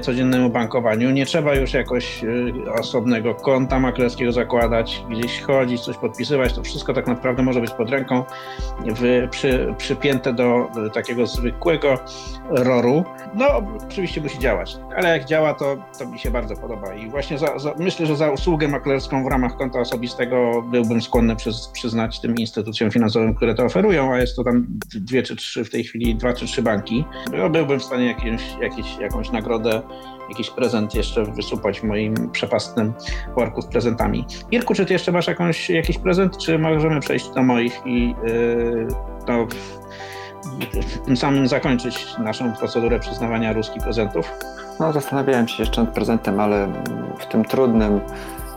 codziennemu 0.00 0.50
bankowaniu. 0.50 1.10
Nie 1.10 1.26
trzeba 1.26 1.54
już 1.54 1.72
jakoś 1.72 2.24
y, 2.24 2.52
osobnego 2.80 3.34
konta 3.34 3.80
maklerskiego 3.80 4.32
zakładać, 4.32 5.04
gdzieś 5.10 5.40
chodzić, 5.40 5.80
coś 5.80 5.96
podpisywać. 5.96 6.52
To 6.52 6.62
wszystko 6.62 6.94
tak 6.94 7.06
naprawdę 7.06 7.42
może 7.42 7.60
być 7.60 7.70
pod 7.70 7.90
ręką 7.90 8.24
w, 8.86 9.28
przy, 9.30 9.74
przypięte 9.78 10.32
do 10.32 10.68
takiego 10.94 11.26
zwykłego 11.26 11.98
roru. 12.50 13.04
No, 13.34 13.46
oczywiście 13.88 14.20
musi 14.20 14.38
działać, 14.38 14.76
ale 14.96 15.08
jak 15.08 15.24
działa, 15.24 15.54
to, 15.54 15.76
to 15.98 16.06
mi 16.06 16.18
się 16.18 16.30
bardzo 16.30 16.56
podoba. 16.56 16.94
I 16.94 17.10
właśnie 17.10 17.38
za, 17.38 17.58
za, 17.58 17.74
myślę, 17.78 18.06
że 18.06 18.16
za 18.16 18.30
usługę 18.30 18.68
maklerską 18.68 19.24
w 19.24 19.26
ramach 19.26 19.56
konta 19.56 19.80
osobistego 19.80 20.62
byłbym 20.70 21.02
skłonny 21.02 21.36
przyz, 21.36 21.70
przyznać 21.72 22.20
tym 22.20 22.34
instytucjom 22.34 22.90
finansowym, 22.90 23.34
które 23.34 23.54
to 23.54 23.64
oferują, 23.64 24.12
a 24.12 24.18
jest 24.18 24.36
to 24.36 24.44
tam 24.44 24.66
dwie 24.94 25.22
czy 25.22 25.36
trzy 25.36 25.64
w 25.64 25.70
tej 25.70 25.84
chwili, 25.84 26.14
dwa 26.14 26.32
czy 26.32 26.46
trzy 26.46 26.62
banki. 26.62 27.04
No, 27.38 27.50
byłbym 27.50 27.80
w 27.80 27.84
stanie 27.84 28.06
jakieś, 28.06 28.42
jakieś, 28.60 28.98
jakąś 28.98 29.30
nagrodę 29.30 29.53
nagrodę, 29.54 29.82
jakiś 30.28 30.50
prezent 30.50 30.94
jeszcze 30.94 31.24
wysupać 31.24 31.80
w 31.80 31.84
moim 31.84 32.30
przepastnym 32.30 32.92
worku 33.36 33.62
z 33.62 33.66
prezentami. 33.66 34.26
Irku, 34.50 34.74
czy 34.74 34.86
ty 34.86 34.92
jeszcze 34.92 35.12
masz 35.12 35.26
jakąś, 35.26 35.70
jakiś 35.70 35.98
prezent, 35.98 36.38
czy 36.38 36.58
możemy 36.58 37.00
przejść 37.00 37.28
do 37.28 37.42
moich 37.42 37.80
i 37.84 38.14
yy, 38.24 38.86
no, 39.28 39.46
tym 41.06 41.16
samym 41.16 41.46
zakończyć 41.46 42.06
naszą 42.18 42.52
procedurę 42.52 43.00
przyznawania 43.00 43.52
ruskich 43.52 43.82
prezentów? 43.82 44.32
No, 44.80 44.92
zastanawiałem 44.92 45.48
się 45.48 45.62
jeszcze 45.62 45.84
nad 45.84 45.94
prezentem, 45.94 46.40
ale 46.40 46.72
w 47.18 47.26
tym 47.26 47.44
trudnym 47.44 48.00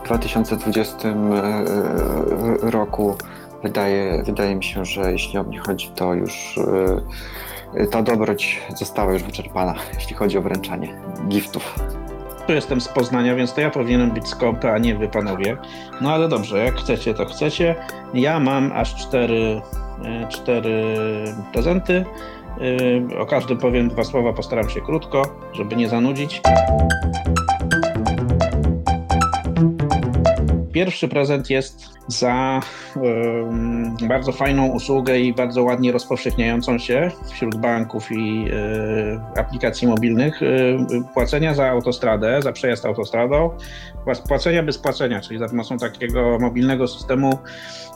2020 0.04 1.08
e, 1.08 1.12
e, 1.12 2.70
roku 2.70 3.16
wydaje, 3.62 4.22
wydaje 4.22 4.56
mi 4.56 4.64
się, 4.64 4.84
że 4.84 5.12
jeśli 5.12 5.38
o 5.38 5.42
mnie 5.42 5.58
chodzi, 5.58 5.90
to 5.94 6.14
już 6.14 6.58
e, 6.58 7.00
ta 7.90 8.02
dobroć 8.02 8.62
została 8.76 9.12
już 9.12 9.22
wyczerpana, 9.22 9.74
jeśli 9.94 10.16
chodzi 10.16 10.38
o 10.38 10.42
wręczanie 10.42 10.94
giftów. 11.28 11.78
Tu 12.46 12.52
jestem 12.52 12.80
z 12.80 12.88
Poznania, 12.88 13.34
więc 13.34 13.54
to 13.54 13.60
ja 13.60 13.70
powinienem 13.70 14.10
być 14.10 14.28
skąpy, 14.28 14.70
a 14.70 14.78
nie 14.78 14.94
wy 14.94 15.08
panowie. 15.08 15.56
No 16.00 16.12
ale 16.12 16.28
dobrze, 16.28 16.58
jak 16.58 16.74
chcecie, 16.76 17.14
to 17.14 17.24
chcecie. 17.24 17.74
Ja 18.14 18.40
mam 18.40 18.72
aż 18.72 18.94
cztery, 18.94 19.62
e, 20.04 20.28
cztery 20.28 20.94
prezenty. 21.52 22.04
E, 23.14 23.18
o 23.18 23.26
każdym 23.26 23.58
powiem 23.58 23.88
dwa 23.88 24.04
słowa, 24.04 24.32
postaram 24.32 24.70
się 24.70 24.80
krótko, 24.80 25.22
żeby 25.52 25.76
nie 25.76 25.88
zanudzić. 25.88 26.40
Pierwszy 30.78 31.08
prezent 31.08 31.50
jest 31.50 31.90
za 32.08 32.60
bardzo 34.08 34.32
fajną 34.32 34.66
usługę 34.66 35.20
i 35.20 35.34
bardzo 35.34 35.62
ładnie 35.62 35.92
rozpowszechniającą 35.92 36.78
się 36.78 37.10
wśród 37.32 37.56
banków 37.56 38.12
i 38.12 38.44
y, 39.34 39.40
aplikacji 39.40 39.88
mobilnych. 39.88 40.42
Y, 40.42 40.76
płacenia 41.14 41.54
za 41.54 41.68
autostradę, 41.68 42.42
za 42.42 42.52
przejazd 42.52 42.86
autostradą, 42.86 43.50
płacenia 44.28 44.62
bez 44.62 44.78
płacenia, 44.78 45.20
czyli 45.20 45.38
za 45.38 45.48
pomocą 45.48 45.78
takiego 45.78 46.38
mobilnego 46.40 46.88
systemu, 46.88 47.38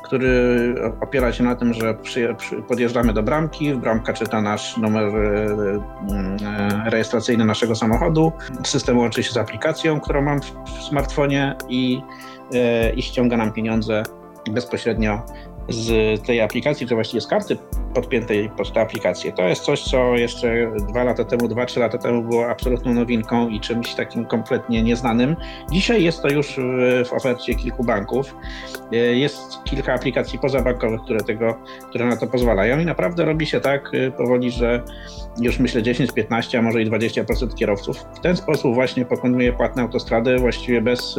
który 0.04 0.74
opiera 1.00 1.32
się 1.32 1.44
na 1.44 1.54
tym, 1.54 1.74
że 1.74 1.94
przy, 1.94 2.34
przy, 2.38 2.62
podjeżdżamy 2.62 3.12
do 3.12 3.22
bramki, 3.22 3.74
bramka 3.74 4.12
czyta 4.12 4.42
nasz 4.42 4.76
numer 4.76 5.16
y, 5.16 5.80
rejestracyjny 6.90 7.44
naszego 7.44 7.74
samochodu, 7.74 8.32
system 8.64 8.98
łączy 8.98 9.22
się 9.22 9.32
z 9.32 9.36
aplikacją, 9.36 10.00
którą 10.00 10.22
mam 10.22 10.40
w, 10.40 10.54
w 10.78 10.82
smartfonie 10.82 11.56
i 11.68 12.02
i 12.96 13.02
ściąga 13.02 13.36
nam 13.36 13.52
pieniądze 13.52 14.02
bezpośrednio 14.50 15.22
z 15.68 16.20
tej 16.22 16.40
aplikacji, 16.40 16.86
czy 16.86 16.94
właściwie 16.94 17.20
z 17.20 17.26
karty 17.26 17.56
podpiętej 17.94 18.50
pod 18.56 18.72
tę 18.72 18.80
aplikację. 18.80 19.32
To 19.32 19.42
jest 19.42 19.62
coś, 19.62 19.82
co 19.82 20.16
jeszcze 20.16 20.72
dwa 20.88 21.04
lata 21.04 21.24
temu, 21.24 21.48
dwa, 21.48 21.66
trzy 21.66 21.80
lata 21.80 21.98
temu 21.98 22.22
było 22.22 22.48
absolutną 22.48 22.94
nowinką 22.94 23.48
i 23.48 23.60
czymś 23.60 23.94
takim 23.94 24.24
kompletnie 24.24 24.82
nieznanym. 24.82 25.36
Dzisiaj 25.72 26.02
jest 26.02 26.22
to 26.22 26.28
już 26.28 26.56
w 27.06 27.12
ofercie 27.12 27.54
kilku 27.54 27.84
banków. 27.84 28.34
E, 28.92 28.96
jest 28.96 29.64
kilka 29.64 29.94
aplikacji 29.94 30.38
pozabankowych, 30.38 31.00
które, 31.00 31.20
tego, 31.20 31.54
które 31.88 32.06
na 32.06 32.16
to 32.16 32.26
pozwalają 32.26 32.78
i 32.78 32.84
naprawdę 32.84 33.24
robi 33.24 33.46
się 33.46 33.60
tak 33.60 33.90
e, 33.94 34.10
powoli, 34.10 34.50
że 34.50 34.82
już 35.40 35.58
myślę 35.58 35.82
10, 35.82 36.12
15, 36.12 36.58
a 36.58 36.62
może 36.62 36.82
i 36.82 36.90
20% 36.90 37.54
kierowców 37.54 37.96
w 38.14 38.20
ten 38.20 38.36
sposób 38.36 38.74
właśnie 38.74 39.04
pokonuje 39.04 39.52
płatne 39.52 39.82
autostrady 39.82 40.38
właściwie 40.38 40.80
bez, 40.80 41.18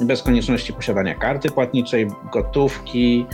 e, 0.00 0.04
bez 0.04 0.22
konieczności 0.22 0.72
posiadania 0.72 1.14
karty 1.14 1.50
płatniczej, 1.50 2.06
gotówki, 2.32 3.26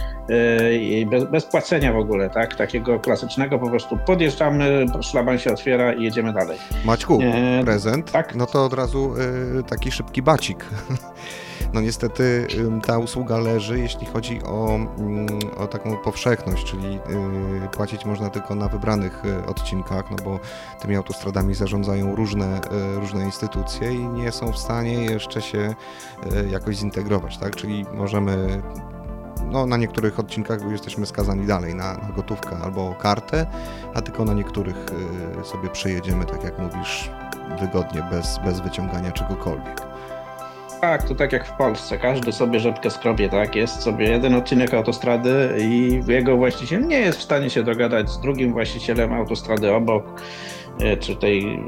bez, 1.11 1.25
bez 1.25 1.45
płacenia 1.45 1.93
w 1.93 1.97
ogóle, 1.97 2.31
tak? 2.31 2.55
Takiego 2.57 3.01
klasycznego 3.01 3.59
po 3.59 3.71
prostu 3.71 3.99
podjeżdżamy, 4.07 4.87
szlaban 5.01 5.39
się 5.39 5.53
otwiera 5.53 5.93
i 5.93 6.03
jedziemy 6.03 6.33
dalej. 6.33 6.59
Maćku, 6.85 7.19
prezent? 7.65 8.13
Tak? 8.13 8.35
No 8.35 8.47
to 8.47 8.65
od 8.65 8.73
razu 8.73 9.15
taki 9.69 9.91
szybki 9.91 10.23
bacik. 10.23 10.65
No 11.73 11.81
niestety 11.81 12.47
ta 12.87 12.99
usługa 12.99 13.39
leży, 13.39 13.79
jeśli 13.79 14.07
chodzi 14.07 14.43
o, 14.43 14.75
mm, 14.99 15.27
o 15.57 15.67
taką 15.67 15.97
powszechność, 15.97 16.65
czyli 16.65 16.95
y, 17.65 17.69
płacić 17.69 18.05
można 18.05 18.31
tylko 18.31 18.55
na 18.55 18.69
wybranych 18.69 19.25
y, 19.25 19.47
odcinkach, 19.47 20.11
no 20.11 20.17
bo 20.25 20.41
tymi 20.81 20.97
autostradami 20.97 21.55
zarządzają 21.55 22.17
różne, 22.17 22.61
y, 22.97 23.01
różne 23.01 23.25
instytucje 23.25 23.93
i 23.93 24.09
nie 24.09 24.33
są 24.33 24.53
w 24.53 24.59
stanie 24.59 25.05
jeszcze 25.05 25.43
się 25.43 25.75
jakoś 26.51 26.77
zintegrować, 26.77 27.39
tak? 27.39 27.57
Czyli 27.57 27.85
możemy 27.95 28.63
no, 29.51 29.67
na 29.67 29.77
niektórych 29.77 30.19
odcinkach 30.19 30.71
jesteśmy 30.71 31.07
skazani 31.07 31.47
dalej 31.47 31.75
na, 31.75 31.93
na, 31.93 32.09
gotówkę 32.17 32.57
albo 32.65 32.95
kartę, 32.95 33.47
a 33.95 34.03
tylko 34.03 34.25
na 34.25 34.35
niektórych 34.35 34.77
sobie 35.45 35.69
przejedziemy, 35.69 36.25
tak 36.25 36.45
jak 36.45 36.59
mówisz, 36.59 37.11
wygodnie, 37.61 38.03
bez, 38.11 38.39
bez 38.45 38.61
wyciągania 38.61 39.13
czegokolwiek. 39.13 39.93
Tak, 40.83 41.03
to 41.03 41.15
tak 41.15 41.33
jak 41.33 41.47
w 41.47 41.53
Polsce. 41.53 41.99
Każdy 41.99 42.33
sobie 42.33 42.61
rzepkę 42.61 42.91
skrobie, 42.91 43.29
tak? 43.29 43.57
Jest 43.57 43.83
sobie 43.83 44.11
jeden 44.11 44.35
odcinek 44.35 44.75
autostrady 44.75 45.57
i 45.59 46.01
jego 46.07 46.37
właściciel 46.37 46.87
nie 46.87 47.01
jest 47.01 47.19
w 47.19 47.23
stanie 47.23 47.51
się 47.51 47.63
dogadać 47.63 48.11
z 48.11 48.21
drugim 48.21 48.53
właścicielem 48.53 49.13
autostrady 49.13 49.73
obok 49.73 50.05
czy 51.01 51.17
tej 51.17 51.59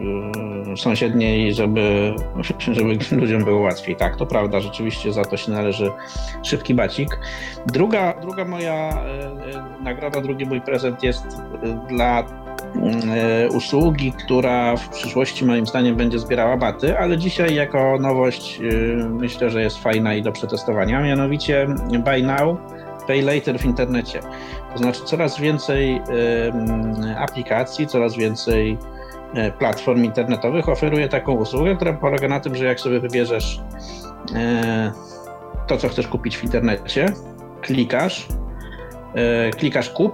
y, 0.73 0.77
sąsiedniej, 0.77 1.55
żeby, 1.55 2.15
żeby 2.73 2.99
ludziom 3.13 3.45
było 3.45 3.61
łatwiej. 3.61 3.97
Tak, 3.97 4.17
to 4.17 4.27
prawda, 4.27 4.61
rzeczywiście 4.61 5.13
za 5.13 5.25
to 5.25 5.37
się 5.37 5.53
należy 5.53 5.91
szybki 6.43 6.75
bacik. 6.75 7.19
Druga, 7.67 8.15
druga 8.21 8.45
moja 8.45 9.05
y, 9.81 9.85
nagroda, 9.85 10.21
drugi 10.21 10.47
mój 10.47 10.61
prezent 10.61 11.03
jest 11.03 11.27
dla 11.89 12.25
E, 12.83 13.49
usługi, 13.49 14.13
która 14.13 14.77
w 14.77 14.89
przyszłości 14.89 15.45
moim 15.45 15.67
zdaniem 15.67 15.97
będzie 15.97 16.19
zbierała 16.19 16.57
baty, 16.57 16.99
ale 16.99 17.19
dzisiaj 17.19 17.55
jako 17.55 17.99
nowość 18.01 18.61
e, 18.61 18.65
myślę, 19.09 19.51
że 19.51 19.63
jest 19.63 19.79
fajna 19.79 20.15
i 20.15 20.23
do 20.23 20.33
przetestowania, 20.33 21.03
mianowicie 21.03 21.67
Buy 22.05 22.23
Now, 22.23 22.59
Pay 23.07 23.23
Later 23.23 23.59
w 23.59 23.65
internecie. 23.65 24.21
To 24.73 24.79
znaczy 24.79 25.01
coraz 25.05 25.41
więcej 25.41 26.01
aplikacji, 27.19 27.87
coraz 27.87 28.17
więcej 28.17 28.73
e, 28.73 28.93
platform 29.59 30.05
internetowych 30.05 30.68
oferuje 30.68 31.09
taką 31.09 31.32
usługę, 31.32 31.76
która 31.76 31.93
polega 31.93 32.28
na 32.28 32.41
tym, 32.41 32.57
że 32.57 32.64
jak 32.64 32.80
sobie 32.80 33.01
wybierzesz 33.01 33.61
to, 35.66 35.76
co 35.76 35.89
chcesz 35.89 36.09
kupić 36.09 36.37
w 36.37 36.45
internecie, 36.45 37.07
klikasz, 37.61 38.26
klikasz 39.57 39.91
kup 39.91 40.12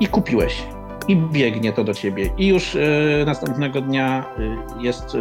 i 0.00 0.06
kupiłeś 0.06 0.62
i 1.08 1.16
biegnie 1.16 1.72
to 1.72 1.84
do 1.84 1.94
ciebie. 1.94 2.30
I 2.38 2.46
już 2.46 2.76
następnego 3.26 3.80
dnia 3.80 4.24
jest 4.80 5.14
y, 5.14 5.18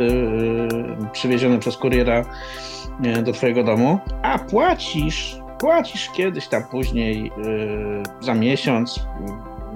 przywiezione 1.12 1.60
przez 1.60 1.78
kuriera 1.78 2.26
do 3.24 3.32
twojego 3.32 3.64
domu, 3.64 4.00
a 4.24 4.40
płacisz, 4.40 5.40
płacisz 5.60 6.10
kiedyś 6.10 6.48
tam 6.48 6.64
później 6.72 7.32
za 8.20 8.34
miesiąc. 8.34 9.06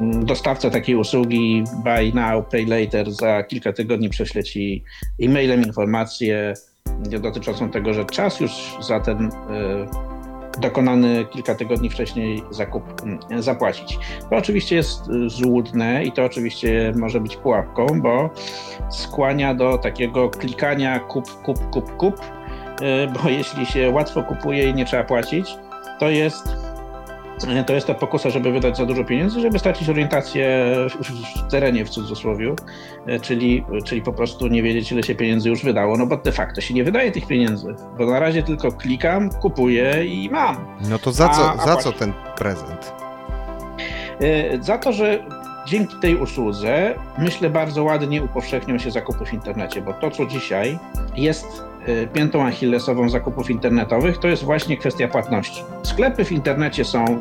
Dostawca 0.01 0.69
takiej 0.69 0.95
usługi 0.95 1.63
Buy 1.83 2.13
Now, 2.13 2.49
Pay 2.49 2.65
Later 2.65 3.11
za 3.11 3.43
kilka 3.43 3.73
tygodni 3.73 4.09
prześle 4.09 4.43
ci 4.43 4.83
e-mailem 5.21 5.63
informację 5.63 6.53
dotyczącą 7.21 7.69
tego, 7.69 7.93
że 7.93 8.05
czas 8.05 8.39
już 8.39 8.51
za 8.81 8.99
ten 8.99 9.29
dokonany 10.59 11.25
kilka 11.25 11.55
tygodni 11.55 11.89
wcześniej 11.89 12.43
zakup 12.51 12.83
mm, 13.03 13.43
zapłacić. 13.43 13.99
To 14.29 14.35
oczywiście 14.35 14.75
jest 14.75 15.01
złudne 15.27 16.03
i 16.03 16.11
to 16.11 16.25
oczywiście 16.25 16.93
może 16.95 17.19
być 17.19 17.37
pułapką, 17.37 17.87
bo 18.01 18.29
skłania 18.89 19.53
do 19.53 19.77
takiego 19.77 20.29
klikania 20.29 20.99
kup, 20.99 21.41
kup, 21.43 21.69
kup, 21.69 21.97
kup, 21.97 22.21
bo 23.13 23.29
jeśli 23.29 23.65
się 23.65 23.89
łatwo 23.89 24.23
kupuje 24.23 24.69
i 24.69 24.73
nie 24.73 24.85
trzeba 24.85 25.03
płacić, 25.03 25.55
to 25.99 26.09
jest 26.09 26.70
to 27.67 27.73
jest 27.73 27.87
ta 27.87 27.93
pokusa, 27.93 28.29
żeby 28.29 28.51
wydać 28.51 28.77
za 28.77 28.85
dużo 28.85 29.03
pieniędzy, 29.03 29.39
żeby 29.39 29.59
stracić 29.59 29.89
orientację 29.89 30.75
w 30.89 31.51
terenie 31.51 31.85
w 31.85 31.89
cudzysłowie, 31.89 32.55
czyli, 33.21 33.65
czyli 33.85 34.01
po 34.01 34.13
prostu 34.13 34.47
nie 34.47 34.63
wiedzieć, 34.63 34.91
ile 34.91 35.03
się 35.03 35.15
pieniędzy 35.15 35.49
już 35.49 35.63
wydało, 35.63 35.97
no 35.97 36.05
bo 36.05 36.17
de 36.17 36.31
facto 36.31 36.61
się 36.61 36.73
nie 36.73 36.83
wydaje 36.83 37.11
tych 37.11 37.27
pieniędzy, 37.27 37.75
bo 37.97 38.05
na 38.05 38.19
razie 38.19 38.43
tylko 38.43 38.71
klikam, 38.71 39.29
kupuję 39.29 40.05
i 40.05 40.29
mam. 40.29 40.57
No 40.89 40.99
to 40.99 41.11
za 41.11 41.29
co, 41.29 41.49
a, 41.49 41.53
a 41.53 41.65
za 41.65 41.75
co 41.75 41.91
ten 41.91 42.13
prezent? 42.37 42.93
E, 44.21 44.63
za 44.63 44.77
to, 44.77 44.93
że 44.93 45.23
dzięki 45.67 45.95
tej 46.01 46.15
usłudze, 46.15 46.95
myślę, 47.17 47.49
bardzo 47.49 47.83
ładnie 47.83 48.23
upowszechnią 48.23 48.77
się 48.77 48.91
zakupy 48.91 49.25
w 49.25 49.33
internecie, 49.33 49.81
bo 49.81 49.93
to, 49.93 50.11
co 50.11 50.25
dzisiaj 50.25 50.79
jest 51.15 51.70
piętą 52.13 52.45
achillesową 52.45 53.09
zakupów 53.09 53.49
internetowych 53.49 54.17
to 54.17 54.27
jest 54.27 54.43
właśnie 54.43 54.77
kwestia 54.77 55.07
płatności. 55.07 55.63
Sklepy 55.83 56.25
w 56.25 56.31
internecie 56.31 56.85
są 56.85 57.05
y, 57.05 57.19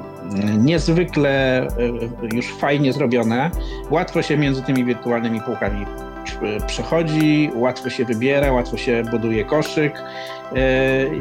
niezwykle 0.58 1.66
y, 2.32 2.36
już 2.36 2.54
fajnie 2.54 2.92
zrobione. 2.92 3.50
Łatwo 3.90 4.22
się 4.22 4.36
między 4.36 4.62
tymi 4.62 4.84
wirtualnymi 4.84 5.40
półkami 5.40 5.86
przechodzi, 6.66 7.50
łatwo 7.54 7.90
się 7.90 8.04
wybiera, 8.04 8.52
łatwo 8.52 8.76
się 8.76 9.02
buduje 9.10 9.44
koszyk. 9.44 10.02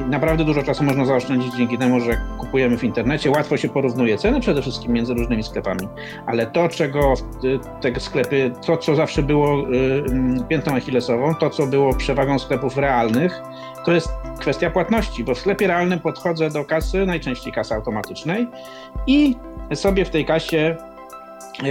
Naprawdę 0.07 0.45
dużo 0.45 0.63
czasu 0.63 0.83
można 0.83 1.05
zaoszczędzić 1.05 1.55
dzięki 1.55 1.77
temu, 1.77 1.99
że 1.99 2.21
kupujemy 2.37 2.77
w 2.77 2.83
internecie. 2.83 3.31
Łatwo 3.31 3.57
się 3.57 3.69
porównuje 3.69 4.17
ceny 4.17 4.39
przede 4.39 4.61
wszystkim 4.61 4.91
między 4.93 5.13
różnymi 5.13 5.43
sklepami. 5.43 5.87
Ale 6.25 6.47
to, 6.47 6.69
czego 6.69 7.13
te 7.81 7.99
sklepy, 7.99 8.51
to 8.65 8.77
co 8.77 8.95
zawsze 8.95 9.23
było 9.23 9.67
mm, 9.67 10.43
piętą 10.47 10.75
achillesową, 10.75 11.35
to 11.35 11.49
co 11.49 11.67
było 11.67 11.93
przewagą 11.93 12.39
sklepów 12.39 12.77
realnych, 12.77 13.41
to 13.85 13.91
jest 13.91 14.09
kwestia 14.39 14.69
płatności, 14.69 15.23
bo 15.23 15.35
w 15.35 15.39
sklepie 15.39 15.67
realnym 15.67 15.99
podchodzę 15.99 16.49
do 16.49 16.65
kasy, 16.65 17.05
najczęściej 17.05 17.53
kasy 17.53 17.73
automatycznej 17.73 18.47
i 19.07 19.35
sobie 19.73 20.05
w 20.05 20.09
tej 20.09 20.25
kasie 20.25 20.77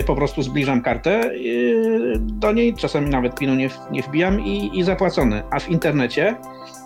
po 0.07 0.14
prostu 0.14 0.43
zbliżam 0.43 0.82
kartę 0.82 1.11
e, 1.11 1.30
do 2.18 2.53
niej, 2.53 2.74
czasami 2.74 3.11
nawet 3.11 3.39
pinu 3.39 3.55
nie, 3.55 3.70
nie 3.91 4.03
wbijam 4.03 4.41
i, 4.41 4.78
i 4.78 4.82
zapłacony. 4.82 5.43
A 5.51 5.61
w 5.61 5.68
internecie 5.68 6.36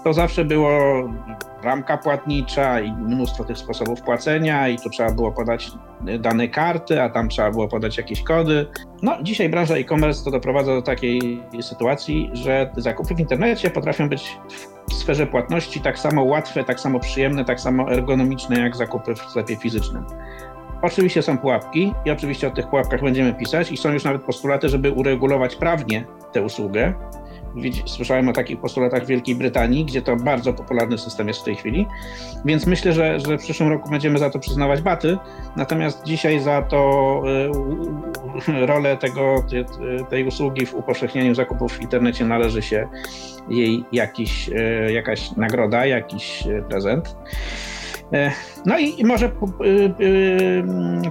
to 0.05 0.12
zawsze 0.12 0.44
było 0.44 0.70
ramka 1.62 1.98
płatnicza 1.98 2.80
i 2.80 2.92
mnóstwo 2.92 3.44
tych 3.44 3.59
sposobów 3.59 4.03
płacenia 4.03 4.68
i 4.68 4.78
tu 4.78 4.90
trzeba 4.90 5.12
było 5.12 5.32
podać 5.32 5.70
dane 6.18 6.48
karty, 6.48 7.03
a 7.03 7.09
tam 7.09 7.28
trzeba 7.28 7.50
było 7.50 7.68
podać 7.68 7.96
jakieś 7.96 8.22
kody. 8.22 8.66
No, 9.03 9.22
dzisiaj 9.22 9.48
branża 9.48 9.76
e-commerce 9.76 10.24
to 10.24 10.30
doprowadza 10.30 10.74
do 10.74 10.82
takiej 10.82 11.42
sytuacji, 11.61 12.30
że 12.32 12.72
zakupy 12.76 13.14
w 13.14 13.20
internecie 13.20 13.70
potrafią 13.70 14.09
być 14.09 14.38
w 14.90 14.94
sferze 14.94 15.26
płatności 15.26 15.80
tak 15.80 15.98
samo 15.98 16.24
łatwe, 16.24 16.64
tak 16.64 16.80
samo 16.80 17.00
przyjemne, 17.00 17.44
tak 17.44 17.61
samo 17.61 17.92
ergonomiczne 17.92 18.61
jak 18.61 18.76
zakupy 18.76 19.14
w 19.14 19.18
sklepie 19.18 19.57
fizycznym. 19.57 20.05
Oczywiście 20.83 21.22
są 21.22 21.39
pułapki 21.39 21.95
i 22.05 22.11
oczywiście 22.11 22.49
o 22.49 22.51
tych 22.51 22.68
pułapkach 22.68 23.03
będziemy 23.03 23.35
pisać 23.35 23.72
i 23.72 23.76
są 23.76 23.93
już 23.93 24.05
nawet 24.05 24.22
postulaty, 24.22 24.68
żeby 24.68 24.93
uregulować 24.93 25.57
prawnie 25.57 26.05
tę 26.33 26.43
usługę, 26.43 26.95
Słyszałem 27.87 28.28
o 28.28 28.33
takich 28.33 28.61
postulatach 28.61 29.05
w 29.05 29.07
Wielkiej 29.07 29.35
Brytanii, 29.35 29.85
gdzie 29.85 30.03
to 30.03 30.16
bardzo 30.16 30.53
popularny 30.53 30.99
system 30.99 31.28
jest 31.28 31.41
w 31.41 31.45
tej 31.45 31.57
chwili. 31.57 31.87
Więc 32.45 32.66
myślę, 32.66 32.93
że, 32.93 33.20
że 33.20 33.39
w 33.39 33.41
przyszłym 33.41 33.68
roku 33.68 33.91
będziemy 33.91 34.18
za 34.18 34.30
to 34.30 34.39
przyznawać 34.39 34.83
baty. 34.83 35.18
Natomiast 35.57 36.03
dzisiaj 36.05 36.41
za 36.41 36.62
to 36.62 37.22
y, 38.49 38.66
rolę 38.66 38.97
tego, 38.97 39.45
tej 40.11 40.26
usługi 40.26 40.66
w 40.66 40.74
upowszechnianiu 40.74 41.35
zakupów 41.35 41.72
w 41.72 41.83
internecie 41.83 42.24
należy 42.24 42.62
się 42.62 42.89
jej 43.49 43.85
jakiś, 43.93 44.49
y, 44.49 44.93
jakaś 44.93 45.33
nagroda, 45.33 45.87
jakiś 45.87 46.47
y, 46.47 46.64
prezent. 46.68 47.16
No 48.67 48.79
i 48.79 49.05
może 49.05 49.31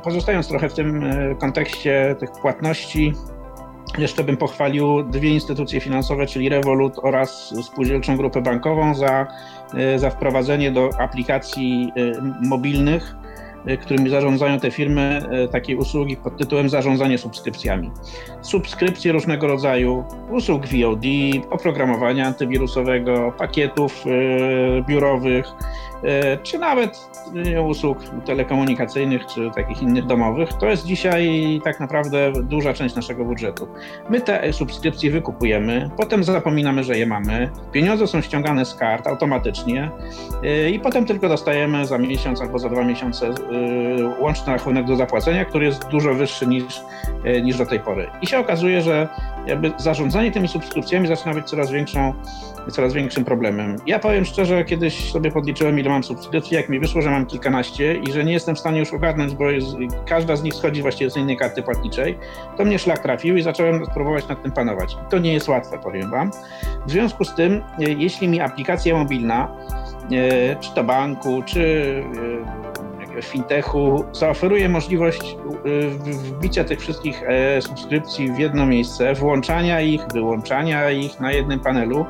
pozostając 0.03 0.47
trochę 0.47 0.69
w 0.69 0.73
tym 0.73 1.03
kontekście 1.39 2.15
tych 2.19 2.31
płatności, 2.31 3.13
jeszcze 3.97 4.23
bym 4.23 4.37
pochwalił 4.37 5.03
dwie 5.03 5.29
instytucje 5.29 5.81
finansowe, 5.81 6.25
czyli 6.25 6.49
Revolut 6.49 6.93
oraz 7.03 7.53
Spółdzielczą 7.63 8.17
Grupę 8.17 8.41
Bankową 8.41 8.95
za, 8.95 9.27
e, 9.73 9.99
za 9.99 10.09
wprowadzenie 10.09 10.71
do 10.71 10.89
aplikacji 10.99 11.91
e, 11.95 12.47
mobilnych, 12.47 13.15
e, 13.65 13.77
którymi 13.77 14.09
zarządzają 14.09 14.59
te 14.59 14.71
firmy, 14.71 15.21
takiej 15.51 15.75
usługi 15.75 16.17
pod 16.17 16.37
tytułem 16.37 16.69
zarządzanie 16.69 17.17
subskrypcjami. 17.17 17.91
Subskrypcje 18.41 19.11
różnego 19.11 19.47
rodzaju, 19.47 20.03
usług 20.29 20.61
VOD, 20.65 21.05
oprogramowania 21.49 22.27
antywirusowego, 22.27 23.33
pakietów 23.37 24.05
biurowych, 24.87 25.45
E, 25.45 25.90
czy 26.43 26.59
nawet 26.59 27.09
e, 27.55 27.61
usług 27.61 27.97
telekomunikacyjnych, 28.25 29.25
czy 29.25 29.51
takich 29.55 29.81
innych 29.81 30.05
domowych, 30.05 30.53
to 30.53 30.65
jest 30.65 30.85
dzisiaj 30.85 31.29
tak 31.63 31.79
naprawdę 31.79 32.31
duża 32.43 32.73
część 32.73 32.95
naszego 32.95 33.25
budżetu. 33.25 33.67
My 34.09 34.21
te 34.21 34.53
subskrypcje 34.53 35.11
wykupujemy, 35.11 35.89
potem 35.97 36.23
zapominamy, 36.23 36.83
że 36.83 36.97
je 36.97 37.05
mamy, 37.05 37.49
pieniądze 37.71 38.07
są 38.07 38.21
ściągane 38.21 38.65
z 38.65 38.75
kart 38.75 39.07
automatycznie 39.07 39.91
e, 40.43 40.69
i 40.69 40.79
potem 40.79 41.05
tylko 41.05 41.29
dostajemy 41.29 41.85
za 41.85 41.97
miesiąc 41.97 42.41
albo 42.41 42.59
za 42.59 42.69
dwa 42.69 42.83
miesiące 42.83 43.33
łączny 44.19 44.53
rachunek 44.53 44.85
do 44.85 44.95
zapłacenia, 44.95 45.45
który 45.45 45.65
jest 45.65 45.87
dużo 45.87 46.13
wyższy 46.13 46.47
niż, 46.47 46.81
niż 47.43 47.57
do 47.57 47.65
tej 47.65 47.79
pory. 47.79 48.07
I 48.21 48.27
się 48.27 48.39
okazuje, 48.39 48.81
że 48.81 49.07
jakby 49.47 49.71
zarządzanie 49.77 50.31
tymi 50.31 50.47
subskrypcjami 50.47 51.07
zaczyna 51.07 51.33
być 51.33 51.45
coraz 51.45 51.71
większą 51.71 52.13
coraz 52.71 52.93
większym 52.93 53.25
problemem. 53.25 53.75
Ja 53.85 53.99
powiem 53.99 54.25
szczerze, 54.25 54.65
kiedyś 54.65 55.11
sobie 55.11 55.31
podliczyłem, 55.31 55.79
ile 55.79 55.89
mam 55.89 56.03
subskrypcji, 56.03 56.55
jak 56.55 56.69
mi 56.69 56.79
wyszło, 56.79 57.01
że 57.01 57.09
mam 57.09 57.25
kilkanaście 57.25 57.95
i 57.95 58.11
że 58.11 58.23
nie 58.23 58.33
jestem 58.33 58.55
w 58.55 58.59
stanie 58.59 58.79
już 58.79 58.93
ogarnąć, 58.93 59.35
bo 59.35 59.49
jest, 59.49 59.67
każda 60.05 60.35
z 60.35 60.43
nich 60.43 60.53
schodzi 60.53 60.81
właściwie 60.81 61.11
z 61.11 61.17
innej 61.17 61.37
karty 61.37 61.63
płatniczej, 61.63 62.17
to 62.57 62.65
mnie 62.65 62.79
szlak 62.79 62.99
trafił 62.99 63.37
i 63.37 63.41
zacząłem 63.41 63.85
próbować 63.93 64.27
nad 64.27 64.43
tym 64.43 64.51
panować. 64.51 64.97
To 65.09 65.17
nie 65.19 65.33
jest 65.33 65.47
łatwe, 65.47 65.79
powiem 65.79 66.11
Wam. 66.11 66.31
W 66.87 66.91
związku 66.91 67.25
z 67.25 67.35
tym, 67.35 67.53
e, 67.53 67.61
jeśli 67.79 68.27
mi 68.27 68.41
aplikacja 68.41 68.97
mobilna, 68.97 69.47
e, 70.11 70.55
czy 70.55 70.73
to 70.75 70.83
banku, 70.83 71.43
czy 71.45 72.03
e, 72.67 72.70
fintechu 73.23 74.05
zaoferuje 74.11 74.69
możliwość 74.69 75.37
wbicia 76.05 76.63
tych 76.63 76.79
wszystkich 76.79 77.23
subskrypcji 77.59 78.31
w 78.31 78.39
jedno 78.39 78.65
miejsce, 78.65 79.13
włączania 79.13 79.81
ich, 79.81 80.01
wyłączania 80.13 80.91
ich 80.91 81.19
na 81.19 81.31
jednym 81.31 81.59
panelu, 81.59 82.05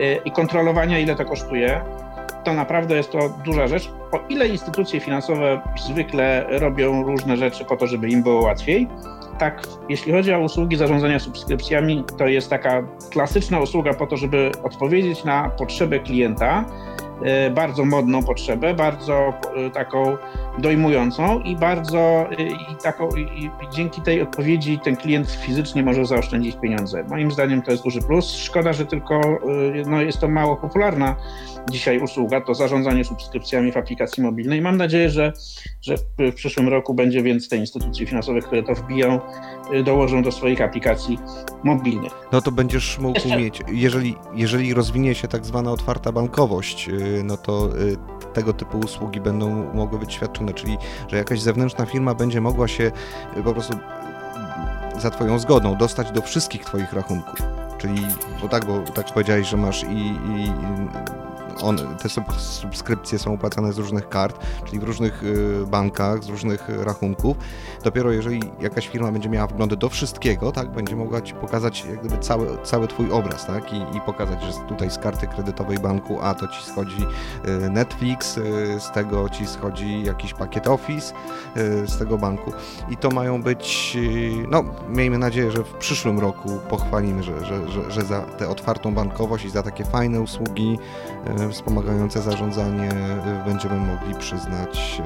Y, 0.00 0.20
i 0.24 0.30
kontrolowania, 0.30 0.98
ile 0.98 1.16
to 1.16 1.24
kosztuje, 1.24 1.80
to 2.44 2.52
naprawdę 2.52 2.96
jest 2.96 3.12
to 3.12 3.18
duża 3.44 3.66
rzecz. 3.66 3.90
O 4.12 4.20
ile 4.28 4.48
instytucje 4.48 5.00
finansowe 5.00 5.60
zwykle 5.86 6.46
robią 6.48 7.02
różne 7.02 7.36
rzeczy 7.36 7.64
po 7.64 7.76
to, 7.76 7.86
żeby 7.86 8.08
im 8.08 8.22
było 8.22 8.42
łatwiej, 8.42 8.88
tak 9.38 9.62
jeśli 9.88 10.12
chodzi 10.12 10.34
o 10.34 10.40
usługi 10.40 10.76
zarządzania 10.76 11.18
subskrypcjami, 11.18 12.04
to 12.18 12.26
jest 12.26 12.50
taka 12.50 12.82
klasyczna 13.10 13.60
usługa 13.60 13.94
po 13.94 14.06
to, 14.06 14.16
żeby 14.16 14.52
odpowiedzieć 14.62 15.24
na 15.24 15.50
potrzebę 15.50 15.98
klienta, 15.98 16.64
y, 16.64 17.09
bardzo 17.50 17.84
modną 17.84 18.22
potrzebę, 18.22 18.74
bardzo 18.74 19.32
y, 19.66 19.70
taką 19.70 20.16
dojmującą 20.60 21.40
i 21.40 21.56
bardzo 21.56 22.26
i 22.38 22.82
taką, 22.82 23.08
i 23.16 23.50
dzięki 23.72 24.02
tej 24.02 24.22
odpowiedzi 24.22 24.78
ten 24.84 24.96
klient 24.96 25.30
fizycznie 25.30 25.82
może 25.82 26.06
zaoszczędzić 26.06 26.56
pieniądze. 26.56 27.04
Moim 27.08 27.30
zdaniem 27.30 27.62
to 27.62 27.70
jest 27.70 27.84
duży 27.84 28.02
plus. 28.02 28.30
Szkoda, 28.32 28.72
że 28.72 28.86
tylko 28.86 29.20
no, 29.86 30.02
jest 30.02 30.20
to 30.20 30.28
mało 30.28 30.56
popularna 30.56 31.16
dzisiaj 31.70 31.98
usługa, 31.98 32.40
to 32.40 32.54
zarządzanie 32.54 33.04
subskrypcjami 33.04 33.72
w 33.72 33.76
aplikacji 33.76 34.22
mobilnej. 34.22 34.62
Mam 34.62 34.76
nadzieję, 34.76 35.10
że, 35.10 35.32
że 35.82 35.94
w 36.18 36.34
przyszłym 36.34 36.68
roku 36.68 36.94
będzie 36.94 37.22
więcej 37.22 37.60
instytucji 37.60 38.06
finansowych, 38.06 38.44
które 38.44 38.62
to 38.62 38.74
wbiją, 38.74 39.20
dołożą 39.84 40.22
do 40.22 40.32
swoich 40.32 40.60
aplikacji 40.60 41.18
mobilnych. 41.64 42.12
No 42.32 42.40
to 42.42 42.52
będziesz 42.52 42.98
mógł 42.98 43.14
Jeszcze... 43.14 43.38
mieć, 43.38 43.62
jeżeli, 43.72 44.16
jeżeli 44.34 44.74
rozwinie 44.74 45.14
się 45.14 45.28
tak 45.28 45.46
zwana 45.46 45.72
otwarta 45.72 46.12
bankowość, 46.12 46.88
no 47.24 47.36
to 47.36 47.68
tego 48.32 48.52
typu 48.52 48.78
usługi 48.78 49.20
będą 49.20 49.74
mogły 49.74 49.98
być 49.98 50.14
świadczone, 50.14 50.49
czyli 50.54 50.78
że 51.08 51.16
jakaś 51.16 51.40
zewnętrzna 51.40 51.86
firma 51.86 52.14
będzie 52.14 52.40
mogła 52.40 52.68
się 52.68 52.92
y, 53.36 53.42
po 53.42 53.52
prostu 53.52 53.74
y, 54.96 55.00
za 55.00 55.10
Twoją 55.10 55.38
zgodą 55.38 55.76
dostać 55.76 56.10
do 56.10 56.22
wszystkich 56.22 56.64
Twoich 56.64 56.92
rachunków. 56.92 57.38
Czyli, 57.78 58.06
bo 58.42 58.48
tak, 58.48 58.64
bo 58.64 58.80
tak 58.80 59.06
powiedziałeś, 59.06 59.48
że 59.48 59.56
masz 59.56 59.84
i, 59.84 59.86
i 59.86 60.52
on, 61.62 61.78
te 62.02 62.08
subskrypcje 62.38 63.18
są 63.18 63.34
opłacane 63.34 63.72
z 63.72 63.78
różnych 63.78 64.08
kart, 64.08 64.46
czyli 64.64 64.78
w 64.78 64.82
różnych 64.82 65.22
y, 65.22 65.66
bankach, 65.66 66.24
z 66.24 66.28
różnych 66.28 66.68
rachunków. 66.68 67.36
Dopiero 67.84 68.12
jeżeli 68.12 68.42
jakaś 68.60 68.88
firma 68.88 69.12
będzie 69.12 69.28
miała 69.28 69.46
wgląd 69.46 69.74
do 69.74 69.88
wszystkiego, 69.88 70.52
tak, 70.52 70.72
będzie 70.72 70.96
mogła 70.96 71.20
Ci 71.20 71.34
pokazać 71.34 71.84
jak 71.90 72.00
gdyby 72.00 72.18
cały, 72.18 72.58
cały 72.62 72.88
Twój 72.88 73.12
obraz, 73.12 73.46
tak, 73.46 73.72
i, 73.72 73.76
i 73.96 74.00
pokazać, 74.06 74.42
że 74.42 74.52
tutaj 74.68 74.90
z 74.90 74.98
karty 74.98 75.26
kredytowej 75.26 75.78
banku 75.78 76.18
A 76.22 76.34
to 76.34 76.48
Ci 76.48 76.62
schodzi 76.62 77.02
y, 77.66 77.70
Netflix, 77.70 78.38
y, 78.38 78.80
z 78.80 78.90
tego 78.90 79.28
Ci 79.28 79.46
schodzi 79.46 80.02
jakiś 80.04 80.34
pakiet 80.34 80.68
Office 80.68 81.14
z 81.86 81.98
tego 81.98 82.18
banku 82.18 82.52
i 82.90 82.96
to 82.96 83.10
mają 83.10 83.42
być, 83.42 83.96
no 84.48 84.64
miejmy 84.88 85.18
nadzieję, 85.18 85.50
że 85.50 85.64
w 85.64 85.74
przyszłym 85.74 86.18
roku 86.18 86.58
pochwalimy, 86.68 87.22
że, 87.22 87.44
że, 87.44 87.68
że, 87.68 87.90
że 87.90 88.02
za 88.02 88.20
tę 88.20 88.48
otwartą 88.48 88.94
bankowość 88.94 89.44
i 89.44 89.50
za 89.50 89.62
takie 89.62 89.84
fajne 89.84 90.20
usługi 90.20 90.78
wspomagające 91.48 92.22
zarządzanie 92.22 92.90
będziemy 93.46 93.76
mogli 93.76 94.14
przyznać 94.14 95.02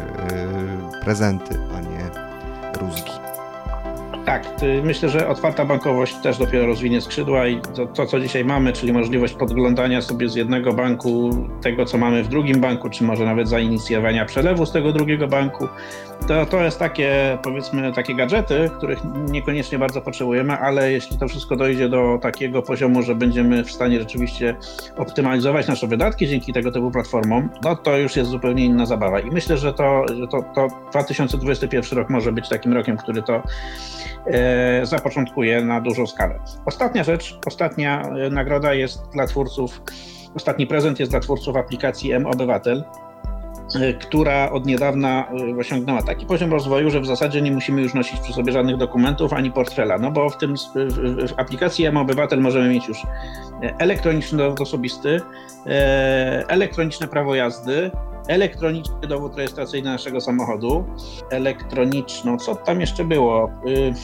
prezenty, 1.05 1.59
a 1.77 1.81
nie 1.81 2.11
rózgi. 2.81 3.34
Tak, 4.25 4.47
myślę, 4.83 5.09
że 5.09 5.29
otwarta 5.29 5.65
bankowość 5.65 6.15
też 6.15 6.39
dopiero 6.39 6.67
rozwinie 6.67 7.01
skrzydła 7.01 7.47
i 7.47 7.61
to, 7.61 7.87
to, 7.87 8.07
co 8.07 8.21
dzisiaj 8.21 8.45
mamy, 8.45 8.73
czyli 8.73 8.93
możliwość 8.93 9.35
podglądania 9.35 10.03
sobie 10.03 10.29
z 10.29 10.35
jednego 10.35 10.73
banku 10.73 11.31
tego, 11.63 11.85
co 11.85 11.99
mamy 11.99 12.23
w 12.23 12.29
drugim 12.29 12.61
banku, 12.61 12.91
czy 12.91 13.05
może 13.05 13.25
nawet 13.25 13.49
zainicjowania 13.49 14.25
przelewu 14.25 14.67
z 14.67 14.73
tego 14.73 14.93
drugiego 14.93 15.29
banku, 15.29 15.69
to, 16.29 16.47
to 16.47 16.63
jest 16.63 16.79
takie, 16.79 17.39
powiedzmy, 17.43 17.93
takie 17.93 18.15
gadżety, 18.15 18.71
których 18.77 18.99
niekoniecznie 19.29 19.79
bardzo 19.79 20.01
potrzebujemy, 20.01 20.53
ale 20.53 20.93
jeśli 20.93 21.19
to 21.19 21.29
wszystko 21.29 21.57
dojdzie 21.57 21.89
do 21.89 22.19
takiego 22.23 22.63
poziomu, 22.63 23.03
że 23.03 23.15
będziemy 23.15 23.65
w 23.65 23.71
stanie 23.71 24.01
rzeczywiście 24.01 24.57
optymalizować 24.97 25.69
nasze 25.69 25.87
wydatki 25.87 26.29
dzięki 26.29 26.53
tego 26.53 26.73
typu 26.73 26.91
platformom, 26.91 27.49
no 27.65 27.77
to 27.77 27.97
już 27.97 28.17
jest 28.17 28.31
zupełnie 28.31 28.65
inna 28.65 28.87
zabawa. 28.87 29.21
I 29.21 29.31
myślę, 29.31 29.57
że 29.57 29.73
to, 29.73 30.05
że 30.19 30.29
to, 30.29 30.45
to 30.55 30.69
2021 30.91 31.99
rok 31.99 32.11
może 32.11 32.33
być 32.33 32.49
takim 32.49 32.73
rokiem, 32.73 32.97
który 32.97 33.23
to 33.23 33.43
zapoczątkuje 34.83 35.65
na 35.65 35.81
dużą 35.81 36.07
skalę. 36.07 36.39
Ostatnia 36.67 37.05
rzecz, 37.05 37.39
ostatnia 37.47 38.03
e, 38.03 38.31
nagroda 38.31 38.75
jest 38.75 39.09
dla 39.13 39.27
twórców, 39.27 39.83
ostatni 40.37 40.67
prezent 40.67 41.01
jest 41.01 41.13
dla 41.13 41.21
twórców 41.21 41.57
aplikacji 41.57 42.13
M-Obywatel. 42.13 42.85
Y, 43.77 43.95
która 43.95 44.51
od 44.51 44.67
niedawna 44.67 45.29
osiągnęła 45.59 46.03
taki 46.03 46.27
poziom 46.27 46.53
rozwoju, 46.53 46.91
że 46.91 47.01
w 47.01 47.07
zasadzie 47.07 47.43
nie 47.43 47.53
musimy 47.53 47.83
już 47.83 47.95
nosić 47.95 48.21
przy 48.21 48.33
sobie 48.33 48.53
żadnych 48.53 48.77
dokumentów 48.77 49.33
ani 49.33 49.53
portfela, 49.53 49.99
no 49.99 50.11
bo 50.11 50.31
w 50.31 50.37
tym 50.37 50.55
w, 50.75 51.33
aplikacji 51.37 51.87
M-Obywatel 51.87 52.41
możemy 52.41 52.69
mieć 52.69 52.89
już 52.89 52.99
e, 53.05 53.05
elektroniczny 53.79 54.39
dowód 54.39 54.61
osobisty, 54.61 55.21
e, 55.67 56.45
elektroniczne 56.49 57.09
prawo 57.09 57.35
jazdy, 57.35 57.91
elektroniczny 58.29 59.09
dowód 59.09 59.37
rejestracyjny 59.37 59.91
naszego 59.91 60.21
samochodu, 60.21 60.85
elektroniczną, 61.31 62.39
co 62.39 62.55
tam 62.55 62.81
jeszcze 62.81 63.05
było? 63.05 63.51
Y, 63.67 63.95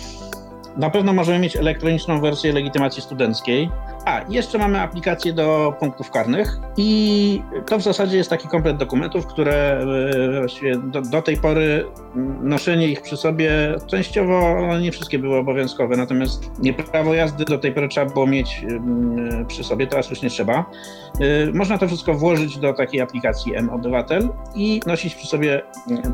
na 0.77 0.91
pewno 0.91 1.13
możemy 1.13 1.39
mieć 1.39 1.57
elektroniczną 1.57 2.21
wersję 2.21 2.53
legitymacji 2.53 3.03
studenckiej. 3.03 3.71
A, 4.05 4.21
jeszcze 4.29 4.59
mamy 4.59 4.81
aplikację 4.81 5.33
do 5.33 5.75
punktów 5.81 6.11
karnych 6.11 6.59
i 6.77 7.43
to 7.67 7.79
w 7.79 7.83
zasadzie 7.83 8.17
jest 8.17 8.31
taki 8.31 8.49
komplet 8.49 8.77
dokumentów, 8.77 9.27
które 9.27 9.81
e, 10.63 10.79
do, 10.79 11.03
do 11.03 11.23
tej 11.23 11.37
pory 11.37 11.87
noszenie 12.43 12.89
ich 12.89 13.03
przy 13.03 13.17
sobie 13.17 13.51
częściowo 13.87 14.57
nie 14.81 14.93
wszystkie 14.93 15.19
były 15.19 15.37
obowiązkowe, 15.37 15.97
natomiast 15.97 16.51
prawo 16.93 17.15
jazdy 17.15 17.45
do 17.45 17.59
tej 17.59 17.73
pory 17.73 17.89
trzeba 17.89 18.13
było 18.13 18.27
mieć 18.27 18.65
przy 19.49 19.65
sobie, 19.65 19.87
teraz 19.87 20.11
już 20.11 20.23
nie 20.23 20.31
trzeba. 20.31 20.65
E, 21.21 21.53
można 21.53 21.79
to 21.79 21.87
wszystko 21.87 22.15
włożyć 22.15 22.59
do 22.59 22.73
takiej 22.73 23.01
aplikacji 23.01 23.57
M-Obywatel 23.57 24.29
i 24.55 24.81
nosić 24.87 25.15
przy 25.15 25.27
sobie 25.27 25.63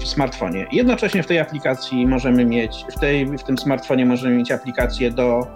w 0.00 0.06
smartfonie. 0.06 0.66
Jednocześnie 0.72 1.22
w 1.22 1.26
tej 1.26 1.38
aplikacji 1.38 2.06
możemy 2.06 2.44
mieć, 2.44 2.84
w, 2.96 3.00
tej, 3.00 3.26
w 3.26 3.42
tym 3.42 3.58
smartfonie 3.58 4.06
możemy 4.06 4.36
mieć 4.36 4.52
aplikację 4.52 5.10
do 5.10 5.46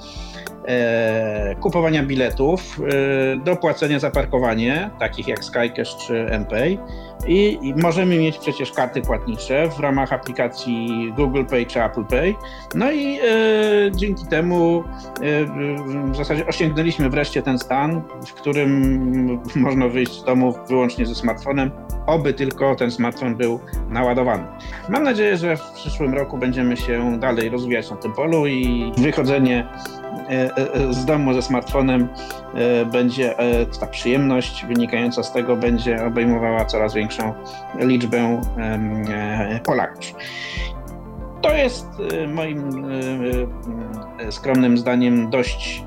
kupowania 1.61 2.03
biletów, 2.03 2.81
e, 2.81 3.37
do 3.37 3.57
płacenia 3.57 3.99
za 3.99 4.11
parkowanie, 4.11 4.91
takich 4.99 5.29
jak 5.29 5.45
Skycash 5.45 5.97
czy 6.07 6.27
MPay. 6.31 6.79
I, 7.27 7.59
I, 7.63 7.75
możemy 7.75 8.19
mieć 8.19 8.39
przecież 8.39 8.73
karty 8.73 9.03
płatnicze 9.03 9.69
w 9.69 9.81
ramach 9.81 10.13
aplikacji 10.13 11.13
Google 11.17 11.45
Pay 11.45 11.67
czy 11.67 11.85
Apple 11.85 12.05
Pay. 12.05 12.35
No 12.75 12.93
i 12.93 13.19
e, 13.19 13.21
dzięki 13.93 14.27
temu 14.27 14.85
e, 15.23 15.45
w 16.13 16.17
zasadzie 16.17 16.47
osiągnęliśmy 16.47 17.11
wreszcie 17.11 17.43
ten 17.43 17.59
stan, 17.59 18.03
w 18.27 18.33
którym 18.33 18.83
można 19.57 19.89
wyjść 19.89 20.13
z 20.13 20.25
domu 20.25 20.55
wyłącznie 20.69 21.07
ze 21.07 21.15
smartfonem, 21.15 21.71
oby 22.07 22.35
tylko 22.35 22.75
ten 22.75 22.91
smartfon 22.91 23.37
był 23.37 23.61
naładowany. 23.89 24.45
Mam 24.89 25.03
nadzieję, 25.03 25.37
że 25.37 25.57
w 25.57 25.71
przyszłym 25.75 26.15
roku 26.15 26.39
będziemy 26.39 26.77
się 26.77 27.19
dalej 27.19 27.49
rozwijać 27.49 27.91
na 27.91 27.97
tym 27.97 28.13
polu 28.13 28.47
i 28.47 28.93
wychodzenie 28.99 29.67
E, 29.81 29.99
e, 29.99 30.00
z 30.91 31.05
domu 31.05 31.35
ze 31.35 31.43
smartfonem 31.43 32.09
e, 32.55 32.85
będzie 32.85 33.35
ta 33.81 33.87
przyjemność 33.87 34.67
wynikająca 34.67 35.23
z 35.23 35.33
tego 35.33 35.57
będzie 35.57 36.05
obejmowała 36.05 36.65
coraz 36.65 36.95
większą 36.95 37.35
liczbę 37.79 38.41
Polaków. 39.65 40.05
To 41.41 41.55
jest 41.55 41.87
moim 42.29 42.87
skromnym 44.31 44.79
zdaniem 44.79 45.31
dość 45.31 45.85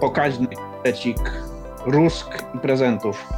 pokaźny 0.00 0.46
pecik 0.82 1.18
rusk 1.86 2.44
i 2.54 2.58
prezentów, 2.58 3.28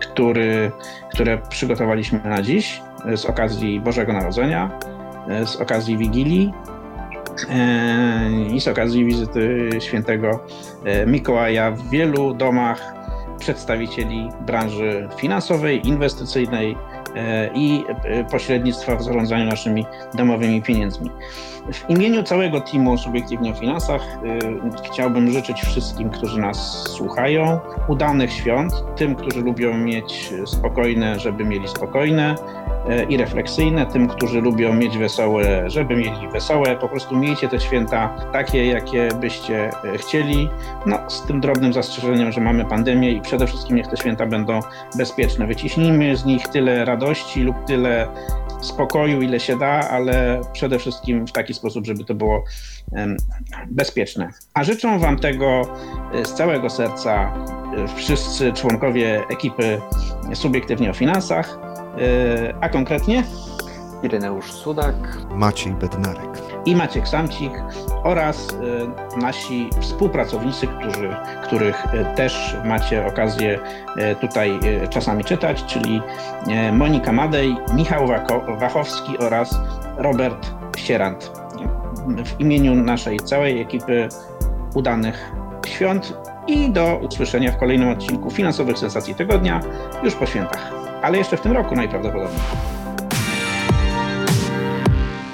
który, 0.00 0.72
które 1.14 1.38
przygotowaliśmy 1.38 2.20
na 2.24 2.42
dziś 2.42 2.82
z 3.16 3.24
okazji 3.24 3.80
Bożego 3.80 4.12
Narodzenia, 4.12 4.70
z 5.44 5.56
okazji 5.56 5.98
Wigilii 5.98 6.52
i 8.52 8.60
z 8.60 8.68
okazji 8.68 9.04
wizyty 9.04 9.68
świętego 9.80 10.40
e, 10.84 11.06
Mikołaja 11.06 11.70
w 11.70 11.90
wielu 11.90 12.34
domach 12.34 12.94
przedstawicieli 13.38 14.28
branży 14.46 15.08
finansowej, 15.16 15.88
inwestycyjnej 15.88 16.72
e, 16.72 16.91
i 17.54 17.84
e, 18.04 18.24
pośrednictwa 18.24 18.96
w 18.96 19.02
zarządzaniu 19.02 19.44
naszymi 19.44 19.86
domowymi 20.14 20.62
pieniędzmi. 20.62 21.10
W 21.72 21.90
imieniu 21.90 22.22
całego 22.22 22.60
teamu 22.60 22.98
Subiektywnie 22.98 23.50
o 23.50 23.54
Finansach 23.54 24.02
chciałbym 24.92 25.30
życzyć 25.30 25.60
wszystkim, 25.60 26.10
którzy 26.10 26.40
nas 26.40 26.82
słuchają, 26.88 27.60
udanych 27.88 28.32
świąt, 28.32 28.72
tym, 28.96 29.14
którzy 29.14 29.40
lubią 29.40 29.78
mieć 29.78 30.32
spokojne, 30.46 31.18
żeby 31.18 31.44
mieli 31.44 31.68
spokojne, 31.68 32.36
E, 32.88 33.04
i 33.04 33.16
refleksyjne, 33.16 33.86
tym, 33.86 34.08
którzy 34.08 34.40
lubią 34.40 34.74
mieć 34.74 34.98
wesołe, 34.98 35.70
żeby 35.70 35.96
mieli 35.96 36.28
wesołe. 36.32 36.76
Po 36.76 36.88
prostu 36.88 37.16
miejcie 37.16 37.48
te 37.48 37.60
święta 37.60 38.08
takie, 38.32 38.66
jakie 38.66 39.08
byście 39.20 39.70
e, 39.84 39.98
chcieli. 39.98 40.48
No, 40.86 40.98
z 41.10 41.22
tym 41.22 41.40
drobnym 41.40 41.72
zastrzeżeniem, 41.72 42.32
że 42.32 42.40
mamy 42.40 42.64
pandemię 42.64 43.10
i 43.10 43.20
przede 43.20 43.46
wszystkim 43.46 43.76
niech 43.76 43.86
te 43.86 43.96
święta 43.96 44.26
będą 44.26 44.60
bezpieczne. 44.96 45.46
Wyciśnijmy 45.46 46.16
z 46.16 46.24
nich 46.24 46.48
tyle 46.48 46.84
radości 46.84 47.01
lub 47.36 47.64
tyle 47.66 48.08
spokoju, 48.60 49.22
ile 49.22 49.40
się 49.40 49.58
da, 49.58 49.88
ale 49.90 50.40
przede 50.52 50.78
wszystkim 50.78 51.26
w 51.26 51.32
taki 51.32 51.54
sposób, 51.54 51.86
żeby 51.86 52.04
to 52.04 52.14
było 52.14 52.44
bezpieczne. 53.66 54.28
A 54.54 54.64
życzę 54.64 54.98
Wam 54.98 55.18
tego 55.18 55.62
e, 56.12 56.24
z 56.24 56.34
całego 56.34 56.70
serca 56.70 57.32
wszyscy 57.96 58.52
członkowie 58.52 59.22
ekipy 59.28 59.80
Subiektywnie 60.34 60.90
o 60.90 60.94
Finansach. 60.94 61.58
E, 61.98 62.54
a 62.60 62.68
konkretnie 62.68 63.24
Ireneusz 64.02 64.52
Sudak, 64.52 64.94
Maciej 65.30 65.72
Bednarek 65.72 66.51
i 66.66 66.76
Maciek 66.76 67.08
Samcik 67.08 67.52
oraz 68.02 68.48
e, 68.48 69.20
nasi 69.20 69.70
współpracownicy, 69.80 70.66
którzy, 70.66 71.16
których 71.42 71.94
e, 71.94 72.14
też 72.14 72.56
macie 72.64 73.06
okazję 73.06 73.58
tutaj 74.20 74.60
czasami 74.90 75.24
czytać, 75.24 75.64
czyli 75.64 76.02
Monika 76.72 77.12
Madej, 77.12 77.56
Michał 77.74 78.06
Wachowski 78.58 79.18
oraz 79.18 79.60
Robert 79.96 80.50
Sierant. 80.76 81.32
W 82.24 82.40
imieniu 82.40 82.74
naszej 82.74 83.20
całej 83.20 83.60
ekipy 83.60 84.08
udanych 84.74 85.32
świąt 85.66 86.16
i 86.46 86.70
do 86.70 86.96
usłyszenia 86.96 87.52
w 87.52 87.58
kolejnym 87.58 87.88
odcinku 87.88 88.30
finansowych 88.30 88.78
sensacji 88.78 89.14
tygodnia 89.14 89.60
już 90.02 90.14
po 90.14 90.26
świętach 90.26 90.82
ale 91.02 91.18
jeszcze 91.18 91.36
w 91.36 91.40
tym 91.40 91.52
roku 91.52 91.74
najprawdopodobniej. 91.74 92.40